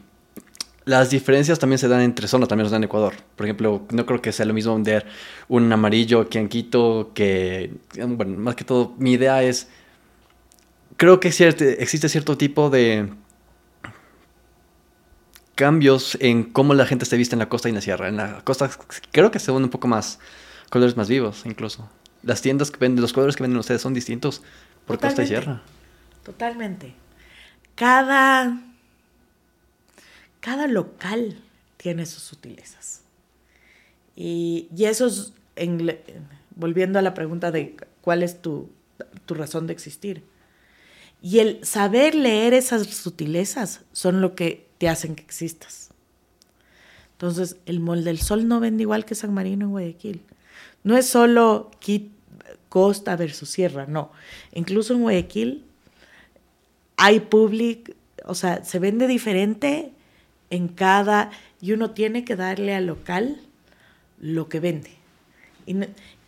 las 0.88 1.10
diferencias 1.10 1.60
también 1.60 1.78
se 1.80 1.90
dan 1.90 2.00
entre 2.00 2.30
zonas, 2.30 2.48
también 2.48 2.68
se 2.68 2.72
dan 2.72 2.82
en 2.82 2.86
Ecuador. 2.86 3.14
Por 3.36 3.46
ejemplo, 3.46 3.86
no 3.92 4.06
creo 4.06 4.22
que 4.22 4.32
sea 4.32 4.46
lo 4.46 4.54
mismo 4.54 4.74
vender 4.74 5.06
un 5.50 5.72
amarillo 5.72 6.22
aquí 6.22 6.38
en 6.38 6.48
Quito 6.48 7.12
que, 7.14 7.74
bueno, 8.08 8.38
más 8.38 8.56
que 8.56 8.64
todo, 8.64 8.96
mi 8.98 9.12
idea 9.12 9.44
es, 9.44 9.68
creo 10.96 11.20
que 11.20 11.28
existe 11.28 12.08
cierto 12.08 12.38
tipo 12.38 12.70
de 12.70 13.10
cambios 15.56 16.18
en 16.22 16.44
cómo 16.44 16.74
la 16.74 16.86
gente 16.86 17.04
se 17.04 17.18
viste 17.18 17.36
en 17.36 17.40
la 17.40 17.50
costa 17.50 17.68
y 17.68 17.72
en 17.72 17.76
la 17.76 17.82
sierra. 17.82 18.08
En 18.08 18.16
la 18.16 18.42
costa 18.46 18.70
creo 19.12 19.30
que 19.30 19.40
se 19.40 19.52
ven 19.52 19.64
un 19.64 19.70
poco 19.70 19.90
más 19.90 20.20
colores 20.70 20.96
más 20.96 21.10
vivos 21.10 21.44
incluso. 21.46 21.90
Las 22.24 22.42
tiendas 22.42 22.72
que 22.72 22.78
venden, 22.78 23.02
los 23.02 23.12
colores 23.12 23.36
que 23.36 23.44
venden 23.44 23.60
ustedes 23.60 23.82
son 23.82 23.94
distintos 23.94 24.42
por 24.86 25.00
costa 25.00 25.22
y 25.22 25.28
sierra. 25.28 25.62
Totalmente. 26.24 26.94
Cada 27.76 28.58
cada 30.48 30.68
local 30.68 31.38
tiene 31.76 32.06
sus 32.06 32.24
sutilezas. 32.24 33.02
Y, 34.16 34.70
eso 34.80 35.08
es, 35.08 35.34
volviendo 36.56 37.00
a 37.00 37.02
la 37.02 37.14
pregunta 37.14 37.52
de 37.52 37.76
cuál 38.00 38.24
es 38.24 38.42
tu, 38.42 38.70
tu 39.26 39.34
razón 39.34 39.68
de 39.68 39.74
existir. 39.74 40.24
Y 41.22 41.40
el 41.40 41.66
saber 41.66 42.16
leer 42.16 42.54
esas 42.54 42.88
sutilezas 42.88 43.82
son 43.92 44.22
lo 44.22 44.36
que 44.36 44.66
te 44.78 44.88
hacen 44.88 45.16
que 45.16 45.24
existas. 45.24 45.90
Entonces, 47.12 47.58
el 47.66 47.82
molde 47.82 48.06
del 48.06 48.22
sol 48.22 48.48
no 48.48 48.62
vende 48.62 48.84
igual 48.84 49.04
que 49.04 49.16
San 49.16 49.34
Marino 49.34 49.66
en 49.66 49.72
Guayaquil. 49.72 50.22
No 50.86 50.96
es 50.96 51.08
solo 51.08 51.72
costa 52.70 53.18
versus 53.18 53.50
sierra, 53.50 53.86
no. 53.86 54.14
Incluso 54.54 54.94
en 54.94 55.02
Guayaquil 55.02 55.66
hay 56.96 57.20
public, 57.20 57.98
o 58.24 58.34
sea, 58.34 58.64
se 58.64 58.80
vende 58.80 59.08
diferente 59.08 59.92
en 60.50 60.68
cada, 60.68 61.32
y 61.62 61.74
uno 61.74 61.92
tiene 61.92 62.24
que 62.24 62.36
darle 62.36 62.76
al 62.76 62.88
local 62.88 63.40
lo 64.20 64.50
que 64.50 64.60
vende. 64.60 64.92
Y 65.66 65.76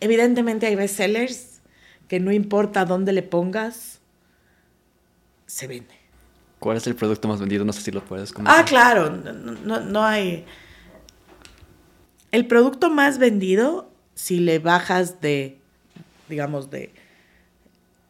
evidentemente 0.00 0.66
hay 0.66 0.76
bestsellers 0.76 1.60
que 2.08 2.20
no 2.20 2.32
importa 2.32 2.84
dónde 2.84 3.12
le 3.12 3.22
pongas, 3.22 4.00
se 5.46 5.66
vende. 5.66 5.94
¿Cuál 6.58 6.76
es 6.76 6.86
el 6.86 6.94
producto 6.94 7.26
más 7.26 7.40
vendido? 7.40 7.64
No 7.64 7.72
sé 7.72 7.80
si 7.80 7.90
lo 7.90 8.04
puedes 8.04 8.32
comentar. 8.32 8.60
Ah, 8.60 8.64
claro, 8.64 9.10
no, 9.10 9.80
no, 9.80 10.04
hay... 10.04 10.44
El 12.32 12.46
producto 12.46 12.90
más 12.90 13.18
vendido, 13.18 13.90
si 14.14 14.40
le 14.40 14.58
bajas 14.58 15.20
de, 15.20 15.58
digamos, 16.28 16.70
de... 16.70 16.92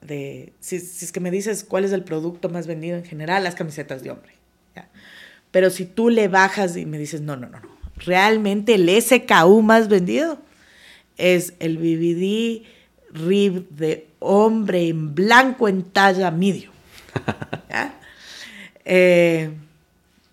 de 0.00 0.52
si, 0.58 0.80
si, 0.80 1.04
es 1.04 1.12
que 1.12 1.20
me 1.20 1.30
dices 1.30 1.62
cuál 1.62 1.84
es 1.84 1.92
el 1.92 2.02
producto 2.02 2.48
más 2.48 2.66
vendido 2.66 2.96
en 2.96 3.04
general, 3.04 3.44
las 3.44 3.54
camisetas 3.54 4.02
de 4.02 4.11
hombre. 4.11 4.39
Pero 5.51 5.70
si 5.70 5.84
tú 5.84 6.11
le 6.11 6.28
bajas 6.28 6.76
y 6.76 6.86
me 6.86 6.98
dices, 6.98 7.20
no, 7.20 7.36
no, 7.36 7.48
no, 7.48 7.61
no, 7.61 7.68
realmente 7.96 8.74
el 8.74 8.88
SKU 9.03 9.62
más 9.62 9.88
vendido 9.88 10.38
es 11.16 11.55
el 11.59 11.78
BBD 11.78 12.66
Rib 13.12 13.68
de 13.70 14.07
hombre 14.20 14.88
en 14.88 15.14
blanco 15.14 15.68
en 15.68 15.82
talla 15.82 16.30
medio. 16.30 16.70
Eh, 18.92 19.53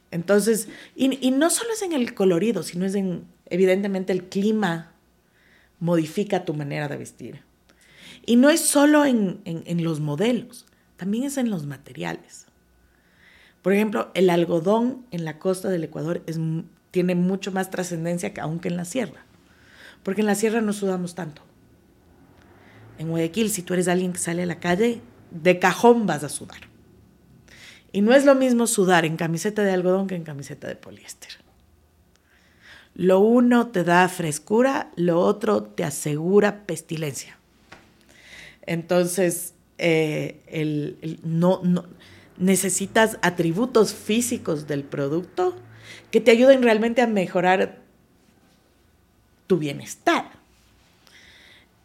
entonces, 0.09 0.67
y, 0.95 1.09
no 1.29 1.51
solo 1.51 1.73
es 1.73 1.83
en 1.83 1.93
el 1.93 2.15
colorido, 2.15 2.63
sino 2.63 2.85
es 2.85 2.95
en, 2.95 3.25
evidentemente, 3.51 4.13
el 4.13 4.23
clima 4.23 4.93
modifica 5.79 6.43
tu 6.43 6.55
manera 6.55 6.87
de 6.87 6.97
vestir. 6.97 7.41
Y 8.25 8.37
no 8.37 8.49
es 8.49 8.61
solo 8.61 9.05
en 9.05 9.83
los 9.83 9.99
modelos, 9.99 10.65
también 10.95 11.25
es 11.25 11.37
en 11.37 11.51
los 11.51 11.67
materiales. 11.67 12.46
Por 13.61 13.73
ejemplo, 13.73 14.11
el 14.13 14.29
algodón 14.29 15.05
en 15.11 15.25
la 15.25 15.39
costa 15.39 15.69
del 15.69 15.83
Ecuador 15.83 16.23
tiene 16.91 17.15
mucho 17.15 17.51
más 17.51 17.69
trascendencia 17.69 18.33
que 18.33 18.41
aunque 18.41 18.69
en 18.69 18.77
la 18.77 18.85
sierra, 18.85 19.25
porque 20.03 20.21
en 20.21 20.27
la 20.27 20.35
sierra 20.35 20.61
no 20.61 20.73
sudamos 20.73 21.15
tanto. 21.15 21.41
En 22.97 23.09
Guayaquil, 23.09 23.49
si 23.49 23.61
tú 23.61 23.73
eres 23.73 23.87
alguien 23.87 24.13
que 24.13 24.19
sale 24.19 24.43
a 24.43 24.47
la 24.47 24.59
calle, 24.59 25.01
de 25.31 25.59
cajón 25.59 26.05
vas 26.07 26.23
a 26.23 26.29
sudar. 26.29 26.61
Y 27.91 28.01
no 28.01 28.13
es 28.13 28.25
lo 28.25 28.35
mismo 28.35 28.67
sudar 28.67 29.05
en 29.05 29.17
camiseta 29.17 29.63
de 29.63 29.71
algodón 29.71 30.07
que 30.07 30.15
en 30.15 30.23
camiseta 30.23 30.67
de 30.67 30.75
poliéster. 30.75 31.31
Lo 32.95 33.19
uno 33.19 33.67
te 33.67 33.83
da 33.83 34.07
frescura, 34.09 34.91
lo 34.95 35.19
otro 35.19 35.63
te 35.63 35.83
asegura 35.83 36.65
pestilencia. 36.65 37.37
Entonces, 38.63 39.53
eh, 39.77 41.19
no, 41.23 41.61
no, 41.63 41.85
necesitas 42.37 43.17
atributos 43.21 43.93
físicos 43.93 44.67
del 44.67 44.83
producto 44.83 45.55
que 46.11 46.21
te 46.21 46.31
ayuden 46.31 46.63
realmente 46.63 47.01
a 47.01 47.07
mejorar 47.07 47.79
tu 49.47 49.57
bienestar. 49.57 50.31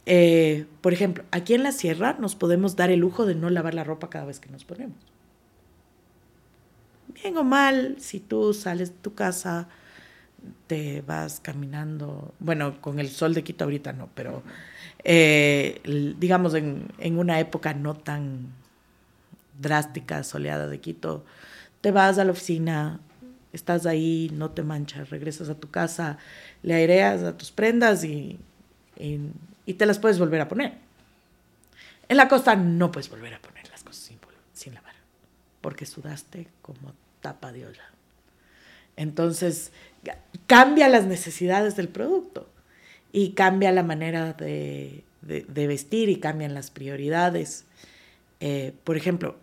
Eh, 0.04 0.66
por 0.80 0.92
ejemplo, 0.92 1.24
aquí 1.30 1.54
en 1.54 1.62
la 1.62 1.72
sierra 1.72 2.16
nos 2.18 2.34
podemos 2.34 2.76
dar 2.76 2.90
el 2.90 3.00
lujo 3.00 3.24
de 3.24 3.34
no 3.34 3.50
lavar 3.50 3.74
la 3.74 3.84
ropa 3.84 4.10
cada 4.10 4.24
vez 4.24 4.40
que 4.40 4.50
nos 4.50 4.64
ponemos. 4.64 4.96
Bien 7.08 7.36
o 7.36 7.44
mal, 7.44 7.96
si 7.98 8.20
tú 8.20 8.52
sales 8.52 8.90
de 8.90 8.96
tu 8.96 9.14
casa, 9.14 9.68
te 10.66 11.02
vas 11.02 11.40
caminando, 11.40 12.34
bueno, 12.40 12.80
con 12.80 12.98
el 12.98 13.10
sol 13.10 13.34
de 13.34 13.44
Quito 13.44 13.64
ahorita 13.64 13.92
no, 13.92 14.08
pero 14.14 14.42
eh, 15.04 15.80
digamos 16.18 16.54
en, 16.54 16.88
en, 16.98 17.18
una 17.18 17.38
época 17.38 17.74
no 17.74 17.94
tan 17.94 18.52
drástica, 19.62 20.24
soleada 20.24 20.68
de 20.68 20.80
Quito, 20.80 21.24
te 21.80 21.90
vas 21.90 22.18
a 22.18 22.24
la 22.24 22.32
oficina, 22.32 23.00
estás 23.52 23.86
ahí, 23.86 24.30
no 24.32 24.50
te 24.50 24.62
manchas, 24.62 25.10
regresas 25.10 25.48
a 25.48 25.54
tu 25.54 25.70
casa, 25.70 26.18
le 26.62 26.74
aireas 26.74 27.22
a 27.22 27.36
tus 27.36 27.50
prendas 27.50 28.04
y, 28.04 28.38
y, 28.96 29.74
te 29.74 29.86
las 29.86 29.98
puedes 29.98 30.18
volver 30.18 30.40
a 30.40 30.48
poner. 30.48 30.74
En 32.08 32.16
la 32.16 32.28
costa 32.28 32.56
no 32.56 32.92
puedes 32.92 33.08
volver 33.08 33.34
a 33.34 33.40
poner 33.40 33.68
las 33.70 33.82
cosas 33.82 34.12
sin, 34.52 34.74
lavar, 34.74 34.94
porque 35.60 35.86
sudaste 35.86 36.48
como 36.60 36.94
tapa 37.20 37.52
de 37.52 37.66
olla. 37.66 37.84
Entonces, 38.96 39.72
cambia 40.46 40.88
las 40.88 41.06
necesidades 41.06 41.76
del 41.76 41.88
producto 41.88 42.48
y 43.12 43.32
cambia 43.32 43.72
la 43.72 43.82
manera 43.82 44.34
de, 44.34 45.04
de, 45.22 45.66
vestir 45.66 46.08
y 46.08 46.16
cambian 46.16 46.54
las 46.54 46.70
prioridades. 46.70 47.64
Eh, 48.40 48.74
por 48.84 48.96
ejemplo, 48.96 49.36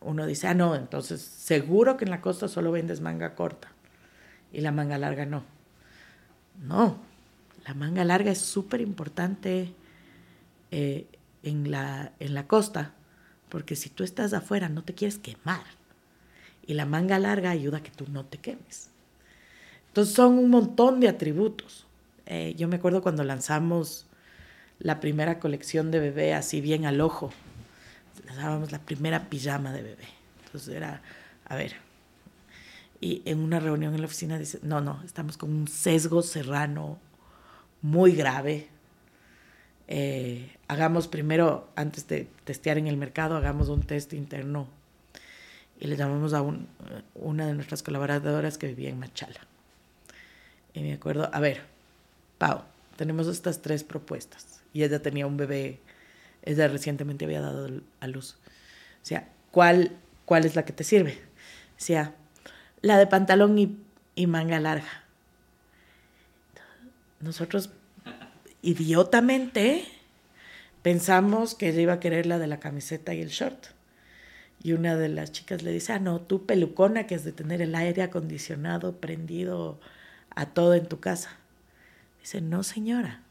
uno 0.00 0.26
dice, 0.26 0.48
ah, 0.48 0.54
no, 0.54 0.74
entonces 0.74 1.20
seguro 1.20 1.96
que 1.96 2.04
en 2.04 2.10
la 2.10 2.20
costa 2.20 2.48
solo 2.48 2.72
vendes 2.72 3.00
manga 3.00 3.34
corta 3.34 3.68
y 4.52 4.60
la 4.60 4.72
manga 4.72 4.98
larga 4.98 5.26
no. 5.26 5.44
No, 6.62 6.98
la 7.66 7.74
manga 7.74 8.04
larga 8.04 8.30
es 8.30 8.40
súper 8.40 8.80
importante 8.80 9.72
eh, 10.70 11.06
en, 11.42 11.70
la, 11.70 12.12
en 12.18 12.34
la 12.34 12.46
costa, 12.46 12.92
porque 13.48 13.76
si 13.76 13.88
tú 13.90 14.04
estás 14.04 14.32
afuera 14.32 14.68
no 14.68 14.82
te 14.82 14.94
quieres 14.94 15.18
quemar. 15.18 15.64
Y 16.66 16.74
la 16.74 16.86
manga 16.86 17.18
larga 17.18 17.50
ayuda 17.50 17.78
a 17.78 17.82
que 17.82 17.90
tú 17.90 18.06
no 18.10 18.24
te 18.24 18.38
quemes. 18.38 18.90
Entonces 19.88 20.14
son 20.14 20.38
un 20.38 20.50
montón 20.50 21.00
de 21.00 21.08
atributos. 21.08 21.86
Eh, 22.26 22.54
yo 22.56 22.68
me 22.68 22.76
acuerdo 22.76 23.02
cuando 23.02 23.24
lanzamos 23.24 24.06
la 24.78 25.00
primera 25.00 25.40
colección 25.40 25.90
de 25.90 25.98
bebé 25.98 26.32
así 26.32 26.60
bien 26.60 26.86
al 26.86 27.00
ojo. 27.00 27.32
Lanzábamos 28.30 28.72
la 28.72 28.78
primera 28.78 29.28
pijama 29.28 29.72
de 29.72 29.82
bebé. 29.82 30.08
Entonces 30.44 30.74
era, 30.74 31.02
a 31.46 31.56
ver, 31.56 31.74
y 33.00 33.22
en 33.24 33.40
una 33.40 33.60
reunión 33.60 33.94
en 33.94 34.00
la 34.00 34.06
oficina 34.06 34.38
dice, 34.38 34.58
no, 34.62 34.80
no, 34.80 35.00
estamos 35.04 35.36
con 35.36 35.50
un 35.50 35.68
sesgo 35.68 36.22
serrano 36.22 36.98
muy 37.80 38.12
grave. 38.12 38.68
Eh, 39.88 40.54
hagamos 40.68 41.08
primero, 41.08 41.68
antes 41.76 42.06
de 42.08 42.28
testear 42.44 42.76
en 42.78 42.86
el 42.86 42.96
mercado, 42.96 43.36
hagamos 43.36 43.68
un 43.68 43.82
test 43.82 44.12
interno. 44.12 44.68
Y 45.80 45.86
le 45.86 45.96
llamamos 45.96 46.34
a 46.34 46.44
una 47.14 47.46
de 47.46 47.54
nuestras 47.54 47.82
colaboradoras 47.82 48.58
que 48.58 48.66
vivía 48.66 48.90
en 48.90 48.98
Machala. 48.98 49.40
Y 50.74 50.82
me 50.82 50.92
acuerdo, 50.92 51.30
a 51.32 51.40
ver, 51.40 51.62
Pau, 52.36 52.62
tenemos 52.96 53.26
estas 53.28 53.62
tres 53.62 53.82
propuestas. 53.82 54.60
Y 54.74 54.82
ella 54.82 55.00
tenía 55.00 55.26
un 55.26 55.38
bebé, 55.38 55.80
ella 56.42 56.68
recientemente 56.68 57.24
había 57.24 57.40
dado 57.40 57.68
a 58.00 58.06
luz. 58.06 58.36
O 59.02 59.06
sea, 59.06 59.28
¿cuál, 59.50 59.96
cuál 60.24 60.44
es 60.44 60.56
la 60.56 60.64
que 60.64 60.72
te 60.72 60.84
sirve? 60.84 61.18
Sea, 61.76 62.14
la 62.82 62.98
de 62.98 63.06
pantalón 63.06 63.58
y, 63.58 63.78
y 64.14 64.26
manga 64.26 64.60
larga. 64.60 65.04
Nosotros, 67.20 67.70
idiotamente, 68.62 69.84
pensamos 70.82 71.54
que 71.54 71.68
ella 71.68 71.82
iba 71.82 71.92
a 71.94 72.00
querer 72.00 72.26
la 72.26 72.38
de 72.38 72.46
la 72.46 72.60
camiseta 72.60 73.14
y 73.14 73.20
el 73.20 73.28
short. 73.28 73.66
Y 74.62 74.72
una 74.72 74.96
de 74.96 75.08
las 75.08 75.32
chicas 75.32 75.62
le 75.62 75.72
dice, 75.72 75.94
ah, 75.94 75.98
no, 75.98 76.20
tú 76.20 76.44
pelucona, 76.44 77.06
que 77.06 77.14
es 77.14 77.24
de 77.24 77.32
tener 77.32 77.62
el 77.62 77.74
aire 77.74 78.02
acondicionado 78.02 78.96
prendido 78.96 79.80
a 80.34 80.46
todo 80.46 80.74
en 80.74 80.86
tu 80.86 81.00
casa. 81.00 81.30
Dice, 82.20 82.40
no 82.42 82.62
señora, 82.62 83.22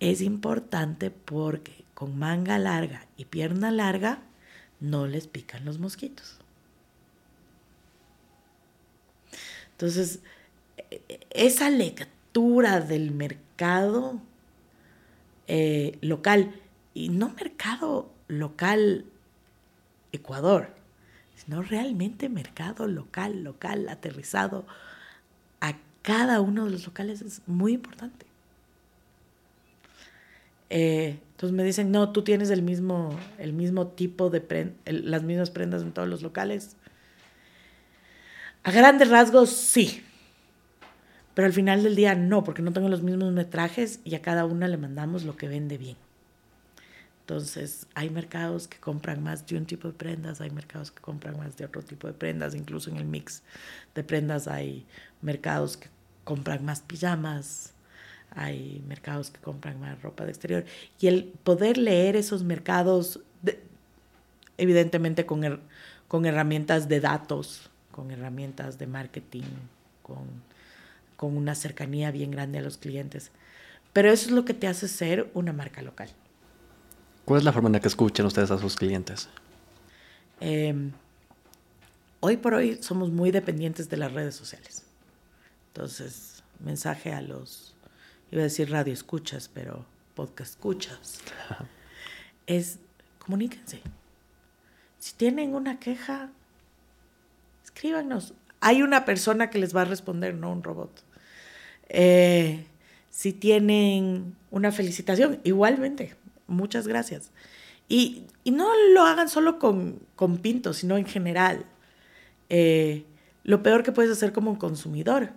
es 0.00 0.22
importante 0.22 1.10
porque 1.10 1.84
con 1.94 2.18
manga 2.18 2.58
larga 2.58 3.06
y 3.16 3.26
pierna 3.26 3.70
larga 3.70 4.20
no 4.80 5.06
les 5.06 5.26
pican 5.26 5.64
los 5.64 5.78
mosquitos. 5.78 6.38
Entonces, 9.72 10.20
esa 11.30 11.70
lectura 11.70 12.80
del 12.80 13.12
mercado 13.12 14.20
eh, 15.46 15.98
local, 16.00 16.54
y 16.94 17.08
no 17.08 17.30
mercado 17.30 18.10
local 18.28 19.04
Ecuador, 20.12 20.74
sino 21.34 21.62
realmente 21.62 22.28
mercado 22.28 22.86
local, 22.86 23.42
local, 23.42 23.88
aterrizado 23.88 24.66
a 25.60 25.76
cada 26.02 26.40
uno 26.40 26.64
de 26.64 26.70
los 26.72 26.86
locales 26.86 27.22
es 27.22 27.42
muy 27.46 27.72
importante. 27.72 28.29
Eh, 30.70 31.18
entonces 31.32 31.56
me 31.56 31.64
dicen, 31.64 31.90
no, 31.90 32.12
tú 32.12 32.22
tienes 32.22 32.50
el 32.50 32.62
mismo, 32.62 33.18
el 33.38 33.52
mismo 33.52 33.88
tipo 33.88 34.30
de 34.30 34.72
las 34.86 35.22
mismas 35.22 35.50
prendas 35.50 35.82
en 35.82 35.92
todos 35.92 36.08
los 36.08 36.22
locales. 36.22 36.76
A 38.62 38.70
grandes 38.70 39.08
rasgos, 39.10 39.50
sí. 39.50 40.02
Pero 41.34 41.46
al 41.46 41.52
final 41.52 41.82
del 41.82 41.96
día 41.96 42.14
no, 42.14 42.44
porque 42.44 42.62
no 42.62 42.72
tengo 42.72 42.88
los 42.88 43.02
mismos 43.02 43.32
metrajes 43.32 44.00
y 44.04 44.14
a 44.14 44.22
cada 44.22 44.44
una 44.44 44.68
le 44.68 44.76
mandamos 44.76 45.24
lo 45.24 45.36
que 45.36 45.48
vende 45.48 45.78
bien. 45.78 45.96
Entonces, 47.20 47.86
hay 47.94 48.10
mercados 48.10 48.66
que 48.66 48.78
compran 48.78 49.22
más 49.22 49.46
de 49.46 49.56
un 49.56 49.64
tipo 49.64 49.88
de 49.88 49.94
prendas, 49.94 50.40
hay 50.40 50.50
mercados 50.50 50.90
que 50.90 51.00
compran 51.00 51.38
más 51.38 51.56
de 51.56 51.64
otro 51.64 51.80
tipo 51.80 52.08
de 52.08 52.12
prendas, 52.12 52.56
incluso 52.56 52.90
en 52.90 52.96
el 52.96 53.04
mix 53.04 53.42
de 53.94 54.02
prendas 54.02 54.48
hay 54.48 54.84
mercados 55.22 55.76
que 55.76 55.88
compran 56.24 56.64
más 56.64 56.80
pijamas, 56.80 57.72
hay 58.30 58.82
mercados 58.86 59.30
que 59.30 59.40
compran 59.40 59.80
más 59.80 60.00
ropa 60.02 60.24
de 60.24 60.30
exterior. 60.30 60.64
Y 61.00 61.08
el 61.08 61.24
poder 61.24 61.78
leer 61.78 62.16
esos 62.16 62.42
mercados, 62.42 63.20
evidentemente 64.56 65.26
con, 65.26 65.60
con 66.08 66.26
herramientas 66.26 66.88
de 66.88 67.00
datos, 67.00 67.70
con 67.90 68.10
herramientas 68.10 68.78
de 68.78 68.86
marketing, 68.86 69.42
con, 70.02 70.24
con 71.16 71.36
una 71.36 71.54
cercanía 71.54 72.10
bien 72.10 72.30
grande 72.30 72.58
a 72.58 72.62
los 72.62 72.78
clientes. 72.78 73.30
Pero 73.92 74.10
eso 74.10 74.26
es 74.26 74.32
lo 74.32 74.44
que 74.44 74.54
te 74.54 74.68
hace 74.68 74.88
ser 74.88 75.30
una 75.34 75.52
marca 75.52 75.82
local. 75.82 76.08
¿Cuál 77.24 77.38
es 77.38 77.44
la 77.44 77.52
forma 77.52 77.68
en 77.68 77.74
la 77.74 77.80
que 77.80 77.88
escuchan 77.88 78.26
ustedes 78.26 78.50
a 78.50 78.58
sus 78.58 78.76
clientes? 78.76 79.28
Em, 80.40 80.92
hoy 82.20 82.36
por 82.36 82.54
hoy 82.54 82.78
somos 82.82 83.10
muy 83.10 83.30
dependientes 83.30 83.88
de 83.88 83.96
las 83.96 84.12
redes 84.12 84.34
sociales. 84.34 84.84
Entonces, 85.68 86.42
mensaje 86.58 87.12
a 87.12 87.20
los, 87.20 87.69
iba 88.30 88.40
a 88.40 88.44
decir 88.44 88.70
radio 88.70 88.92
escuchas, 88.92 89.50
pero 89.52 89.84
podcast 90.14 90.50
escuchas, 90.50 91.20
es 92.46 92.78
comuníquense. 93.18 93.80
Si 94.98 95.14
tienen 95.14 95.54
una 95.54 95.78
queja, 95.78 96.30
escríbanos. 97.64 98.34
Hay 98.60 98.82
una 98.82 99.04
persona 99.04 99.48
que 99.48 99.58
les 99.58 99.74
va 99.74 99.82
a 99.82 99.86
responder, 99.86 100.34
no 100.34 100.52
un 100.52 100.62
robot. 100.62 101.02
Eh, 101.88 102.66
si 103.08 103.32
tienen 103.32 104.36
una 104.50 104.72
felicitación, 104.72 105.40
igualmente, 105.44 106.16
muchas 106.46 106.86
gracias. 106.86 107.30
Y, 107.88 108.26
no 108.44 108.68
lo 108.94 109.02
hagan 109.02 109.28
solo 109.28 109.58
con, 109.58 110.00
con 110.16 110.38
Pinto, 110.38 110.72
sino 110.72 110.96
en 110.96 111.06
general. 111.06 111.64
Eh, 112.48 113.04
lo 113.44 113.62
peor 113.62 113.82
que 113.82 113.92
puedes 113.92 114.10
hacer 114.10 114.32
como 114.32 114.58
consumidor 114.58 115.30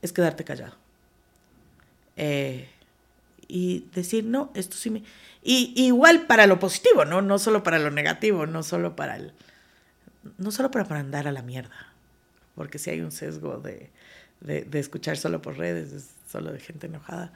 es 0.00 0.12
quedarte 0.12 0.44
callado. 0.44 0.81
Eh, 2.16 2.68
y 3.48 3.88
decir, 3.94 4.24
no, 4.24 4.50
esto 4.54 4.76
sí 4.76 4.90
me... 4.90 5.02
Y, 5.42 5.74
igual 5.76 6.26
para 6.26 6.46
lo 6.46 6.58
positivo, 6.58 7.04
¿no? 7.04 7.20
No 7.20 7.38
solo 7.38 7.62
para 7.62 7.78
lo 7.78 7.90
negativo, 7.90 8.46
no 8.46 8.62
solo 8.62 8.96
para 8.96 9.16
el... 9.16 9.32
No 10.38 10.50
solo 10.52 10.70
para 10.70 10.84
mandar 10.84 11.26
a 11.26 11.32
la 11.32 11.42
mierda, 11.42 11.92
porque 12.54 12.78
si 12.78 12.90
hay 12.90 13.00
un 13.00 13.10
sesgo 13.10 13.58
de, 13.58 13.90
de, 14.40 14.78
escuchar 14.78 15.16
solo 15.16 15.42
por 15.42 15.58
redes, 15.58 15.92
es 15.92 16.10
solo 16.30 16.52
de 16.52 16.60
gente 16.60 16.86
enojada, 16.86 17.32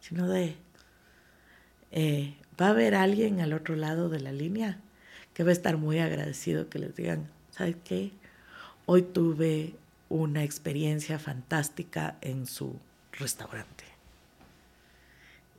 sino 0.00 0.28
de... 0.28 0.56
Eh, 1.90 2.34
va 2.60 2.68
a 2.68 2.70
haber 2.70 2.94
alguien 2.94 3.40
al 3.40 3.52
otro 3.52 3.74
lado 3.76 4.08
de 4.08 4.20
la 4.20 4.32
línea 4.32 4.78
que 5.34 5.42
va 5.42 5.50
a 5.50 5.52
estar 5.52 5.76
muy 5.76 5.98
agradecido 5.98 6.68
que 6.68 6.78
les 6.78 6.96
digan, 6.96 7.28
¿sabes 7.50 7.76
qué? 7.84 8.12
Hoy 8.86 9.02
tuve 9.02 9.74
una 10.08 10.44
experiencia 10.44 11.18
fantástica 11.18 12.16
en 12.20 12.46
su 12.46 12.78
restaurante. 13.12 13.87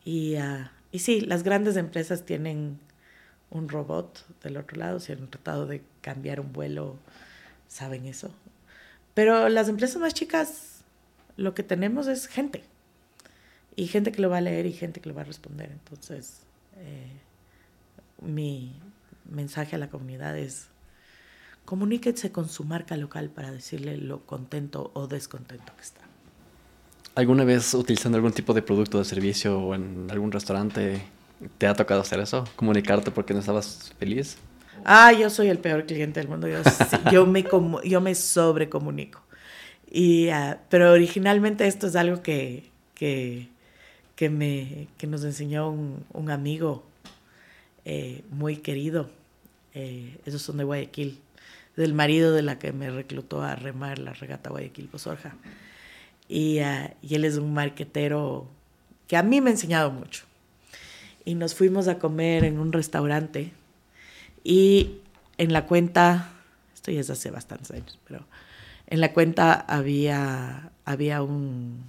Y, 0.06 0.36
ah, 0.36 0.72
y 0.91 1.00
sí, 1.00 1.22
las 1.22 1.43
grandes 1.43 1.76
empresas 1.78 2.26
tienen 2.26 2.80
un 3.50 3.70
robot 3.70 4.26
del 4.43 4.58
otro 4.58 4.78
lado, 4.78 5.00
si 5.00 5.12
han 5.12 5.28
tratado 5.30 5.66
de 5.66 5.82
cambiar 6.02 6.39
un 6.39 6.54
vuelo, 6.54 6.97
saben 7.68 8.06
eso. 8.06 8.32
Pero 9.14 9.50
las 9.50 9.70
empresas 9.70 10.02
más 10.02 10.14
chicas, 10.14 10.84
lo 11.36 11.54
que 11.54 11.64
tenemos 11.64 12.08
es 12.08 12.28
gente. 12.28 12.64
Y 13.76 13.88
gente 13.88 14.12
que 14.12 14.22
lo 14.22 14.30
va 14.30 14.38
a 14.38 14.41
leer 14.41 14.66
y 14.66 14.74
gente 14.74 15.00
que 15.00 15.10
lo 15.10 15.16
va 15.16 15.22
a 15.22 15.26
responder. 15.26 15.72
Entonces, 15.72 16.41
eh, 16.78 17.12
mi 18.22 18.74
mensaje 19.26 19.76
a 19.76 19.80
la 19.80 19.89
comunidad 19.89 20.38
es, 20.38 20.68
comuníquense 21.66 22.32
con 22.32 22.50
su 22.50 22.64
marca 22.64 22.97
local 22.97 23.30
para 23.30 23.52
decirle 23.52 23.97
lo 23.97 24.26
contento 24.26 24.91
o 24.93 25.08
descontento 25.08 25.76
que 25.76 25.82
está. 25.82 26.09
¿Alguna 27.16 27.43
vez 27.43 27.74
utilizando 27.74 28.18
algún 28.18 28.32
tipo 28.32 28.53
de 28.53 28.62
producto 28.62 28.97
de 28.99 29.05
servicio 29.05 29.60
o 29.60 29.76
en 29.76 30.07
algún 30.10 30.32
restaurante 30.32 31.01
te 31.57 31.68
ha 31.68 31.74
tocado 31.74 32.01
hacer 32.01 32.20
eso? 32.20 32.45
¿Comunicarte 32.55 33.12
porque 33.12 33.34
no 33.34 33.39
estabas 33.39 33.93
feliz? 33.99 34.38
Ah, 34.86 35.12
yo 35.12 35.30
soy 35.30 35.49
el 35.49 35.57
peor 35.57 35.86
cliente 35.86 36.20
del 36.20 36.30
mundo. 36.30 36.47
Yo, 36.47 36.60
yo 37.12 37.26
me, 37.26 37.45
yo 37.84 38.01
me 38.01 38.16
sobrecomunico. 38.16 39.22
Ah, 40.32 40.57
pero 40.70 40.91
originalmente 40.91 41.68
esto 41.68 41.88
es 41.88 41.95
algo 41.95 42.22
que, 42.22 42.70
que, 42.95 43.49
me, 44.30 44.88
que 44.97 45.07
nos 45.07 45.24
enseñó 45.24 45.70
un, 45.70 46.05
un 46.14 46.32
amigo 46.32 46.84
eh, 47.86 48.24
muy 48.30 48.57
querido. 48.57 49.10
Eh, 49.74 50.18
esos 50.26 50.41
son 50.41 50.57
de 50.57 50.64
Guayaquil, 50.64 51.20
del 51.76 51.93
marido 51.93 52.34
de 52.34 52.41
la 52.43 52.60
que 52.60 52.72
me 52.72 52.89
reclutó 52.89 53.41
a 53.41 53.55
remar 53.55 53.99
la 53.99 54.14
regata 54.14 54.49
Guayaquil-Posorja. 54.49 55.36
Y, 56.30 56.59
ah, 56.59 56.95
y 57.01 57.15
él 57.15 57.25
es 57.25 57.36
un 57.36 57.53
marquetero 57.53 58.47
que 59.07 59.17
a 59.17 59.23
mí 59.23 59.41
me 59.41 59.49
ha 59.49 59.53
enseñado 59.53 59.91
mucho. 59.91 60.23
Y 61.25 61.36
nos 61.36 61.55
fuimos 61.55 61.89
a 61.89 61.99
comer 61.99 62.45
en 62.45 62.59
un 62.59 62.71
restaurante 62.71 63.51
y 64.43 64.99
en 65.38 65.51
la 65.51 65.65
cuenta, 65.65 66.32
esto 66.73 66.91
ya 66.91 67.01
es 67.01 67.09
hace 67.09 67.32
bastantes 67.32 67.71
años, 67.71 67.99
pero 68.07 68.25
en 68.88 69.01
la 69.01 69.13
cuenta 69.13 69.53
había, 69.53 70.71
había 70.86 71.21
un, 71.21 71.84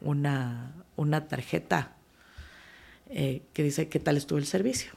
una, 0.00 0.72
una 0.96 1.28
tarjeta 1.28 1.92
eh, 3.08 3.42
que 3.52 3.62
dice 3.62 3.88
qué 3.88 4.00
tal 4.00 4.16
estuvo 4.16 4.38
el 4.38 4.46
servicio. 4.46 4.92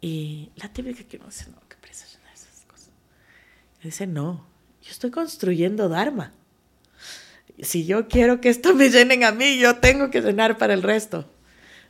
Y 0.00 0.50
la 0.56 0.72
típica 0.72 1.04
que 1.04 1.16
uno 1.16 1.26
dice, 1.26 1.50
no, 1.50 1.60
qué 1.68 1.76
presa 1.80 2.04
esas 2.04 2.64
cosas. 2.66 2.90
dice, 3.82 4.06
no, 4.06 4.46
yo 4.82 4.90
estoy 4.90 5.10
construyendo 5.10 5.88
Dharma. 5.88 6.32
Si 7.60 7.86
yo 7.86 8.08
quiero 8.08 8.40
que 8.40 8.48
esto 8.48 8.74
me 8.76 8.90
llenen 8.90 9.24
a 9.24 9.32
mí, 9.32 9.58
yo 9.58 9.76
tengo 9.76 10.10
que 10.10 10.20
llenar 10.20 10.58
para 10.58 10.74
el 10.74 10.82
resto. 10.82 11.28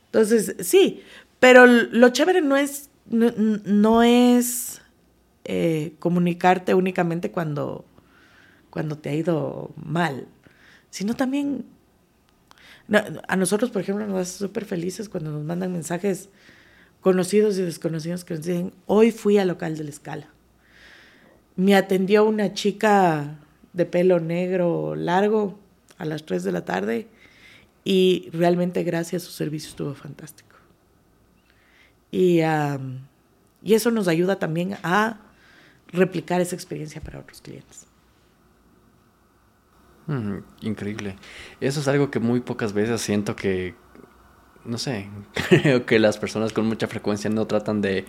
Entonces, 0.05 0.55
sí, 0.59 1.03
pero 1.39 1.67
lo 1.67 2.09
chévere 2.09 2.41
no 2.41 2.55
es, 2.57 2.89
no, 3.09 4.03
es 4.03 4.81
eh, 5.43 5.93
comunicarte 5.99 6.73
únicamente 6.73 7.31
cuando, 7.31 7.85
cuando 8.69 8.97
te 8.97 9.09
ha 9.09 9.13
ido 9.13 9.71
mal, 9.75 10.27
sino 10.89 11.15
también 11.15 11.65
a 13.27 13.35
nosotros, 13.35 13.69
por 13.69 13.81
ejemplo, 13.81 14.07
nos 14.07 14.21
hace 14.21 14.37
súper 14.37 14.63
felices 14.63 15.09
cuando 15.09 15.31
nos 15.31 15.43
mandan 15.43 15.73
mensajes 15.73 16.29
conocidos 17.01 17.57
y 17.57 17.63
desconocidos 17.63 18.23
que 18.23 18.35
nos 18.35 18.43
dicen, 18.43 18.73
hoy 18.85 19.11
fui 19.11 19.37
al 19.37 19.49
local 19.49 19.77
de 19.77 19.83
la 19.83 19.89
escala. 19.89 20.27
Me 21.55 21.75
atendió 21.75 22.23
una 22.23 22.53
chica 22.53 23.39
de 23.73 23.85
pelo 23.85 24.19
negro 24.19 24.95
largo 24.95 25.57
a 25.97 26.05
las 26.05 26.25
3 26.25 26.43
de 26.43 26.51
la 26.51 26.65
tarde 26.65 27.07
y 27.83 28.29
realmente 28.33 28.83
gracias 28.83 29.23
a 29.23 29.25
su 29.25 29.31
servicio 29.31 29.69
estuvo 29.69 29.93
fantástico. 29.93 30.55
Y, 32.11 32.39
y 33.63 33.73
eso 33.73 33.91
nos 33.91 34.07
ayuda 34.07 34.39
también 34.39 34.77
a 34.83 35.19
replicar 35.87 36.41
esa 36.41 36.55
experiencia 36.55 37.01
para 37.01 37.19
otros 37.19 37.41
clientes. 37.41 37.87
Mm, 40.07 40.37
increíble. 40.61 41.17
Eso 41.59 41.81
es 41.81 41.87
algo 41.87 42.09
que 42.09 42.19
muy 42.19 42.39
pocas 42.39 42.73
veces 42.73 43.01
siento 43.01 43.35
que, 43.35 43.75
no 44.65 44.77
sé, 44.77 45.09
creo 45.49 45.85
que 45.85 45.99
las 45.99 46.17
personas 46.17 46.53
con 46.53 46.65
mucha 46.65 46.87
frecuencia 46.87 47.29
no 47.29 47.45
tratan 47.45 47.81
de 47.81 48.05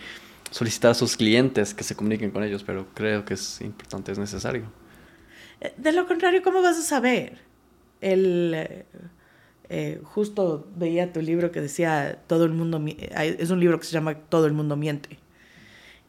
solicitar 0.50 0.92
a 0.92 0.94
sus 0.94 1.16
clientes 1.16 1.74
que 1.74 1.84
se 1.84 1.94
comuniquen 1.94 2.30
con 2.30 2.42
ellos, 2.42 2.64
pero 2.64 2.86
creo 2.94 3.24
que 3.24 3.34
es 3.34 3.60
importante, 3.60 4.12
es 4.12 4.18
necesario. 4.18 4.64
De 5.76 5.92
lo 5.92 6.06
contrario, 6.06 6.42
¿cómo 6.42 6.62
vas 6.62 6.78
a 6.78 6.82
saber? 6.82 7.38
El, 8.00 8.84
eh, 9.70 10.00
justo 10.02 10.66
veía 10.76 11.12
tu 11.12 11.20
libro 11.20 11.52
que 11.52 11.60
decía, 11.60 12.22
todo 12.26 12.44
el 12.44 12.52
mundo, 12.52 12.82
es 12.86 13.50
un 13.50 13.60
libro 13.60 13.78
que 13.78 13.86
se 13.86 13.92
llama 13.92 14.14
Todo 14.14 14.46
el 14.46 14.52
mundo 14.52 14.76
miente. 14.76 15.18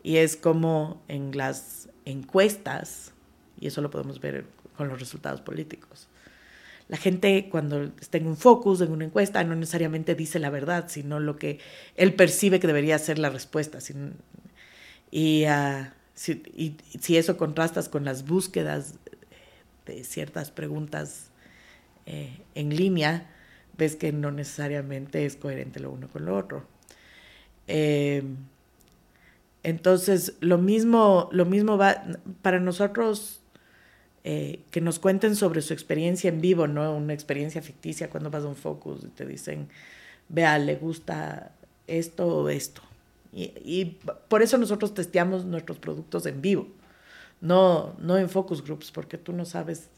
Y 0.02 0.18
es 0.18 0.38
como 0.38 1.02
en 1.08 1.36
las 1.36 1.90
encuestas, 2.06 3.14
y 3.60 3.68
eso 3.68 3.82
lo 3.82 3.90
podemos 3.90 4.22
ver 4.22 4.46
con 4.78 4.88
los 4.88 5.00
resultados 5.00 5.42
políticos. 5.42 6.08
La 6.88 6.98
gente 6.98 7.50
cuando 7.52 7.92
está 8.00 8.18
en 8.18 8.28
un 8.28 8.38
focus, 8.38 8.82
en 8.82 8.92
una 8.92 9.06
encuesta, 9.06 9.44
no 9.44 9.56
necesariamente 9.56 10.16
dice 10.16 10.40
la 10.40 10.50
verdad, 10.50 10.86
sino 10.88 11.20
lo 11.20 11.36
que 11.38 11.60
él 11.96 12.16
percibe 12.16 12.60
que 12.60 12.68
debería 12.68 12.98
ser 12.98 13.20
la 13.20 13.30
respuesta. 13.30 13.80
y, 15.12 15.44
ah, 15.46 15.94
si, 16.14 16.44
y 16.56 16.78
si 17.00 17.18
eso 17.18 17.38
contrastas 17.38 17.90
con 17.90 18.06
las 18.06 18.26
búsquedas 18.26 18.96
de 19.90 20.04
ciertas 20.04 20.52
preguntas 20.52 21.32
eh, 22.06 22.42
en 22.56 22.76
línea, 22.76 23.30
ves 23.78 23.96
que 23.96 24.12
no 24.12 24.32
necesariamente 24.32 25.26
es 25.26 25.36
coherente 25.36 25.80
lo 25.80 25.92
uno 25.92 26.08
con 26.08 26.26
lo 26.26 26.38
otro. 26.38 26.66
Eh, 27.68 28.24
entonces, 29.64 30.36
lo 30.40 30.58
mismo, 30.58 31.30
lo 31.32 31.46
mismo 31.46 31.78
va 31.78 32.04
para 32.42 32.60
nosotros 32.60 33.42
eh, 34.24 34.62
que 34.72 34.82
nos 34.82 35.00
cuenten 35.00 35.36
sobre 35.36 35.62
su 35.62 35.74
experiencia 35.74 36.30
en 36.30 36.42
vivo, 36.42 36.68
no 36.68 36.96
una 36.96 37.14
experiencia 37.14 37.62
ficticia 37.62 38.10
cuando 38.10 38.30
vas 38.30 38.44
a 38.44 38.48
un 38.48 38.56
focus 38.56 39.04
y 39.04 39.08
te 39.08 39.26
dicen, 39.26 39.70
vea, 40.28 40.58
le 40.60 40.76
gusta 40.76 41.52
esto 41.88 42.28
o 42.28 42.50
esto. 42.50 42.82
Y, 43.32 43.98
por 44.28 44.42
eso 44.42 44.58
nosotros 44.58 44.94
testeamos 44.94 45.46
nuestros 45.46 45.78
productos 45.78 46.26
en 46.26 46.42
vivo, 46.42 46.68
no, 47.42 47.96
no 48.00 48.18
en 48.18 48.30
focus 48.30 48.64
groups, 48.64 48.92
porque 48.92 49.18
tú 49.18 49.34
no 49.34 49.46
sabes, 49.46 49.90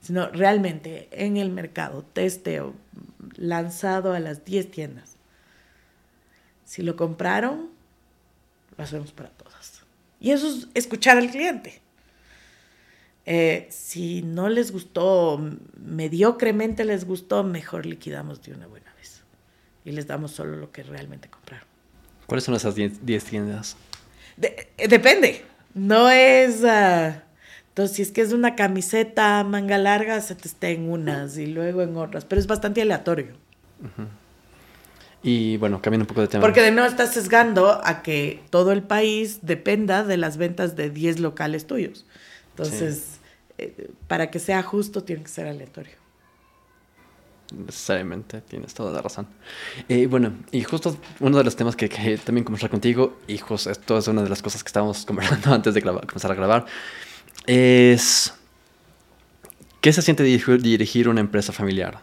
sino 0.00 0.28
realmente 0.28 1.08
en 1.12 1.36
el 1.36 1.50
mercado, 1.50 2.04
testeo, 2.12 2.74
lanzado 3.36 4.12
a 4.12 4.20
las 4.20 4.44
10 4.44 4.70
tiendas. 4.70 5.16
Si 6.64 6.82
lo 6.82 6.96
compraron, 6.96 7.70
lo 8.76 8.84
hacemos 8.84 9.12
para 9.12 9.30
todas. 9.30 9.82
Y 10.20 10.32
eso 10.32 10.48
es 10.48 10.68
escuchar 10.74 11.16
al 11.16 11.30
cliente. 11.30 11.80
Eh, 13.24 13.68
si 13.70 14.22
no 14.22 14.48
les 14.48 14.72
gustó, 14.72 15.38
mediocremente 15.76 16.84
les 16.84 17.04
gustó, 17.04 17.44
mejor 17.44 17.86
liquidamos 17.86 18.42
de 18.42 18.54
una 18.54 18.66
buena 18.66 18.92
vez. 18.94 19.22
Y 19.84 19.92
les 19.92 20.06
damos 20.06 20.32
solo 20.32 20.56
lo 20.56 20.72
que 20.72 20.82
realmente 20.82 21.28
compraron. 21.28 21.66
¿Cuáles 22.26 22.44
son 22.44 22.54
esas 22.54 22.74
10 22.74 23.24
tiendas? 23.24 23.76
Eh, 24.40 24.88
depende. 24.88 25.44
No 25.74 26.10
es... 26.10 26.64
Ah, 26.64 27.24
entonces, 27.68 27.96
si 27.96 28.02
es 28.02 28.10
que 28.10 28.22
es 28.22 28.32
una 28.32 28.56
camiseta 28.56 29.44
manga 29.44 29.78
larga, 29.78 30.20
se 30.20 30.34
te 30.34 30.48
está 30.48 30.68
en 30.68 30.90
unas 30.90 31.38
y 31.38 31.46
luego 31.46 31.82
en 31.82 31.96
otras. 31.96 32.24
Pero 32.24 32.40
es 32.40 32.48
bastante 32.48 32.82
aleatorio. 32.82 33.34
Y 35.22 35.58
bueno, 35.58 35.80
cambiando 35.80 36.02
un 36.02 36.08
poco 36.08 36.22
de 36.22 36.26
tema. 36.26 36.42
Porque 36.42 36.60
de 36.60 36.72
nuevo 36.72 36.88
estás 36.88 37.12
sesgando 37.14 37.80
a 37.84 38.02
que 38.02 38.42
todo 38.50 38.72
el 38.72 38.82
país 38.82 39.40
dependa 39.42 40.02
de 40.02 40.16
las 40.16 40.38
ventas 40.38 40.74
de 40.74 40.90
10 40.90 41.20
locales 41.20 41.68
tuyos. 41.68 42.04
Entonces, 42.50 43.20
para 44.08 44.28
que 44.30 44.40
sea 44.40 44.62
justo 44.64 45.04
tiene 45.04 45.22
que 45.22 45.28
ser 45.28 45.46
aleatorio. 45.46 45.94
Necesariamente, 47.54 48.42
tienes 48.42 48.74
toda 48.74 48.92
la 48.92 49.00
razón. 49.00 49.26
Y 49.88 50.04
bueno, 50.06 50.34
y 50.52 50.62
justo 50.62 50.96
uno 51.20 51.38
de 51.38 51.44
los 51.44 51.56
temas 51.56 51.76
que, 51.76 51.88
que 51.88 52.18
también 52.18 52.44
conversar 52.44 52.70
contigo, 52.70 53.18
y 53.26 53.38
justo 53.38 53.70
esto 53.70 53.96
es 53.96 54.06
una 54.08 54.22
de 54.22 54.28
las 54.28 54.42
cosas 54.42 54.62
que 54.62 54.68
estábamos 54.68 55.04
conversando 55.06 55.54
antes 55.54 55.72
de 55.74 55.82
comenzar 55.82 56.30
a 56.30 56.34
grabar, 56.34 56.66
es 57.46 58.34
¿qué 59.80 59.92
se 59.92 60.02
siente 60.02 60.22
dirigir, 60.22 60.60
dirigir 60.60 61.08
una 61.08 61.20
empresa 61.20 61.52
familiar? 61.52 62.00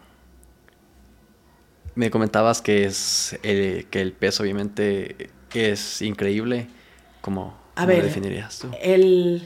Me 1.94 2.10
comentabas 2.10 2.60
que 2.60 2.84
es 2.84 3.38
que 3.42 3.86
el 3.92 4.12
peso 4.12 4.42
obviamente 4.42 5.30
es 5.54 6.02
increíble. 6.02 6.68
¿Cómo, 7.20 7.56
a 7.74 7.86
ver, 7.86 7.98
lo 7.98 8.04
definirías 8.04 8.58
tú? 8.58 8.70
El, 8.80 9.42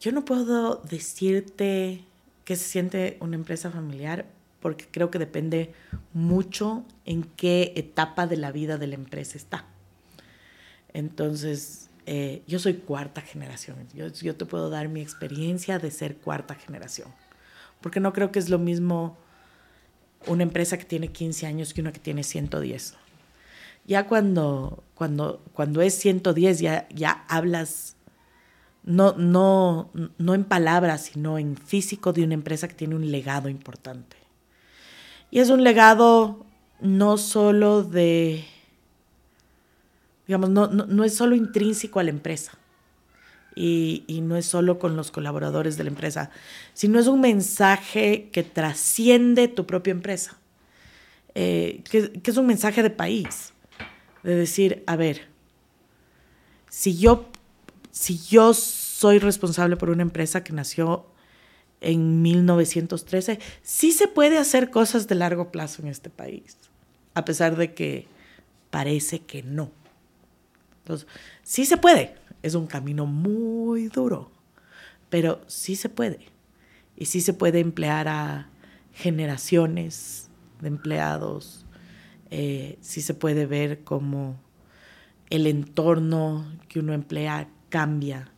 yo 0.00 0.12
no 0.12 0.24
puedo 0.24 0.76
decirte 0.88 2.04
qué 2.44 2.56
se 2.56 2.64
siente 2.64 3.16
una 3.20 3.34
empresa 3.36 3.70
familiar 3.70 4.26
porque 4.66 4.88
creo 4.90 5.12
que 5.12 5.20
depende 5.20 5.72
mucho 6.12 6.84
en 7.04 7.22
qué 7.22 7.72
etapa 7.76 8.26
de 8.26 8.36
la 8.36 8.50
vida 8.50 8.78
de 8.78 8.88
la 8.88 8.96
empresa 8.96 9.38
está. 9.38 9.64
Entonces, 10.92 11.88
eh, 12.04 12.42
yo 12.48 12.58
soy 12.58 12.74
cuarta 12.74 13.20
generación. 13.20 13.76
Yo, 13.94 14.08
yo, 14.08 14.34
te 14.34 14.44
puedo 14.44 14.68
dar 14.68 14.88
mi 14.88 15.02
experiencia 15.02 15.78
de 15.78 15.92
ser 15.92 16.16
cuarta 16.16 16.56
generación. 16.56 17.08
Porque 17.80 18.00
no 18.00 18.12
creo 18.12 18.32
que 18.32 18.40
es 18.40 18.48
lo 18.48 18.58
mismo 18.58 19.16
una 20.26 20.42
empresa 20.42 20.76
que 20.78 20.84
tiene 20.84 21.12
15 21.12 21.46
años 21.46 21.72
que 21.72 21.80
una 21.80 21.92
que 21.92 22.00
tiene 22.00 22.24
110. 22.24 22.94
Ya 23.86 24.08
cuando, 24.08 24.82
cuando, 24.96 25.44
cuando 25.52 25.80
es 25.80 25.94
110 25.94 26.58
ya, 26.58 26.88
ya 26.88 27.24
hablas 27.28 27.94
no, 28.82 29.12
no, 29.16 29.92
no 30.18 30.34
en 30.34 30.42
palabras, 30.42 31.02
sino 31.12 31.38
en 31.38 31.56
físico 31.56 32.12
de 32.12 32.24
una 32.24 32.34
empresa 32.34 32.66
que 32.66 32.74
tiene 32.74 32.96
un 32.96 33.12
legado 33.12 33.48
importante. 33.48 34.25
Y 35.30 35.40
es 35.40 35.50
un 35.50 35.64
legado 35.64 36.44
no 36.80 37.18
solo 37.18 37.82
de, 37.82 38.44
digamos, 40.26 40.50
no, 40.50 40.68
no, 40.68 41.04
es 41.04 41.14
solo 41.14 41.34
intrínseco 41.34 42.00
a 42.00 42.04
la 42.04 42.10
empresa 42.10 42.52
y, 43.54 44.04
y, 44.06 44.20
no 44.20 44.36
es 44.36 44.46
solo 44.46 44.78
con 44.78 44.96
los 44.96 45.10
colaboradores 45.10 45.76
de 45.76 45.84
la 45.84 45.90
empresa, 45.90 46.30
sino 46.74 46.98
es 46.98 47.06
un 47.06 47.20
mensaje 47.20 48.28
que 48.30 48.42
trasciende 48.42 49.48
tu 49.48 49.66
propia 49.66 49.92
empresa, 49.92 50.36
eh, 51.34 51.82
que, 51.90 52.12
que 52.12 52.30
es 52.30 52.36
un 52.36 52.46
mensaje 52.46 52.82
de 52.82 52.90
país, 52.90 53.54
de 54.22 54.34
decir, 54.34 54.84
a 54.86 54.96
ver, 54.96 55.28
si 56.68 56.96
yo 56.98 57.30
si 57.96 58.18
yo 58.18 58.52
soy 58.52 59.18
responsable 59.18 59.78
por 59.78 59.88
una 59.88 60.02
empresa 60.02 60.44
que 60.44 60.52
nació 60.52 61.06
en 61.80 62.22
1913, 62.22 63.38
sí 63.62 63.92
se 63.92 64.08
puede 64.08 64.38
hacer 64.38 64.70
cosas 64.70 65.08
de 65.08 65.14
largo 65.14 65.50
plazo 65.50 65.82
en 65.82 65.88
este 65.88 66.10
país, 66.10 66.56
a 67.14 67.24
pesar 67.24 67.56
de 67.56 67.74
que 67.74 68.06
parece 68.70 69.20
que 69.20 69.42
no. 69.42 69.70
Entonces, 70.78 71.06
sí 71.42 71.66
se 71.66 71.76
puede, 71.76 72.14
es 72.42 72.54
un 72.54 72.66
camino 72.66 73.06
muy 73.06 73.88
duro, 73.88 74.30
pero 75.10 75.40
sí 75.46 75.76
se 75.76 75.88
puede. 75.88 76.26
Y 76.96 77.06
sí 77.06 77.20
se 77.20 77.34
puede 77.34 77.60
emplear 77.60 78.08
a 78.08 78.48
generaciones 78.92 80.30
de 80.60 80.68
empleados, 80.68 81.66
eh, 82.30 82.78
sí 82.80 83.02
se 83.02 83.14
puede 83.14 83.46
ver 83.46 83.84
como 83.84 84.40
el 85.30 85.46
entorno 85.46 86.50
que 86.68 86.80
uno 86.80 86.94
emplea 86.94 87.48
cambia, 87.68 88.30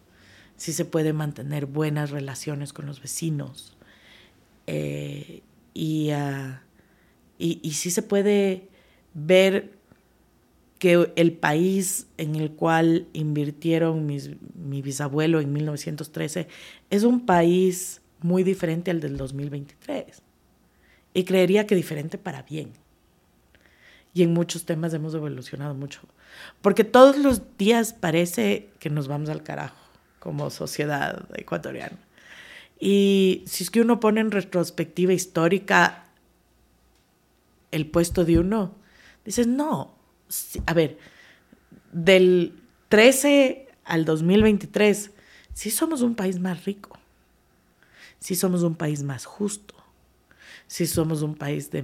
si 0.59 0.73
se 0.73 0.85
puede 0.85 1.15
mantener 1.15 1.65
buenas 1.65 2.11
relaciones 2.11 2.75
con 2.75 2.85
los 2.85 3.01
vecinos 3.01 3.77
eh, 4.67 5.41
ah, 6.13 6.61
y, 7.39 7.61
y, 7.63 7.71
sí 7.71 7.91
se 7.91 8.03
puede 8.03 8.69
ver 9.15 9.71
que 10.79 11.11
el 11.17 11.33
país 11.33 12.07
en 12.19 12.35
el 12.35 12.51
cual 12.51 13.07
invirtieron 13.13 14.05
mi 14.05 14.83
bisabuelo 14.83 15.41
en 15.41 15.53
1913 15.53 16.49
es 16.91 17.05
un 17.05 17.25
país 17.25 18.03
muy 18.21 18.43
diferente 18.43 18.91
al 18.91 19.01
del 19.01 19.17
2023. 19.17 20.23
Y 21.15 21.25
creería 21.25 21.67
que 21.67 21.75
diferente 21.75 22.19
para 22.19 22.43
bien. 22.43 22.73
Y 24.13 24.23
en 24.23 24.35
muchos 24.35 24.65
temas 24.67 24.93
hemos 24.95 25.15
evolucionado 25.15 25.75
mucho. 25.75 26.01
Porque 26.61 26.85
todos 26.85 27.17
los 27.17 27.57
días 27.57 27.93
parece 27.93 28.69
que 28.79 28.91
nos 28.91 29.09
vamos 29.09 29.31
al 29.31 29.43
carajo 29.43 29.88
como 30.19 30.51
sociedad 30.51 31.27
ecuatoriana. 31.35 31.99
Y 32.81 33.43
si 33.47 33.65
es 33.65 33.71
que 33.71 33.81
uno 33.81 34.01
pone 34.01 34.21
en 34.21 34.31
retrospectiva 34.31 35.13
histórica 35.13 36.05
el 37.71 37.87
puesto 37.87 38.25
de 38.25 38.39
uno, 38.39 38.75
dices, 39.25 39.47
no, 39.47 39.95
a 40.67 40.75
ver, 40.75 40.99
del 41.93 42.55
13 42.89 43.69
al 43.85 44.05
2023, 44.05 45.11
sí 45.53 45.71
somos 45.71 46.03
un 46.03 46.15
país 46.15 46.39
más 46.39 46.65
rico, 46.65 46.99
sí 48.21 48.35
somos 48.37 48.63
un 48.63 48.75
país 48.75 49.03
más 49.03 49.25
justo, 49.25 49.75
si 50.67 50.87
somos 50.87 51.23
un 51.23 51.35
país 51.35 51.71
de 51.71 51.83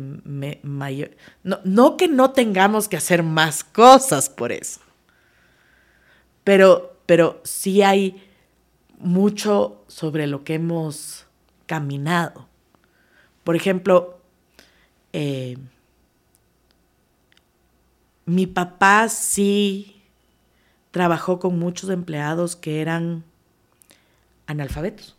mayor... 0.63 1.11
No, 1.43 1.59
no 1.65 1.97
que 1.97 2.07
no 2.07 2.33
tengamos 2.33 2.87
que 2.87 2.99
hacer 2.99 3.23
más 3.23 3.65
cosas 3.65 4.29
por 4.29 4.53
eso, 4.53 4.81
pero, 6.45 6.94
pero 7.07 7.41
sí 7.45 7.83
hay 7.83 8.23
mucho 8.99 9.85
sobre 9.89 10.27
lo 10.27 10.45
que 10.45 10.55
hemos 10.55 11.27
caminado. 11.67 12.49
Por 13.43 13.57
ejemplo, 13.57 14.19
eh, 15.13 15.57
mi 18.27 18.47
papá 18.47 19.09
sí 19.09 20.03
trabajó 20.91 21.39
con 21.39 21.59
muchos 21.59 21.91
empleados 21.91 22.57
que 22.57 22.81
eran 22.81 23.25
analfabetos. 24.47 25.17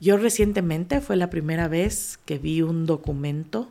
Yo 0.00 0.16
recientemente 0.16 1.00
fue 1.00 1.16
la 1.16 1.30
primera 1.30 1.68
vez 1.68 2.18
que 2.24 2.38
vi 2.38 2.62
un 2.62 2.86
documento 2.86 3.68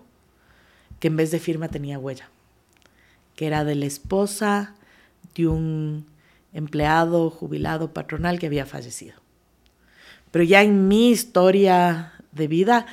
que 0.99 1.07
en 1.07 1.17
vez 1.17 1.31
de 1.31 1.39
firma 1.39 1.67
tenía 1.67 1.99
huella, 1.99 2.29
que 3.35 3.47
era 3.47 3.65
de 3.65 3.75
la 3.75 3.85
esposa 3.85 4.75
de 5.35 5.47
un 5.47 6.05
empleado 6.53 7.29
jubilado 7.29 7.93
patronal 7.93 8.39
que 8.39 8.47
había 8.47 8.65
fallecido. 8.65 9.15
Pero 10.31 10.43
ya 10.43 10.61
en 10.61 10.87
mi 10.87 11.11
historia 11.11 12.13
de 12.31 12.47
vida, 12.47 12.85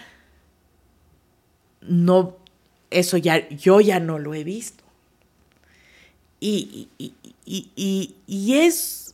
no, 1.80 2.36
eso 2.90 3.16
ya, 3.16 3.48
yo 3.48 3.80
ya 3.80 4.00
no 4.00 4.18
lo 4.18 4.34
he 4.34 4.44
visto. 4.44 4.84
Y, 6.40 6.88
y, 6.98 7.14
y, 7.44 8.14
y 8.26 8.54
es 8.54 9.08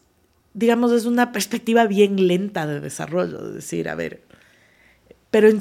digamos, 0.55 0.93
es 0.93 1.05
una 1.05 1.33
perspectiva 1.33 1.87
bien 1.87 2.29
lenta 2.29 2.67
de 2.67 2.81
desarrollo, 2.81 3.43
de 3.43 3.55
decir, 3.55 3.89
a 3.89 3.97
ver, 3.97 4.23
pero 5.31 5.49
en, 5.49 5.61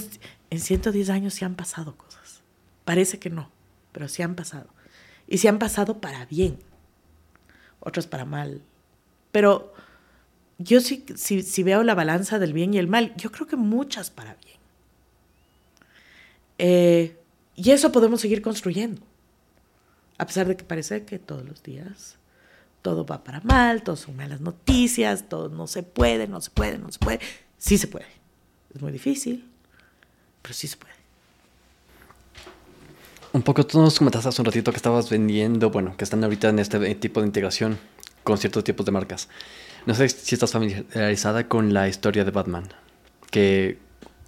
en 0.51 0.59
110 0.59 1.09
años 1.09 1.33
sí 1.33 1.43
han 1.43 1.55
pasado 1.55 1.97
cosas. 1.97 2.41
Parece 2.85 3.19
que 3.19 3.31
no, 3.31 3.49
pero 3.91 4.07
sí 4.07 4.21
han 4.21 4.35
pasado. 4.35 4.69
Y 5.27 5.39
sí 5.39 5.47
han 5.47 5.57
pasado 5.57 5.99
para 5.99 6.25
bien, 6.27 6.59
otras 7.83 8.07
para 8.07 8.25
mal. 8.25 8.61
Pero 9.31 9.73
yo 10.57 10.79
sí, 10.81 11.05
si, 11.15 11.63
veo 11.63 11.83
la 11.83 11.95
balanza 11.95 12.39
del 12.39 12.53
bien 12.53 12.73
y 12.73 12.77
el 12.77 12.87
mal, 12.87 13.13
yo 13.17 13.31
creo 13.31 13.47
que 13.47 13.55
muchas 13.55 14.09
para 14.09 14.35
bien. 14.35 14.57
Eh, 16.57 17.17
y 17.55 17.71
eso 17.71 17.91
podemos 17.91 18.21
seguir 18.21 18.41
construyendo, 18.41 19.01
a 20.17 20.25
pesar 20.25 20.47
de 20.47 20.55
que 20.55 20.63
parece 20.63 21.03
que 21.03 21.19
todos 21.19 21.45
los 21.45 21.61
días 21.61 22.17
todo 22.81 23.05
va 23.05 23.23
para 23.23 23.39
mal, 23.41 23.81
todo 23.83 23.95
son 23.95 24.15
malas 24.15 24.41
noticias, 24.41 25.29
todo 25.29 25.49
no 25.49 25.67
se 25.67 25.83
puede, 25.83 26.27
no 26.27 26.41
se 26.41 26.51
puede, 26.51 26.77
no 26.77 26.91
se 26.91 26.99
puede. 26.99 27.19
Sí 27.57 27.77
se 27.77 27.87
puede. 27.87 28.07
Es 28.75 28.81
muy 28.81 28.91
difícil, 28.91 29.49
pero 30.41 30.53
sí 30.53 30.67
se 30.67 30.77
puede. 30.77 31.02
Un 33.33 33.41
poco 33.41 33.65
tú 33.65 33.81
nos 33.81 33.97
comentaste 33.97 34.29
hace 34.29 34.41
un 34.43 34.45
ratito 34.45 34.69
que 34.69 34.77
estabas 34.77 35.09
vendiendo, 35.09 35.71
bueno, 35.71 35.97
que 35.97 36.03
están 36.03 36.23
ahorita 36.23 36.49
en 36.49 36.59
este 36.59 36.93
tipo 36.93 37.19
de 37.19 37.25
integración 37.25 37.79
con 38.23 38.37
ciertos 38.37 38.63
tipos 38.63 38.85
de 38.85 38.91
marcas. 38.91 39.27
No 39.87 39.95
sé 39.95 40.07
si 40.07 40.35
estás 40.35 40.51
familiarizada 40.51 41.47
con 41.47 41.73
la 41.73 41.89
historia 41.89 42.25
de 42.25 42.29
Batman, 42.29 42.65
que 43.31 43.79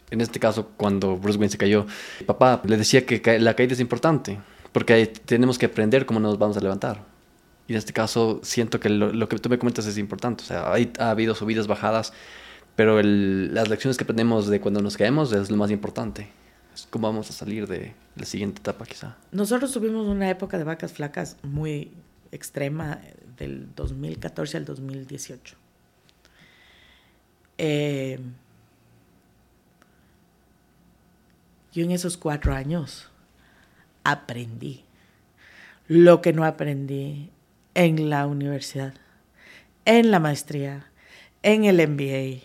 en 0.10 0.22
este 0.22 0.40
caso 0.40 0.72
cuando 0.76 1.18
Bruce 1.18 1.38
Wayne 1.38 1.52
se 1.52 1.60
cayó, 1.60 1.86
papá 2.26 2.64
le 2.66 2.78
decía 2.78 3.06
que 3.06 3.22
la 3.40 3.54
caída 3.54 3.74
es 3.74 3.80
importante, 3.80 4.40
porque 4.72 5.06
tenemos 5.06 5.60
que 5.60 5.68
aprender 5.68 6.08
cómo 6.08 6.20
nos 6.20 6.40
vamos 6.40 6.58
a 6.58 6.62
levantar. 6.62 7.04
Y 7.68 7.74
en 7.74 7.78
este 7.78 7.94
caso 7.94 8.40
siento 8.42 8.80
que 8.80 8.90
lo, 8.90 9.30
que 9.30 9.38
tú 9.38 9.50
me 9.50 9.60
comentas 9.60 9.86
es 9.86 10.00
importante. 10.00 10.42
O 10.42 10.48
sea, 10.48 10.74
ha 10.98 11.10
habido 11.12 11.36
subidas, 11.36 11.68
bajadas, 11.68 12.12
pero 12.76 13.00
las 13.04 13.70
lecciones 13.70 13.98
que 13.98 14.04
aprendemos 14.04 14.48
de 14.48 14.60
cuando 14.60 14.82
nos 14.82 14.98
caemos 14.98 15.32
es 15.32 15.52
lo 15.52 15.58
más 15.58 15.70
importante. 15.70 16.28
Cómo 16.90 17.08
vamos 17.08 17.30
a 17.30 17.34
salir 17.34 17.68
de 17.68 17.94
la 18.16 18.26
siguiente 18.26 18.60
etapa 18.60 18.86
quizá. 18.86 19.18
Nosotros 19.32 19.72
tuvimos 19.72 20.08
una 20.08 20.30
época 20.30 20.58
de 20.58 20.64
vacas 20.64 20.94
flacas 20.94 21.38
muy 21.44 21.92
extrema 22.32 23.00
del 23.38 23.74
2014 23.76 24.58
al 24.58 24.66
2018. 24.66 25.56
Eh, 27.58 28.20
yo 31.72 31.84
en 31.84 31.92
esos 31.92 32.18
cuatro 32.18 32.54
años 32.54 33.10
aprendí 34.04 34.84
lo 35.88 36.22
que 36.22 36.34
no 36.34 36.44
aprendí 36.44 37.30
en 37.74 38.10
la 38.10 38.28
universidad, 38.28 38.94
en 39.86 40.12
la 40.12 40.20
maestría, 40.20 40.90
en 41.44 41.66
el 41.66 41.76
MBA. 41.88 42.44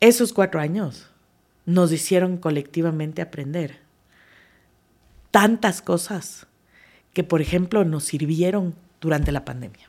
Esos 0.00 0.32
cuatro 0.32 0.60
años 0.60 1.09
nos 1.66 1.92
hicieron 1.92 2.36
colectivamente 2.36 3.22
aprender 3.22 3.78
tantas 5.30 5.82
cosas 5.82 6.46
que, 7.12 7.24
por 7.24 7.40
ejemplo, 7.40 7.84
nos 7.84 8.04
sirvieron 8.04 8.74
durante 9.00 9.32
la 9.32 9.44
pandemia. 9.44 9.88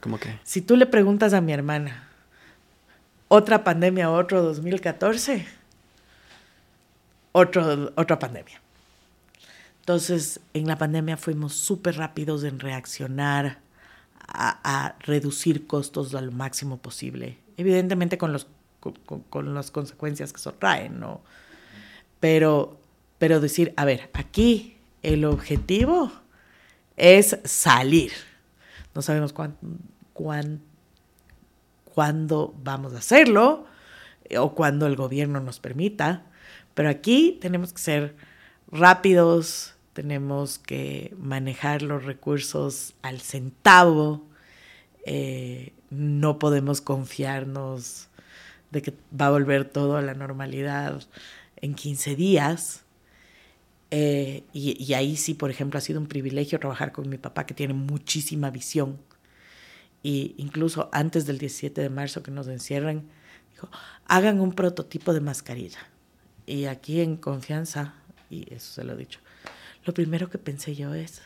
¿Cómo 0.00 0.18
que? 0.18 0.38
Si 0.44 0.60
tú 0.60 0.76
le 0.76 0.86
preguntas 0.86 1.32
a 1.32 1.40
mi 1.40 1.52
hermana, 1.52 2.08
otra 3.28 3.64
pandemia, 3.64 4.10
otro 4.10 4.42
2014, 4.42 5.46
otro, 7.32 7.92
otra 7.96 8.18
pandemia. 8.18 8.60
Entonces, 9.80 10.40
en 10.54 10.66
la 10.66 10.78
pandemia 10.78 11.16
fuimos 11.16 11.54
súper 11.54 11.96
rápidos 11.96 12.44
en 12.44 12.58
reaccionar 12.58 13.58
a, 14.26 14.96
reducir 15.00 15.66
costos 15.66 16.14
al 16.14 16.30
máximo 16.30 16.78
posible. 16.78 17.38
Evidentemente 17.56 18.16
con, 18.18 18.32
los, 18.32 18.46
con, 19.30 19.54
las 19.54 19.70
consecuencias 19.70 20.32
que 20.32 20.38
eso 20.38 20.52
trae, 20.52 20.88
¿no? 20.88 21.22
Pero, 22.20 22.80
pero 23.18 23.40
decir, 23.40 23.72
a 23.76 23.84
ver, 23.84 24.10
aquí 24.12 24.76
el 25.02 25.24
objetivo 25.24 26.12
es 26.96 27.38
salir. 27.44 28.12
No 28.94 29.02
sabemos 29.02 29.32
cuán, 29.32 29.56
cuándo 31.84 32.54
vamos 32.62 32.94
a 32.94 32.98
hacerlo 32.98 33.66
o 34.38 34.54
cuándo 34.54 34.86
el 34.86 34.96
gobierno 34.96 35.40
nos 35.40 35.60
permita, 35.60 36.24
pero 36.74 36.88
aquí 36.88 37.38
tenemos 37.40 37.72
que 37.72 37.80
ser 37.80 38.16
rápidos, 38.70 39.74
tenemos 39.92 40.58
que 40.58 41.14
manejar 41.18 41.82
los 41.82 42.04
recursos 42.04 42.94
al 43.02 43.20
centavo, 43.20 44.26
eh, 45.06 45.72
no 45.90 46.38
podemos 46.38 46.80
confiarnos 46.80 48.08
de 48.74 48.82
que 48.82 48.92
va 49.18 49.26
a 49.26 49.30
volver 49.30 49.64
todo 49.64 49.96
a 49.96 50.02
la 50.02 50.14
normalidad 50.14 51.00
en 51.56 51.74
15 51.74 52.16
días. 52.16 52.84
Eh, 53.90 54.42
y, 54.52 54.82
y, 54.84 54.94
ahí 54.94 55.16
sí, 55.16 55.34
por 55.34 55.50
ejemplo, 55.50 55.78
ha 55.78 55.80
sido 55.80 56.00
un 56.00 56.08
privilegio 56.08 56.58
trabajar 56.58 56.90
con 56.90 57.08
mi 57.08 57.16
papá 57.16 57.46
que 57.46 57.54
tiene 57.54 57.72
muchísima 57.72 58.50
visión. 58.50 58.98
Y 60.02 60.34
incluso 60.36 60.90
antes 60.92 61.24
del 61.24 61.38
17 61.38 61.80
de 61.80 61.88
marzo 61.88 62.22
que 62.24 62.32
nos 62.32 62.48
encierren, 62.48 63.08
dijo, 63.52 63.70
hagan 64.06 64.40
un 64.40 64.52
prototipo 64.52 65.14
de 65.14 65.20
mascarilla. 65.20 65.78
Y 66.44 66.64
aquí 66.64 67.00
en 67.00 67.16
confianza, 67.16 67.94
y 68.28 68.52
eso 68.52 68.72
se 68.74 68.84
lo 68.84 68.94
he 68.94 68.96
dicho, 68.96 69.20
lo 69.84 69.94
primero 69.94 70.28
que 70.28 70.38
pensé 70.38 70.74
yo 70.74 70.92
es, 70.94 71.22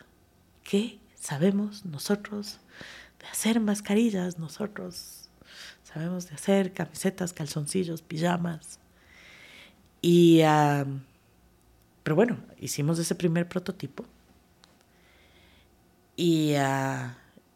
¿qué 0.62 0.99
sabemos 1.14 1.86
nosotros 1.86 2.61
de 3.18 3.26
hacer 3.26 3.59
mascarillas? 3.61 4.38
Nosotros 4.38 5.17
sabemos 5.93 6.28
de 6.28 6.34
hacer 6.34 6.72
camisetas, 6.74 7.32
calzoncillos, 7.32 8.03
pijamas. 8.03 8.78
Y, 10.03 10.41
pero 12.03 12.14
bueno, 12.14 12.39
hicimos 12.59 12.99
ese 12.99 13.14
primer 13.14 13.49
prototipo. 13.49 14.05
Y, 16.14 16.55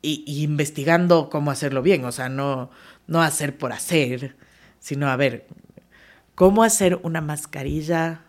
y, 0.01 0.43
investigando 0.43 1.29
cómo 1.29 1.51
hacerlo 1.51 1.83
bien, 1.83 2.05
o 2.05 2.13
sea, 2.13 2.29
no, 2.29 2.71
no 3.07 3.23
hacer 3.23 3.59
por 3.59 3.73
hacer, 3.73 4.37
sino 4.81 5.09
a 5.09 5.17
ver, 5.17 5.47
cómo 6.35 6.63
hacer 6.63 7.01
una 7.03 7.21
mascarilla 7.21 8.23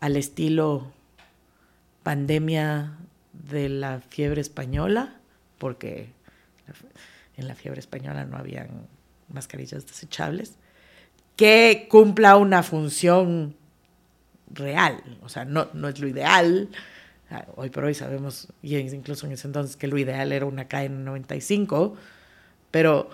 al 0.00 0.16
estilo 0.16 0.92
pandemia 2.02 2.98
de 3.32 3.70
la 3.70 4.00
fiebre 4.00 4.42
española, 4.42 5.16
porque 5.58 6.10
en 7.36 7.48
la 7.48 7.54
fiebre 7.54 7.80
española 7.80 8.26
no 8.26 8.36
habían 8.36 8.93
mascarillas 9.34 9.86
desechables, 9.86 10.56
que 11.36 11.86
cumpla 11.90 12.36
una 12.36 12.62
función 12.62 13.56
real, 14.50 15.02
o 15.22 15.28
sea, 15.28 15.44
no, 15.44 15.68
no 15.74 15.88
es 15.88 15.98
lo 15.98 16.08
ideal. 16.08 16.68
Ah, 17.30 17.46
hoy 17.56 17.70
por 17.70 17.84
hoy 17.84 17.94
sabemos, 17.94 18.48
y 18.62 18.76
incluso 18.76 19.26
en 19.26 19.32
ese 19.32 19.48
entonces, 19.48 19.76
que 19.76 19.88
lo 19.88 19.98
ideal 19.98 20.32
era 20.32 20.46
una 20.46 20.68
KN95, 20.68 21.94
pero 22.70 23.10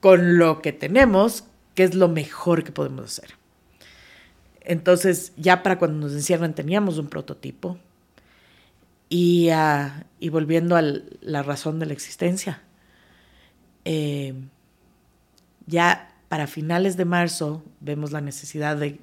con 0.00 0.38
lo 0.38 0.62
que 0.62 0.72
tenemos, 0.72 1.44
¿qué 1.74 1.84
es 1.84 1.94
lo 1.94 2.08
mejor 2.08 2.64
que 2.64 2.72
podemos 2.72 3.04
hacer? 3.04 3.34
Entonces, 4.62 5.32
ya 5.36 5.62
para 5.62 5.78
cuando 5.78 6.06
nos 6.06 6.12
encierran 6.12 6.54
teníamos 6.54 6.98
un 6.98 7.08
prototipo. 7.08 7.78
Y, 9.08 9.48
ah, 9.50 10.04
y 10.20 10.28
volviendo 10.28 10.76
a 10.76 10.82
la 10.82 11.42
razón 11.42 11.80
de 11.80 11.86
la 11.86 11.92
existencia, 11.92 12.62
eh, 13.84 14.34
ya 15.70 16.12
para 16.28 16.46
finales 16.46 16.96
de 16.96 17.04
marzo 17.04 17.64
vemos 17.80 18.12
la 18.12 18.20
necesidad 18.20 18.76
de, 18.76 19.00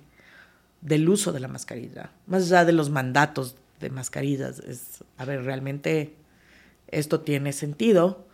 del 0.81 1.09
uso 1.09 1.31
de 1.31 1.39
la 1.39 1.47
mascarilla, 1.47 2.11
más 2.27 2.43
allá 2.43 2.65
de 2.65 2.73
los 2.73 2.89
mandatos 2.89 3.55
de 3.79 3.89
mascarillas. 3.89 4.59
Es, 4.59 5.03
a 5.17 5.25
ver, 5.25 5.43
realmente 5.43 6.15
esto 6.87 7.21
tiene 7.21 7.53
sentido, 7.53 8.27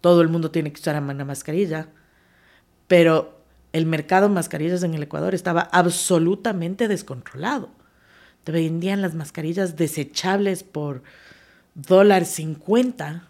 todo 0.00 0.22
el 0.22 0.28
mundo 0.28 0.50
tiene 0.50 0.72
que 0.72 0.80
usar 0.80 1.00
una 1.02 1.24
mascarilla, 1.24 1.88
pero 2.88 3.40
el 3.72 3.86
mercado 3.86 4.28
de 4.28 4.34
mascarillas 4.34 4.82
en 4.82 4.94
el 4.94 5.02
Ecuador 5.02 5.34
estaba 5.34 5.62
absolutamente 5.72 6.88
descontrolado. 6.88 7.70
Te 8.44 8.52
vendían 8.52 9.02
las 9.02 9.14
mascarillas 9.14 9.76
desechables 9.76 10.64
por 10.64 11.02
dólar 11.74 12.24
cincuenta 12.24 13.29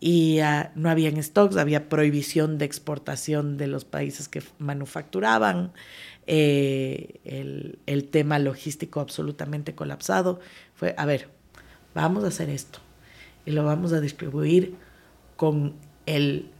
y 0.00 0.40
uh, 0.40 0.68
no 0.74 0.90
habían 0.90 1.22
stocks, 1.22 1.56
había 1.56 1.88
prohibición 1.88 2.58
de 2.58 2.64
exportación 2.64 3.56
de 3.56 3.66
los 3.66 3.84
países 3.84 4.28
que 4.28 4.42
manufacturaban, 4.58 5.72
eh, 6.26 7.20
el, 7.24 7.78
el, 7.86 8.04
tema 8.04 8.38
logístico 8.38 9.00
absolutamente 9.00 9.74
colapsado. 9.74 10.40
Fue, 10.74 10.94
a 10.98 11.06
ver, 11.06 11.28
vamos 11.94 12.24
a 12.24 12.28
hacer 12.28 12.50
esto 12.50 12.80
y 13.46 13.50
lo 13.50 13.64
vamos 13.64 13.92
a 13.92 14.00
distribuir 14.00 14.74
con 15.36 15.74
el 16.06 16.50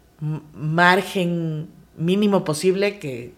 margen 0.55 1.69
mínimo 1.97 2.45
posible 2.45 2.99
que, 2.99 3.35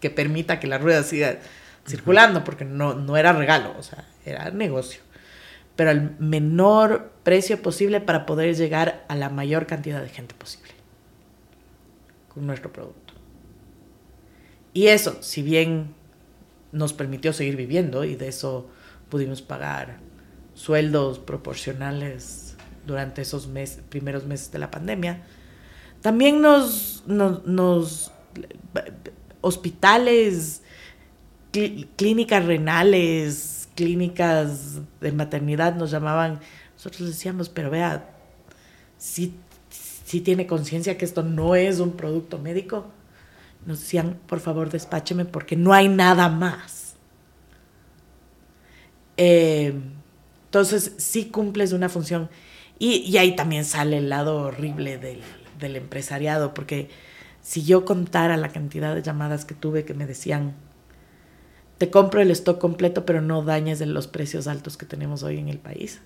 que 0.00 0.10
permita 0.10 0.58
que 0.58 0.66
la 0.66 0.78
rueda 0.78 1.02
siga 1.02 1.38
circulando, 1.86 2.44
porque 2.44 2.64
no, 2.64 2.94
no 2.94 3.16
era 3.16 3.32
regalo, 3.32 3.74
o 3.78 3.82
sea, 3.82 4.04
era 4.24 4.50
negocio, 4.50 5.00
pero 5.76 5.90
al 5.90 6.16
menor 6.18 7.12
precio 7.22 7.60
posible 7.62 8.00
para 8.00 8.26
poder 8.26 8.56
llegar 8.56 9.04
a 9.08 9.14
la 9.14 9.28
mayor 9.28 9.66
cantidad 9.66 10.02
de 10.02 10.08
gente 10.08 10.34
posible 10.34 10.72
con 12.28 12.46
nuestro 12.46 12.72
producto. 12.72 13.14
Y 14.72 14.88
eso, 14.88 15.18
si 15.22 15.42
bien 15.42 15.94
nos 16.72 16.92
permitió 16.92 17.32
seguir 17.32 17.56
viviendo 17.56 18.04
y 18.04 18.14
de 18.14 18.28
eso 18.28 18.68
pudimos 19.08 19.40
pagar 19.40 19.98
sueldos 20.54 21.18
proporcionales 21.18 22.56
durante 22.86 23.22
esos 23.22 23.48
primeros 23.88 24.26
meses 24.26 24.52
de 24.52 24.58
la 24.58 24.70
pandemia, 24.70 25.22
también 26.02 26.40
nos, 26.40 27.04
nos, 27.06 28.12
hospitales, 29.40 30.62
clínicas 31.96 32.44
renales, 32.44 33.55
clínicas 33.76 34.80
de 35.00 35.12
maternidad 35.12 35.76
nos 35.76 35.92
llamaban, 35.92 36.40
nosotros 36.74 37.08
decíamos, 37.08 37.48
pero 37.48 37.70
vea, 37.70 38.10
si, 38.98 39.34
si 39.70 40.20
tiene 40.20 40.48
conciencia 40.48 40.98
que 40.98 41.04
esto 41.04 41.22
no 41.22 41.54
es 41.54 41.78
un 41.78 41.92
producto 41.92 42.38
médico, 42.38 42.86
nos 43.64 43.80
decían, 43.80 44.18
por 44.26 44.40
favor, 44.40 44.70
despácheme 44.70 45.24
porque 45.24 45.56
no 45.56 45.72
hay 45.72 45.88
nada 45.88 46.28
más. 46.28 46.94
Eh, 49.16 49.74
entonces, 50.46 50.94
sí 50.98 51.26
cumples 51.26 51.72
una 51.72 51.88
función. 51.88 52.30
Y, 52.78 52.96
y, 52.98 53.18
ahí 53.18 53.34
también 53.36 53.64
sale 53.64 53.98
el 53.98 54.08
lado 54.08 54.36
horrible 54.42 54.98
del, 54.98 55.20
del 55.58 55.76
empresariado, 55.76 56.54
porque 56.54 56.90
si 57.42 57.64
yo 57.64 57.84
contara 57.84 58.36
la 58.36 58.50
cantidad 58.50 58.94
de 58.94 59.02
llamadas 59.02 59.44
que 59.44 59.54
tuve 59.54 59.84
que 59.84 59.94
me 59.94 60.06
decían, 60.06 60.54
te 61.78 61.90
compro 61.90 62.20
el 62.20 62.30
stock 62.30 62.58
completo, 62.58 63.04
pero 63.04 63.20
no 63.20 63.42
dañes 63.42 63.78
de 63.78 63.86
los 63.86 64.06
precios 64.06 64.46
altos 64.46 64.76
que 64.76 64.86
tenemos 64.86 65.22
hoy 65.22 65.38
en 65.38 65.48
el 65.48 65.58
país. 65.58 66.00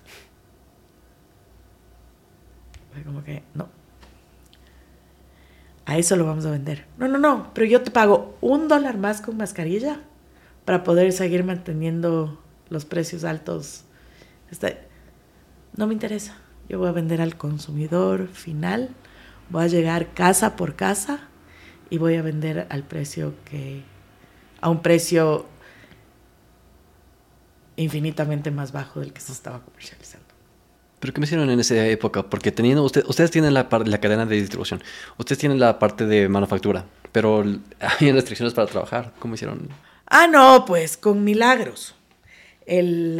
como 3.05 3.23
que, 3.23 3.43
no. 3.53 3.69
A 5.85 5.97
eso 5.97 6.15
lo 6.15 6.25
vamos 6.25 6.45
a 6.45 6.51
vender. 6.51 6.85
No, 6.97 7.07
no, 7.07 7.17
no, 7.17 7.51
pero 7.53 7.65
yo 7.65 7.81
te 7.81 7.91
pago 7.91 8.37
un 8.41 8.67
dólar 8.67 8.97
más 8.97 9.21
con 9.21 9.37
mascarilla 9.37 10.01
para 10.65 10.83
poder 10.83 11.11
seguir 11.11 11.43
manteniendo 11.43 12.39
los 12.69 12.85
precios 12.85 13.23
altos. 13.23 13.85
Este, 14.51 14.77
no 15.75 15.87
me 15.87 15.93
interesa. 15.93 16.37
Yo 16.69 16.79
voy 16.79 16.89
a 16.89 16.93
vender 16.93 17.21
al 17.21 17.37
consumidor 17.37 18.27
final 18.27 18.91
voy 19.51 19.65
a 19.65 19.67
llegar 19.67 20.13
casa 20.13 20.55
por 20.55 20.75
casa 20.75 21.19
y 21.89 21.97
voy 21.97 22.15
a 22.15 22.21
vender 22.21 22.67
al 22.69 22.83
precio 22.83 23.33
que, 23.45 23.83
a 24.61 24.69
un 24.69 24.81
precio 24.81 25.45
infinitamente 27.75 28.51
más 28.51 28.71
bajo 28.71 28.99
del 28.99 29.13
que 29.13 29.21
se 29.21 29.31
estaba 29.31 29.61
comercializando. 29.61 30.27
¿Pero 30.99 31.13
qué 31.13 31.19
me 31.19 31.25
hicieron 31.25 31.49
en 31.49 31.59
esa 31.59 31.87
época? 31.87 32.23
Porque 32.23 32.51
teniendo, 32.51 32.83
usted, 32.83 33.03
ustedes 33.07 33.31
tienen 33.31 33.53
la, 33.53 33.67
la 33.85 33.99
cadena 33.99 34.25
de 34.25 34.35
distribución, 34.35 34.83
ustedes 35.17 35.39
tienen 35.39 35.59
la 35.59 35.79
parte 35.79 36.05
de 36.05 36.29
manufactura, 36.29 36.85
pero 37.11 37.43
había 37.79 38.13
restricciones 38.13 38.53
para 38.53 38.67
trabajar. 38.67 39.13
¿Cómo 39.19 39.33
hicieron? 39.33 39.69
Ah, 40.05 40.27
no, 40.27 40.65
pues 40.65 40.97
con 40.97 41.23
milagros. 41.23 41.95
El 42.65 43.19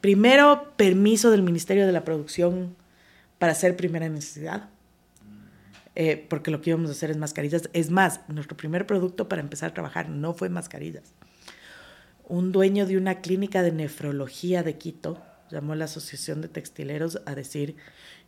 primero 0.00 0.72
permiso 0.76 1.30
del 1.30 1.42
Ministerio 1.42 1.86
de 1.86 1.92
la 1.92 2.04
Producción 2.04 2.74
para 3.38 3.52
hacer 3.52 3.76
primera 3.76 4.08
necesidad. 4.08 4.68
Eh, 5.94 6.26
porque 6.28 6.50
lo 6.50 6.60
que 6.60 6.70
íbamos 6.70 6.88
a 6.88 6.92
hacer 6.92 7.10
es 7.10 7.16
mascarillas. 7.16 7.68
Es 7.72 7.90
más, 7.90 8.20
nuestro 8.28 8.56
primer 8.56 8.86
producto 8.86 9.28
para 9.28 9.40
empezar 9.40 9.70
a 9.70 9.74
trabajar 9.74 10.08
no 10.08 10.34
fue 10.34 10.48
mascarillas. 10.48 11.12
Un 12.30 12.52
dueño 12.52 12.86
de 12.86 12.96
una 12.96 13.20
clínica 13.20 13.60
de 13.60 13.72
nefrología 13.72 14.62
de 14.62 14.78
Quito 14.78 15.20
llamó 15.50 15.72
a 15.72 15.76
la 15.76 15.86
Asociación 15.86 16.40
de 16.40 16.48
Textileros 16.48 17.20
a 17.26 17.34
decir, 17.34 17.74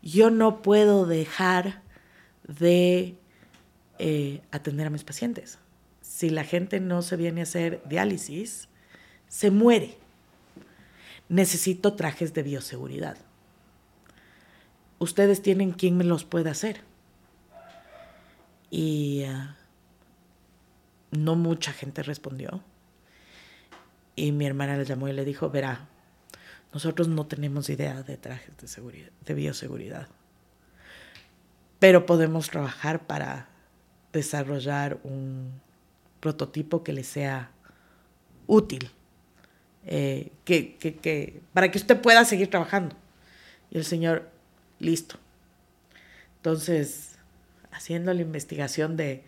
yo 0.02 0.28
no 0.28 0.60
puedo 0.60 1.06
dejar 1.06 1.82
de 2.48 3.16
eh, 4.00 4.42
atender 4.50 4.88
a 4.88 4.90
mis 4.90 5.04
pacientes. 5.04 5.60
Si 6.00 6.30
la 6.30 6.42
gente 6.42 6.80
no 6.80 7.02
se 7.02 7.16
viene 7.16 7.40
a 7.40 7.44
hacer 7.44 7.80
diálisis, 7.88 8.68
se 9.28 9.52
muere. 9.52 9.96
Necesito 11.28 11.94
trajes 11.94 12.34
de 12.34 12.42
bioseguridad. 12.42 13.16
Ustedes 14.98 15.42
tienen 15.42 15.70
quien 15.70 15.96
me 15.96 16.02
los 16.02 16.24
pueda 16.24 16.50
hacer. 16.50 16.80
Y 18.68 19.22
ah, 19.28 19.56
no 21.12 21.36
mucha 21.36 21.72
gente 21.72 22.02
respondió. 22.02 22.64
Y 24.14 24.32
mi 24.32 24.46
hermana 24.46 24.76
le 24.76 24.84
llamó 24.84 25.08
y 25.08 25.12
le 25.12 25.24
dijo, 25.24 25.50
verá, 25.50 25.88
nosotros 26.72 27.08
no 27.08 27.26
tenemos 27.26 27.68
idea 27.68 28.02
de 28.02 28.16
trajes 28.16 28.56
de, 28.56 28.68
seguridad, 28.68 29.10
de 29.24 29.34
bioseguridad, 29.34 30.08
pero 31.78 32.06
podemos 32.06 32.48
trabajar 32.48 33.06
para 33.06 33.48
desarrollar 34.12 34.98
un 35.04 35.60
prototipo 36.20 36.84
que 36.84 36.92
le 36.92 37.04
sea 37.04 37.50
útil, 38.46 38.90
eh, 39.84 40.30
que, 40.44 40.76
que, 40.76 41.40
para 41.52 41.70
que 41.70 41.78
usted 41.78 42.00
pueda 42.00 42.24
seguir 42.24 42.48
trabajando. 42.48 42.94
Y 43.70 43.78
el 43.78 43.84
señor, 43.84 44.30
listo. 44.78 45.16
Entonces, 46.36 47.16
haciendo 47.70 48.12
la 48.14 48.22
investigación 48.22 48.96
de 48.96 49.24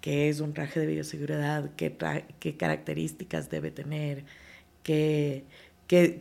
qué 0.00 0.28
es 0.28 0.40
un 0.40 0.54
traje 0.54 0.80
de 0.80 0.86
bioseguridad, 0.86 1.70
qué, 1.76 2.56
características 2.56 3.50
debe 3.50 3.70
tener, 3.70 4.24
qué, 4.82 5.44
qué, 5.86 6.18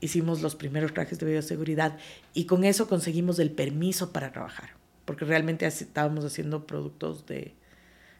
hicimos 0.00 0.42
los 0.42 0.56
primeros 0.56 0.92
trajes 0.92 1.18
de 1.18 1.26
bioseguridad 1.26 1.98
y 2.34 2.44
con 2.44 2.64
eso 2.64 2.88
conseguimos 2.88 3.38
el 3.38 3.50
permiso 3.50 4.12
para 4.12 4.32
trabajar, 4.32 4.70
porque 5.04 5.24
realmente 5.24 5.66
estábamos 5.66 6.24
haciendo 6.24 6.66
productos 6.66 7.26
de, 7.26 7.54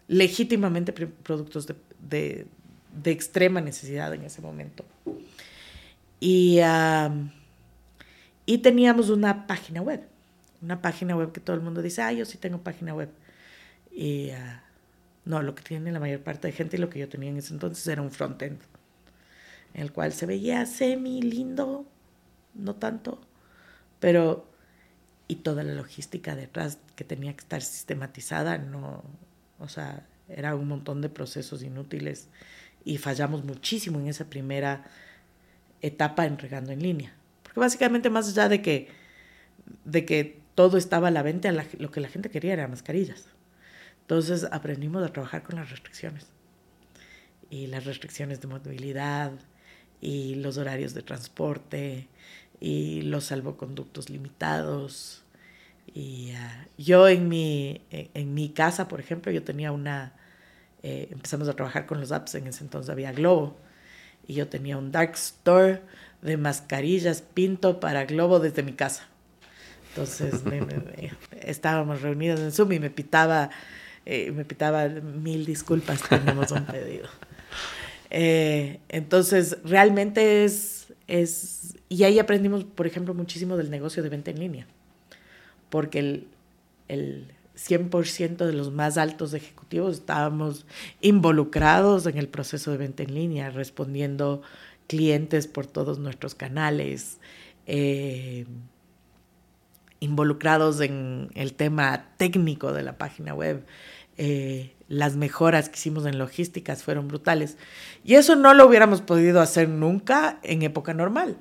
legítimamente 0.08 0.92
productos 0.92 1.66
de, 1.66 2.46
de, 3.02 3.10
extrema 3.10 3.60
necesidad 3.60 4.12
en 4.14 4.22
ese 4.22 4.42
momento. 4.42 4.84
Y, 6.18 6.58
y 8.44 8.58
teníamos 8.58 9.08
una 9.08 9.46
página 9.46 9.80
web, 9.80 10.02
una 10.60 10.82
página 10.82 11.16
web 11.16 11.32
que 11.32 11.40
todo 11.40 11.54
el 11.54 11.62
mundo 11.62 11.80
dice, 11.80 12.02
ah, 12.02 12.12
yo 12.12 12.24
sí 12.24 12.38
tengo 12.38 12.58
página 12.58 12.92
web. 12.92 13.08
Y 13.92 14.30
ah, 14.30 14.62
no, 15.24 15.42
lo 15.42 15.54
que 15.54 15.62
tiene 15.62 15.92
la 15.92 16.00
mayor 16.00 16.20
parte 16.20 16.48
de 16.48 16.52
gente 16.52 16.76
y 16.76 16.80
lo 16.80 16.90
que 16.90 16.98
yo 16.98 17.08
tenía 17.08 17.30
en 17.30 17.36
ese 17.36 17.52
entonces 17.52 17.86
era 17.86 18.02
un 18.02 18.10
frontend, 18.10 18.58
en 19.74 19.82
el 19.82 19.92
cual 19.92 20.12
se 20.12 20.26
veía 20.26 20.64
semi 20.66 21.22
lindo, 21.22 21.86
no 22.54 22.74
tanto, 22.76 23.20
pero 24.00 24.46
y 25.28 25.36
toda 25.36 25.62
la 25.62 25.74
logística 25.74 26.34
detrás 26.34 26.78
que 26.96 27.04
tenía 27.04 27.32
que 27.34 27.40
estar 27.40 27.62
sistematizada, 27.62 28.58
no, 28.58 29.04
o 29.58 29.68
sea, 29.68 30.06
era 30.28 30.54
un 30.54 30.68
montón 30.68 31.00
de 31.02 31.08
procesos 31.08 31.62
inútiles 31.62 32.28
y 32.84 32.98
fallamos 32.98 33.44
muchísimo 33.44 34.00
en 34.00 34.08
esa 34.08 34.24
primera 34.24 34.84
etapa 35.82 36.26
entregando 36.26 36.72
en 36.72 36.82
línea. 36.82 37.14
Porque 37.42 37.60
básicamente 37.60 38.10
más 38.10 38.28
allá 38.28 38.48
de 38.48 38.62
que, 38.62 38.88
de 39.84 40.04
que 40.04 40.40
todo 40.54 40.78
estaba 40.78 41.08
a 41.08 41.10
la 41.10 41.22
venta, 41.22 41.52
lo 41.52 41.90
que 41.90 42.00
la 42.00 42.08
gente 42.08 42.30
quería 42.30 42.54
eran 42.54 42.70
mascarillas. 42.70 43.26
Entonces 44.10 44.48
aprendimos 44.50 45.04
a 45.04 45.12
trabajar 45.12 45.44
con 45.44 45.54
las 45.54 45.70
restricciones. 45.70 46.26
Y 47.48 47.68
las 47.68 47.84
restricciones 47.84 48.40
de 48.40 48.48
movilidad, 48.48 49.30
y 50.00 50.34
los 50.34 50.58
horarios 50.58 50.94
de 50.94 51.02
transporte, 51.02 52.08
y 52.58 53.02
los 53.02 53.26
salvoconductos 53.26 54.10
limitados. 54.10 55.22
Y 55.94 56.32
ah, 56.32 56.66
yo 56.76 57.06
en 57.06 57.28
mi, 57.28 57.82
en, 57.92 58.34
mi 58.34 58.48
casa, 58.48 58.88
por 58.88 58.98
ejemplo, 58.98 59.30
yo 59.30 59.44
tenía 59.44 59.70
una, 59.70 60.12
eh, 60.82 61.06
empezamos 61.12 61.48
a 61.48 61.52
trabajar 61.52 61.86
con 61.86 62.00
los 62.00 62.10
apps, 62.10 62.34
en 62.34 62.48
ese 62.48 62.64
entonces 62.64 62.90
había 62.90 63.12
Globo, 63.12 63.56
y 64.26 64.34
yo 64.34 64.48
tenía 64.48 64.76
un 64.76 64.90
dark 64.90 65.12
store 65.14 65.82
de 66.20 66.36
mascarillas 66.36 67.22
pinto 67.22 67.78
para 67.78 68.06
Globo 68.06 68.40
desde 68.40 68.64
mi 68.64 68.72
casa. 68.72 69.06
Entonces 69.90 70.42
estábamos 71.42 72.02
reunidos 72.02 72.40
en 72.40 72.50
Zoom 72.50 72.72
y 72.72 72.80
me 72.80 72.90
pitaba 72.90 73.50
eh, 74.06 74.32
me 74.32 74.44
pitaba 74.44 74.88
mil 74.88 75.44
disculpas, 75.46 76.02
tenemos 76.08 76.50
un 76.50 76.64
pedido. 76.66 77.08
Eh, 78.10 78.80
entonces, 78.88 79.58
realmente 79.62 80.44
es, 80.44 80.92
es, 81.06 81.76
y 81.88 82.02
ahí 82.04 82.18
aprendimos, 82.18 82.64
por 82.64 82.86
ejemplo, 82.86 83.14
muchísimo 83.14 83.56
del 83.56 83.70
negocio 83.70 84.02
de 84.02 84.08
venta 84.08 84.30
en 84.32 84.40
línea, 84.40 84.66
porque 85.68 86.00
el, 86.00 86.26
el 86.88 87.28
100% 87.56 88.36
de 88.46 88.52
los 88.52 88.72
más 88.72 88.96
altos 88.98 89.34
ejecutivos 89.34 89.96
estábamos 89.96 90.66
involucrados 91.00 92.06
en 92.06 92.18
el 92.18 92.28
proceso 92.28 92.70
de 92.70 92.78
venta 92.78 93.02
en 93.02 93.14
línea, 93.14 93.50
respondiendo 93.50 94.42
clientes 94.86 95.46
por 95.46 95.66
todos 95.66 95.98
nuestros 95.98 96.34
canales. 96.34 97.18
Eh, 97.66 98.46
involucrados 100.00 100.80
en 100.80 101.30
el 101.34 101.54
tema 101.54 102.06
técnico 102.16 102.72
de 102.72 102.82
la 102.82 102.98
página 102.98 103.34
web. 103.34 103.64
Eh, 104.16 104.74
las 104.88 105.16
mejoras 105.16 105.68
que 105.68 105.76
hicimos 105.76 106.04
en 106.04 106.18
logísticas 106.18 106.82
fueron 106.82 107.06
brutales. 107.06 107.56
Y 108.04 108.14
eso 108.14 108.34
no 108.34 108.54
lo 108.54 108.66
hubiéramos 108.66 109.02
podido 109.02 109.40
hacer 109.40 109.68
nunca 109.68 110.40
en 110.42 110.62
época 110.62 110.94
normal, 110.94 111.36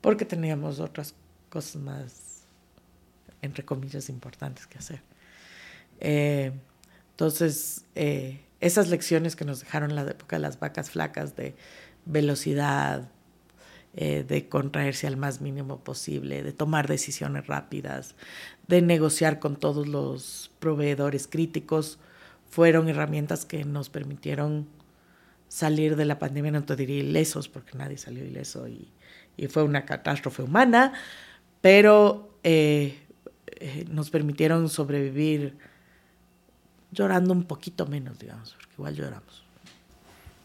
porque 0.00 0.24
teníamos 0.24 0.78
otras 0.80 1.14
cosas 1.48 1.82
más, 1.82 2.44
entre 3.42 3.64
comillas, 3.64 4.08
importantes 4.08 4.66
que 4.66 4.78
hacer. 4.78 5.02
Eh, 6.00 6.52
entonces, 7.10 7.84
eh, 7.94 8.40
esas 8.60 8.88
lecciones 8.88 9.36
que 9.36 9.44
nos 9.44 9.60
dejaron 9.60 9.94
la 9.94 10.02
época 10.02 10.36
de 10.36 10.42
las 10.42 10.58
vacas 10.58 10.90
flacas 10.90 11.36
de 11.36 11.54
velocidad, 12.06 13.08
eh, 13.96 14.24
de 14.26 14.48
contraerse 14.48 15.06
al 15.06 15.16
más 15.16 15.40
mínimo 15.40 15.78
posible, 15.78 16.42
de 16.42 16.52
tomar 16.52 16.88
decisiones 16.88 17.46
rápidas, 17.46 18.16
de 18.66 18.82
negociar 18.82 19.38
con 19.38 19.54
todos 19.54 19.86
los 19.86 20.50
proveedores 20.58 21.28
críticos, 21.28 22.00
fueron 22.50 22.88
herramientas 22.88 23.44
que 23.44 23.64
nos 23.64 23.90
permitieron 23.90 24.66
salir 25.46 25.94
de 25.94 26.06
la 26.06 26.18
pandemia, 26.18 26.50
no 26.50 26.64
te 26.64 26.74
diría 26.74 27.04
ilesos, 27.04 27.48
porque 27.48 27.78
nadie 27.78 27.96
salió 27.96 28.24
ileso 28.24 28.66
y, 28.66 28.88
y 29.36 29.46
fue 29.46 29.62
una 29.62 29.84
catástrofe 29.84 30.42
humana, 30.42 30.92
pero 31.60 32.36
eh, 32.42 32.98
eh, 33.46 33.84
nos 33.88 34.10
permitieron 34.10 34.68
sobrevivir 34.68 35.56
llorando 36.90 37.32
un 37.32 37.44
poquito 37.44 37.86
menos, 37.86 38.18
digamos, 38.18 38.54
porque 38.54 38.74
igual 38.74 38.96
lloramos. 38.96 39.44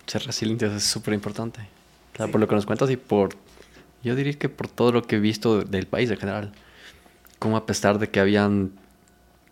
Ser 0.06 0.24
resiliente 0.24 0.68
es 0.68 0.84
súper 0.84 1.16
importante 1.16 1.79
por 2.28 2.40
lo 2.40 2.48
que 2.48 2.56
nos 2.56 2.66
cuentas 2.66 2.90
y 2.92 2.98
por, 2.98 3.30
yo 4.04 4.16
diría 4.16 4.34
que 4.34 4.50
por 4.50 4.68
todo 4.68 4.92
lo 4.92 5.04
que 5.04 5.18
he 5.18 5.20
visto 5.20 5.62
del 5.62 5.88
país 5.88 6.10
en 6.12 6.18
general. 6.18 6.52
Como 7.40 7.58
a 7.58 7.66
pesar 7.66 8.00
de 8.00 8.10
que 8.10 8.20
habían, 8.20 8.72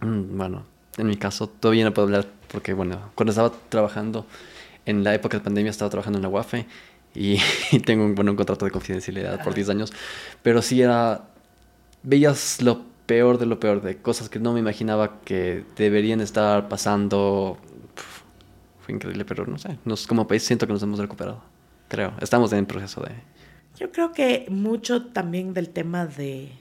mm, 0.01 0.37
bueno, 0.37 0.65
en 0.97 1.07
mi 1.07 1.15
caso 1.15 1.47
todavía 1.47 1.85
no 1.85 1.93
puedo 1.93 2.07
hablar 2.07 2.27
porque, 2.51 2.73
bueno, 2.73 3.11
cuando 3.15 3.31
estaba 3.31 3.51
trabajando 3.69 4.25
en 4.85 5.03
la 5.03 5.13
época 5.13 5.37
de 5.37 5.43
pandemia 5.43 5.69
estaba 5.69 5.89
trabajando 5.89 6.17
en 6.19 6.23
la 6.23 6.29
UAFE 6.29 6.65
y, 7.15 7.37
tengo 7.85 8.05
un, 8.05 8.15
bueno, 8.15 8.31
un 8.31 8.37
contrato 8.37 8.65
de 8.65 8.71
confidencialidad 8.71 9.43
por 9.43 9.53
10 9.53 9.69
años, 9.69 9.93
pero 10.43 10.61
sí 10.61 10.81
era, 10.81 11.25
veías 12.03 12.61
lo 12.61 12.81
peor 13.05 13.37
de 13.37 13.45
lo 13.45 13.59
peor, 13.59 13.81
de 13.81 13.97
cosas 13.97 14.29
que 14.29 14.39
no 14.39 14.53
me 14.53 14.59
imaginaba 14.59 15.21
que 15.21 15.63
deberían 15.77 16.19
estar 16.21 16.67
pasando. 16.67 17.57
fue 18.81 18.95
increíble, 18.95 19.23
pero 19.25 19.45
no 19.45 19.57
sé, 19.57 19.77
nos, 19.85 20.07
como 20.07 20.27
país 20.27 20.43
siento 20.43 20.67
que 20.67 20.73
nos 20.73 20.83
hemos 20.83 20.99
recuperado 20.99 21.41
creo. 21.87 22.13
Estamos 22.21 22.51
en 22.53 22.59
el 22.59 22.65
proceso 22.65 23.01
de... 23.01 23.11
Yo 23.77 23.91
creo 23.91 24.11
que 24.11 24.47
mucho 24.49 25.05
también 25.07 25.53
del 25.53 25.69
tema 25.69 26.07
de, 26.07 26.51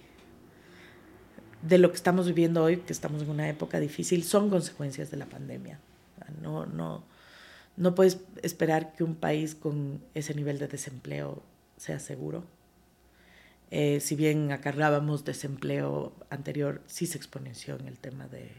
de 1.63 1.79
lo 1.79 1.91
que 1.91 1.97
estamos 1.97 2.27
viviendo 2.27 2.63
hoy, 2.63 2.79
que 2.79 2.93
estamos 2.93 3.23
en 3.23 3.31
una 3.31 3.49
época 3.49 3.81
difícil, 3.81 4.23
son 4.23 4.51
consecuencias 4.51 5.11
de 5.11 5.17
la 5.17 5.27
pandemia. 5.27 5.79
No, 6.43 6.67
no, 6.67 7.05
no 7.77 7.95
puedes 7.95 8.19
esperar 8.43 8.93
que 8.93 9.05
un 9.05 9.15
país 9.15 9.55
con 9.55 10.03
ese 10.15 10.35
nivel 10.35 10.59
de 10.59 10.69
desempleo 10.69 11.43
sea 11.77 11.99
seguro. 12.01 12.45
Eh, 13.71 14.01
si 14.01 14.15
bien 14.15 14.53
acarrábamos 14.53 15.25
desempleo 15.25 16.13
anterior, 16.31 16.83
sí 16.87 17.07
se 17.07 17.17
exponenció 17.17 17.79
en 17.79 17.89
el 17.89 17.99
tema 17.99 18.29
de, 18.29 18.53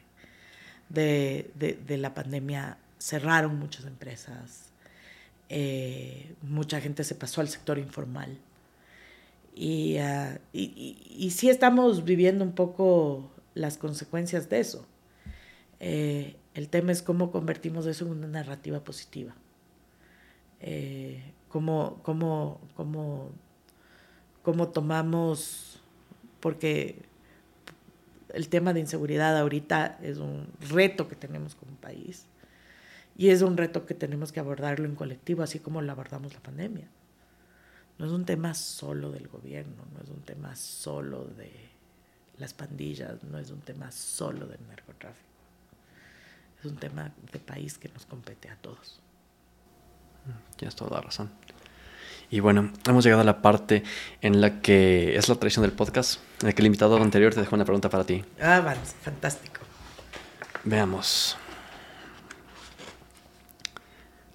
de, 0.89 1.51
de, 1.55 1.73
de 1.73 1.97
la 1.97 2.13
pandemia. 2.13 2.77
Cerraron 2.99 3.59
muchas 3.59 3.85
empresas, 3.85 4.66
eh, 5.49 6.35
mucha 6.41 6.81
gente 6.81 7.03
se 7.03 7.15
pasó 7.15 7.41
al 7.41 7.49
sector 7.49 7.77
informal. 7.77 8.37
Y, 9.55 9.97
uh, 9.97 10.37
y, 10.53 11.31
sí 11.31 11.49
estamos 11.49 12.03
viviendo 12.03 12.43
un 12.43 12.53
poco 12.53 13.31
las 13.55 13.77
consecuencias 13.77 14.49
de 14.49 14.59
eso. 14.59 14.85
Eh, 15.79 16.35
el 16.53 16.69
tema 16.69 16.91
es 16.91 17.01
cómo 17.01 17.31
convertimos 17.31 17.85
eso 17.87 18.05
en 18.05 18.11
una 18.11 18.27
narrativa 18.27 18.83
positiva. 18.83 19.33
Eh, 20.59 21.33
cómo, 21.49 22.01
cómo 22.03 22.59
tomamos, 24.73 25.81
porque 26.39 27.01
el 28.33 28.49
tema 28.49 28.73
de 28.73 28.81
inseguridad 28.81 29.37
ahorita 29.37 29.97
es 30.03 30.17
un 30.17 30.47
reto 30.69 31.07
que 31.07 31.15
tenemos 31.15 31.55
como 31.55 31.71
país 31.77 32.27
y 33.17 33.29
es 33.29 33.41
un 33.41 33.57
reto 33.57 33.85
que 33.85 33.95
tenemos 33.95 34.31
que 34.31 34.39
abordarlo 34.39 34.85
en 34.85 34.95
colectivo, 34.95 35.41
así 35.41 35.59
como 35.59 35.81
lo 35.81 35.91
abordamos 35.91 36.33
la 36.33 36.39
pandemia. 36.39 36.87
No 37.97 38.05
es 38.05 38.11
un 38.11 38.25
tema 38.25 38.53
solo 38.53 39.11
del 39.11 39.27
gobierno, 39.27 39.83
no 39.95 40.03
es 40.03 40.09
un 40.09 40.21
tema 40.21 40.55
solo 40.55 41.25
de 41.25 41.51
las 42.37 42.53
pandillas, 42.53 43.23
no 43.23 43.39
es 43.39 43.49
un 43.49 43.61
tema 43.61 43.91
solo 43.91 44.45
del 44.45 44.59
narcotráfico. 44.67 45.25
Es 46.59 46.65
un 46.65 46.77
tema 46.77 47.11
de 47.31 47.39
país 47.39 47.79
que 47.79 47.89
nos 47.89 48.05
compete 48.05 48.49
a 48.49 48.55
todos. 48.55 48.99
Tienes 50.55 50.75
toda 50.75 50.91
la 50.91 51.01
razón. 51.01 51.31
Y 52.29 52.39
bueno, 52.39 52.71
hemos 52.87 53.03
llegado 53.03 53.21
a 53.21 53.25
la 53.25 53.41
parte 53.41 53.83
en 54.21 54.41
la 54.41 54.61
que 54.61 55.15
es 55.15 55.27
la 55.27 55.35
tradición 55.35 55.63
del 55.63 55.71
podcast, 55.71 56.19
en 56.41 56.49
la 56.49 56.53
que 56.53 56.61
el 56.61 56.67
invitado 56.67 57.01
anterior 57.01 57.33
te 57.33 57.39
dejó 57.39 57.55
una 57.55 57.65
pregunta 57.65 57.89
para 57.89 58.03
ti. 58.03 58.23
Ah, 58.39 58.75
fantástico. 59.01 59.61
Veamos. 60.65 61.37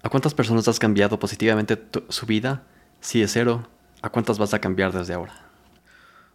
¿A 0.03 0.09
cuántas 0.09 0.33
personas 0.33 0.67
has 0.67 0.79
cambiado 0.79 1.17
positivamente 1.17 1.81
su 2.09 2.25
vida? 2.25 2.67
Si 2.99 3.21
es 3.21 3.31
cero, 3.31 3.69
¿a 4.01 4.09
cuántas 4.09 4.37
vas 4.37 4.53
a 4.53 4.59
cambiar 4.59 4.91
desde 4.91 5.13
ahora? 5.13 5.33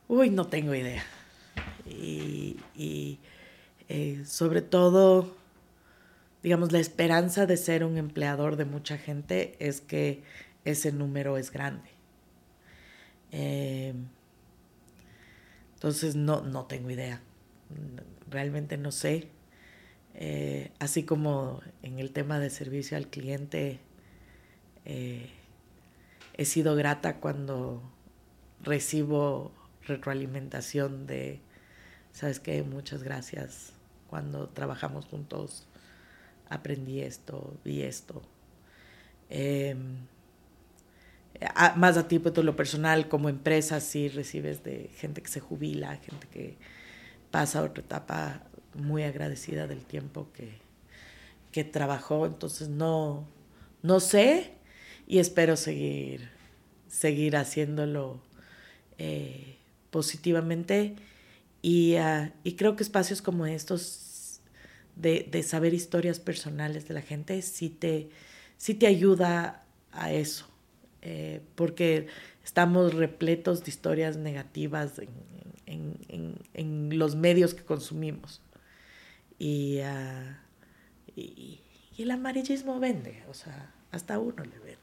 Uy, 0.08 0.30
no 0.30 0.46
tengo 0.46 0.74
idea. 0.74 1.04
Y, 1.84 3.18
eh, 3.88 4.22
sobre 4.26 4.62
todo, 4.62 5.36
digamos, 6.42 6.72
la 6.72 6.78
esperanza 6.78 7.44
de 7.44 7.58
ser 7.58 7.84
un 7.84 7.98
empleador 7.98 8.56
de 8.56 8.64
mucha 8.64 8.96
gente 8.96 9.54
es 9.58 9.82
que 9.82 10.22
ese 10.64 10.90
número 10.90 11.36
es 11.36 11.50
grande. 11.50 11.90
Eh, 13.32 13.92
entonces, 15.74 16.16
no, 16.16 16.40
no 16.40 16.64
tengo 16.64 16.90
idea. 16.90 17.20
Realmente 18.30 18.78
no 18.78 18.92
sé. 18.92 19.28
Eh, 20.20 20.72
así 20.80 21.04
como 21.04 21.60
en 21.80 22.00
el 22.00 22.10
tema 22.10 22.40
de 22.40 22.50
servicio 22.50 22.96
al 22.96 23.06
cliente, 23.06 23.78
eh, 24.84 25.30
he 26.34 26.44
sido 26.44 26.74
grata 26.74 27.20
cuando 27.20 27.80
recibo 28.60 29.52
retroalimentación 29.86 31.06
de, 31.06 31.40
¿sabes 32.10 32.40
qué? 32.40 32.64
Muchas 32.64 33.04
gracias. 33.04 33.74
Cuando 34.10 34.48
trabajamos 34.48 35.04
juntos 35.04 35.68
aprendí 36.48 37.00
esto, 37.00 37.56
vi 37.64 37.82
esto. 37.82 38.20
Em, 39.30 39.98
más 41.76 41.96
a 41.96 42.08
ti, 42.08 42.18
pues, 42.18 42.36
lo 42.38 42.56
personal, 42.56 43.08
como 43.08 43.28
empresa, 43.28 43.78
sí 43.78 44.08
recibes 44.08 44.64
de 44.64 44.90
gente 44.96 45.22
que 45.22 45.28
se 45.28 45.38
jubila, 45.38 45.96
gente 45.98 46.26
que 46.26 46.56
pasa 47.30 47.62
otra 47.62 47.84
etapa 47.84 48.47
muy 48.74 49.02
agradecida 49.02 49.66
del 49.66 49.84
tiempo 49.84 50.28
que, 50.34 50.58
que 51.52 51.64
trabajó, 51.64 52.26
entonces 52.26 52.68
no, 52.68 53.26
no 53.82 54.00
sé 54.00 54.52
y 55.06 55.18
espero 55.18 55.56
seguir, 55.56 56.28
seguir 56.88 57.36
haciéndolo 57.36 58.20
eh, 58.98 59.56
positivamente 59.90 60.96
y, 61.62 61.96
ah, 61.96 62.32
y, 62.44 62.52
creo 62.52 62.76
que 62.76 62.82
espacios 62.82 63.22
como 63.22 63.46
estos 63.46 64.40
de, 64.94 65.26
de, 65.30 65.42
saber 65.42 65.74
historias 65.74 66.20
personales 66.20 66.86
de 66.86 66.94
la 66.94 67.02
gente 67.02 67.40
sí 67.42 67.68
te, 67.68 68.10
sí 68.56 68.74
te 68.74 68.86
ayuda 68.86 69.64
a 69.92 70.12
eso, 70.12 70.46
eh, 71.02 71.40
porque 71.54 72.06
estamos 72.44 72.94
repletos 72.94 73.64
de 73.64 73.70
historias 73.70 74.16
negativas 74.16 75.00
en, 75.66 75.96
en, 76.08 76.38
en 76.54 76.98
los 76.98 77.16
medios 77.16 77.54
que 77.54 77.64
consumimos. 77.64 78.40
Ah, 79.40 80.38
y, 81.14 81.60
y, 81.96 82.02
el 82.02 82.10
amarillismo 82.10 82.78
vende, 82.78 83.22
o 83.28 83.34
sea, 83.34 83.72
hasta 83.92 84.18
uno 84.18 84.44
le 84.44 84.58
vende. 84.58 84.78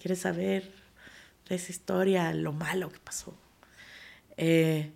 Quiere 0.00 0.16
saber 0.16 0.70
esa 1.48 1.72
historia, 1.72 2.32
lo 2.32 2.52
malo 2.52 2.90
que 2.90 2.98
pasó. 2.98 3.34
Eh, 4.36 4.90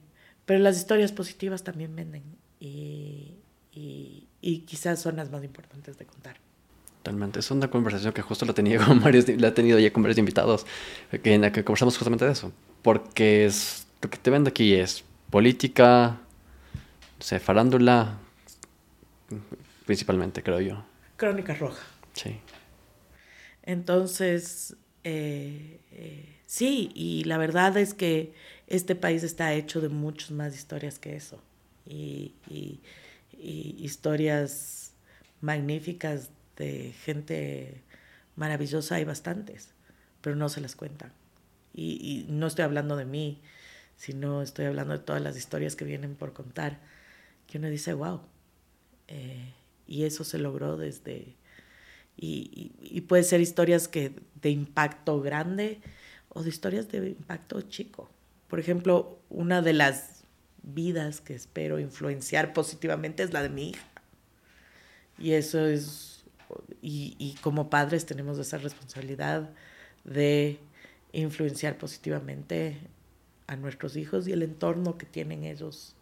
pero 0.47 0.61
las 0.61 0.77
historias 0.77 1.13
positivas 1.13 1.65
también 1.65 1.95
venden 1.97 2.23
y, 2.61 3.35
y, 3.73 4.27
y, 4.41 4.59
quizás 4.61 5.01
son 5.01 5.17
las 5.17 5.31
más 5.31 5.43
importantes 5.45 5.99
de 5.99 6.07
contar. 6.07 6.37
Totalmente. 7.03 7.41
Es 7.41 7.51
una 7.51 7.69
conversación 7.69 8.13
que 8.13 8.23
justo 8.23 8.47
la, 8.47 8.55
tenía 8.55 8.79
con 8.85 9.01
varios, 9.01 9.29
la 9.29 9.49
he 9.49 9.53
tenido 9.53 9.79
ya 9.79 9.93
con 9.93 10.03
varios 10.03 10.19
invitados, 10.19 10.67
en 11.13 11.41
la 11.43 11.53
que 11.53 11.65
conversamos 11.65 11.97
justamente 11.97 12.25
de 12.25 12.33
eso. 12.33 12.53
Porque 12.83 13.47
es, 13.47 13.87
lo 14.01 14.11
que 14.11 14.19
te 14.19 14.31
vende 14.31 14.51
aquí 14.51 14.75
es 14.75 15.05
política, 15.31 16.21
no 17.19 17.41
farándula, 17.41 18.19
principalmente, 19.87 20.43
creo 20.43 20.61
yo. 20.61 20.85
Crónica 21.17 21.55
Roja. 21.55 21.83
Sí. 22.15 22.41
Entonces, 23.63 24.77
eh, 25.05 25.81
eh, 25.93 26.41
sí, 26.47 26.91
y 26.95 27.25
la 27.25 27.39
verdad 27.39 27.77
es 27.77 27.95
que 27.95 28.35
este 28.67 28.95
país 28.95 29.23
está 29.23 29.53
hecho 29.55 29.81
de 29.81 29.89
muchas 29.89 30.31
más 30.31 30.55
historias 30.55 30.99
que 30.99 31.17
eso. 31.17 31.43
Y, 31.87 32.35
y, 32.49 32.81
historias 33.37 34.95
magníficas 35.43 36.31
de 36.57 36.95
gente 37.05 37.83
maravillosa 38.37 38.95
hay 38.95 39.05
bastantes, 39.05 39.75
pero 40.23 40.35
no 40.35 40.49
se 40.49 40.63
las 40.63 40.77
cuentan. 40.77 41.13
Y, 41.75 41.99
y 42.01 42.33
no 42.33 42.47
estoy 42.47 42.65
hablando 42.65 42.97
de 42.97 43.05
mí, 43.05 43.43
sino 43.97 44.41
estoy 44.43 44.67
hablando 44.67 44.95
de 44.95 45.05
todas 45.05 45.21
las 45.21 45.37
historias 45.37 45.77
que 45.77 45.85
vienen 45.85 46.15
por 46.15 46.33
contar, 46.33 46.81
que 47.47 47.59
uno 47.59 47.69
dice, 47.69 47.93
wow, 47.93 48.23
eh, 49.09 49.53
y 49.87 50.05
eso 50.05 50.25
se 50.25 50.39
logró 50.39 50.77
desde... 50.77 51.37
Y, 52.17 52.73
y, 52.81 53.01
puede 53.01 53.25
ser 53.25 53.41
historias 53.41 53.89
que 53.89 54.13
de 54.41 54.51
impacto 54.51 55.21
grande 55.21 55.81
o 56.29 56.45
de 56.45 56.49
historias 56.49 56.89
de 56.89 57.09
impacto 57.09 57.61
chico. 57.63 58.09
Por 58.47 58.61
ejemplo, 58.61 59.19
una 59.31 59.63
de 59.63 59.73
las 59.73 60.23
vidas 60.63 61.21
que 61.21 61.35
espero 61.35 61.81
influenciar 61.81 62.53
positivamente 62.53 63.25
es 63.25 63.33
la 63.33 63.43
de 63.43 63.49
mi 63.49 63.71
hija. 63.71 63.85
Y 65.19 65.33
eso 65.33 65.67
es, 65.67 66.25
y, 66.81 67.17
y 67.19 67.35
como 67.41 67.69
padres 67.69 68.07
tenemos 68.07 68.39
esa 68.39 68.59
responsabilidad 68.59 69.51
de 70.05 70.61
influenciar 71.13 71.79
positivamente 71.79 72.79
a 73.47 73.57
nuestros 73.57 73.97
hijos 73.97 74.29
y 74.29 74.33
el 74.33 74.43
entorno 74.43 74.99
que 74.99 75.07
tienen 75.07 75.45
ellos 75.45 75.97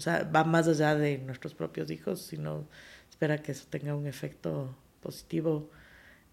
o 0.00 0.02
sea, 0.02 0.26
va 0.34 0.44
más 0.44 0.66
allá 0.66 0.94
de 0.94 1.18
nuestros 1.18 1.52
propios 1.52 1.90
hijos, 1.90 2.22
sino 2.22 2.64
espera 3.10 3.36
que 3.36 3.52
eso 3.52 3.66
tenga 3.68 3.94
un 3.94 4.06
efecto 4.06 4.74
positivo 5.02 5.68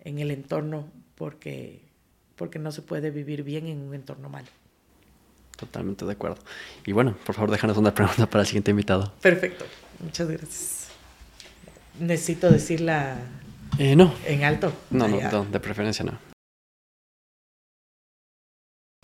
en 0.06 0.20
el 0.20 0.32
entorno 0.32 0.90
porque, 1.16 1.82
porque 2.38 2.60
no 2.60 2.72
se 2.72 2.82
puede 2.82 3.12
vivir 3.12 3.44
bien 3.44 3.68
en 3.68 3.80
un 3.80 3.94
entorno 3.94 4.30
malo. 4.30 4.48
Totalmente 5.58 6.06
de 6.06 6.14
acuerdo. 6.14 6.38
Y 6.86 6.94
bueno, 6.94 7.18
por 7.26 7.36
favor, 7.36 7.52
déjanos 7.52 7.76
una 7.76 7.94
pregunta 7.94 8.26
para 8.30 8.44
el 8.44 8.48
siguiente 8.48 8.72
invitado. 8.72 9.12
Perfecto. 9.22 9.66
Muchas 10.00 10.30
gracias. 10.30 10.88
Necesito 12.00 12.50
decirla 12.50 13.18
eh, 13.80 13.98
no. 13.98 14.14
en 14.26 14.46
alto. 14.46 14.72
No, 14.92 15.10
no, 15.10 15.20
no, 15.30 15.44
de 15.44 15.60
preferencia 15.60 16.06
no. 16.06 16.27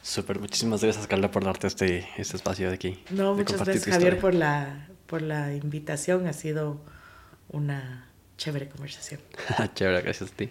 Súper, 0.03 0.37
muchísimas 0.37 0.83
gracias 0.83 1.07
Carla 1.07 1.31
por 1.31 1.45
darte 1.45 1.67
este, 1.67 2.07
este 2.17 2.35
espacio 2.35 2.67
de 2.67 2.75
aquí. 2.75 3.03
No, 3.09 3.35
muchas 3.35 3.63
gracias 3.63 3.85
Javier 3.85 4.19
por 4.19 4.35
la, 4.35 4.89
por 5.07 5.21
la 5.21 5.53
invitación, 5.53 6.27
ha 6.27 6.33
sido 6.33 6.81
una 7.47 8.09
chévere 8.37 8.67
conversación. 8.67 9.21
chévere, 9.73 10.01
gracias 10.01 10.31
a 10.31 10.35
ti. 10.35 10.49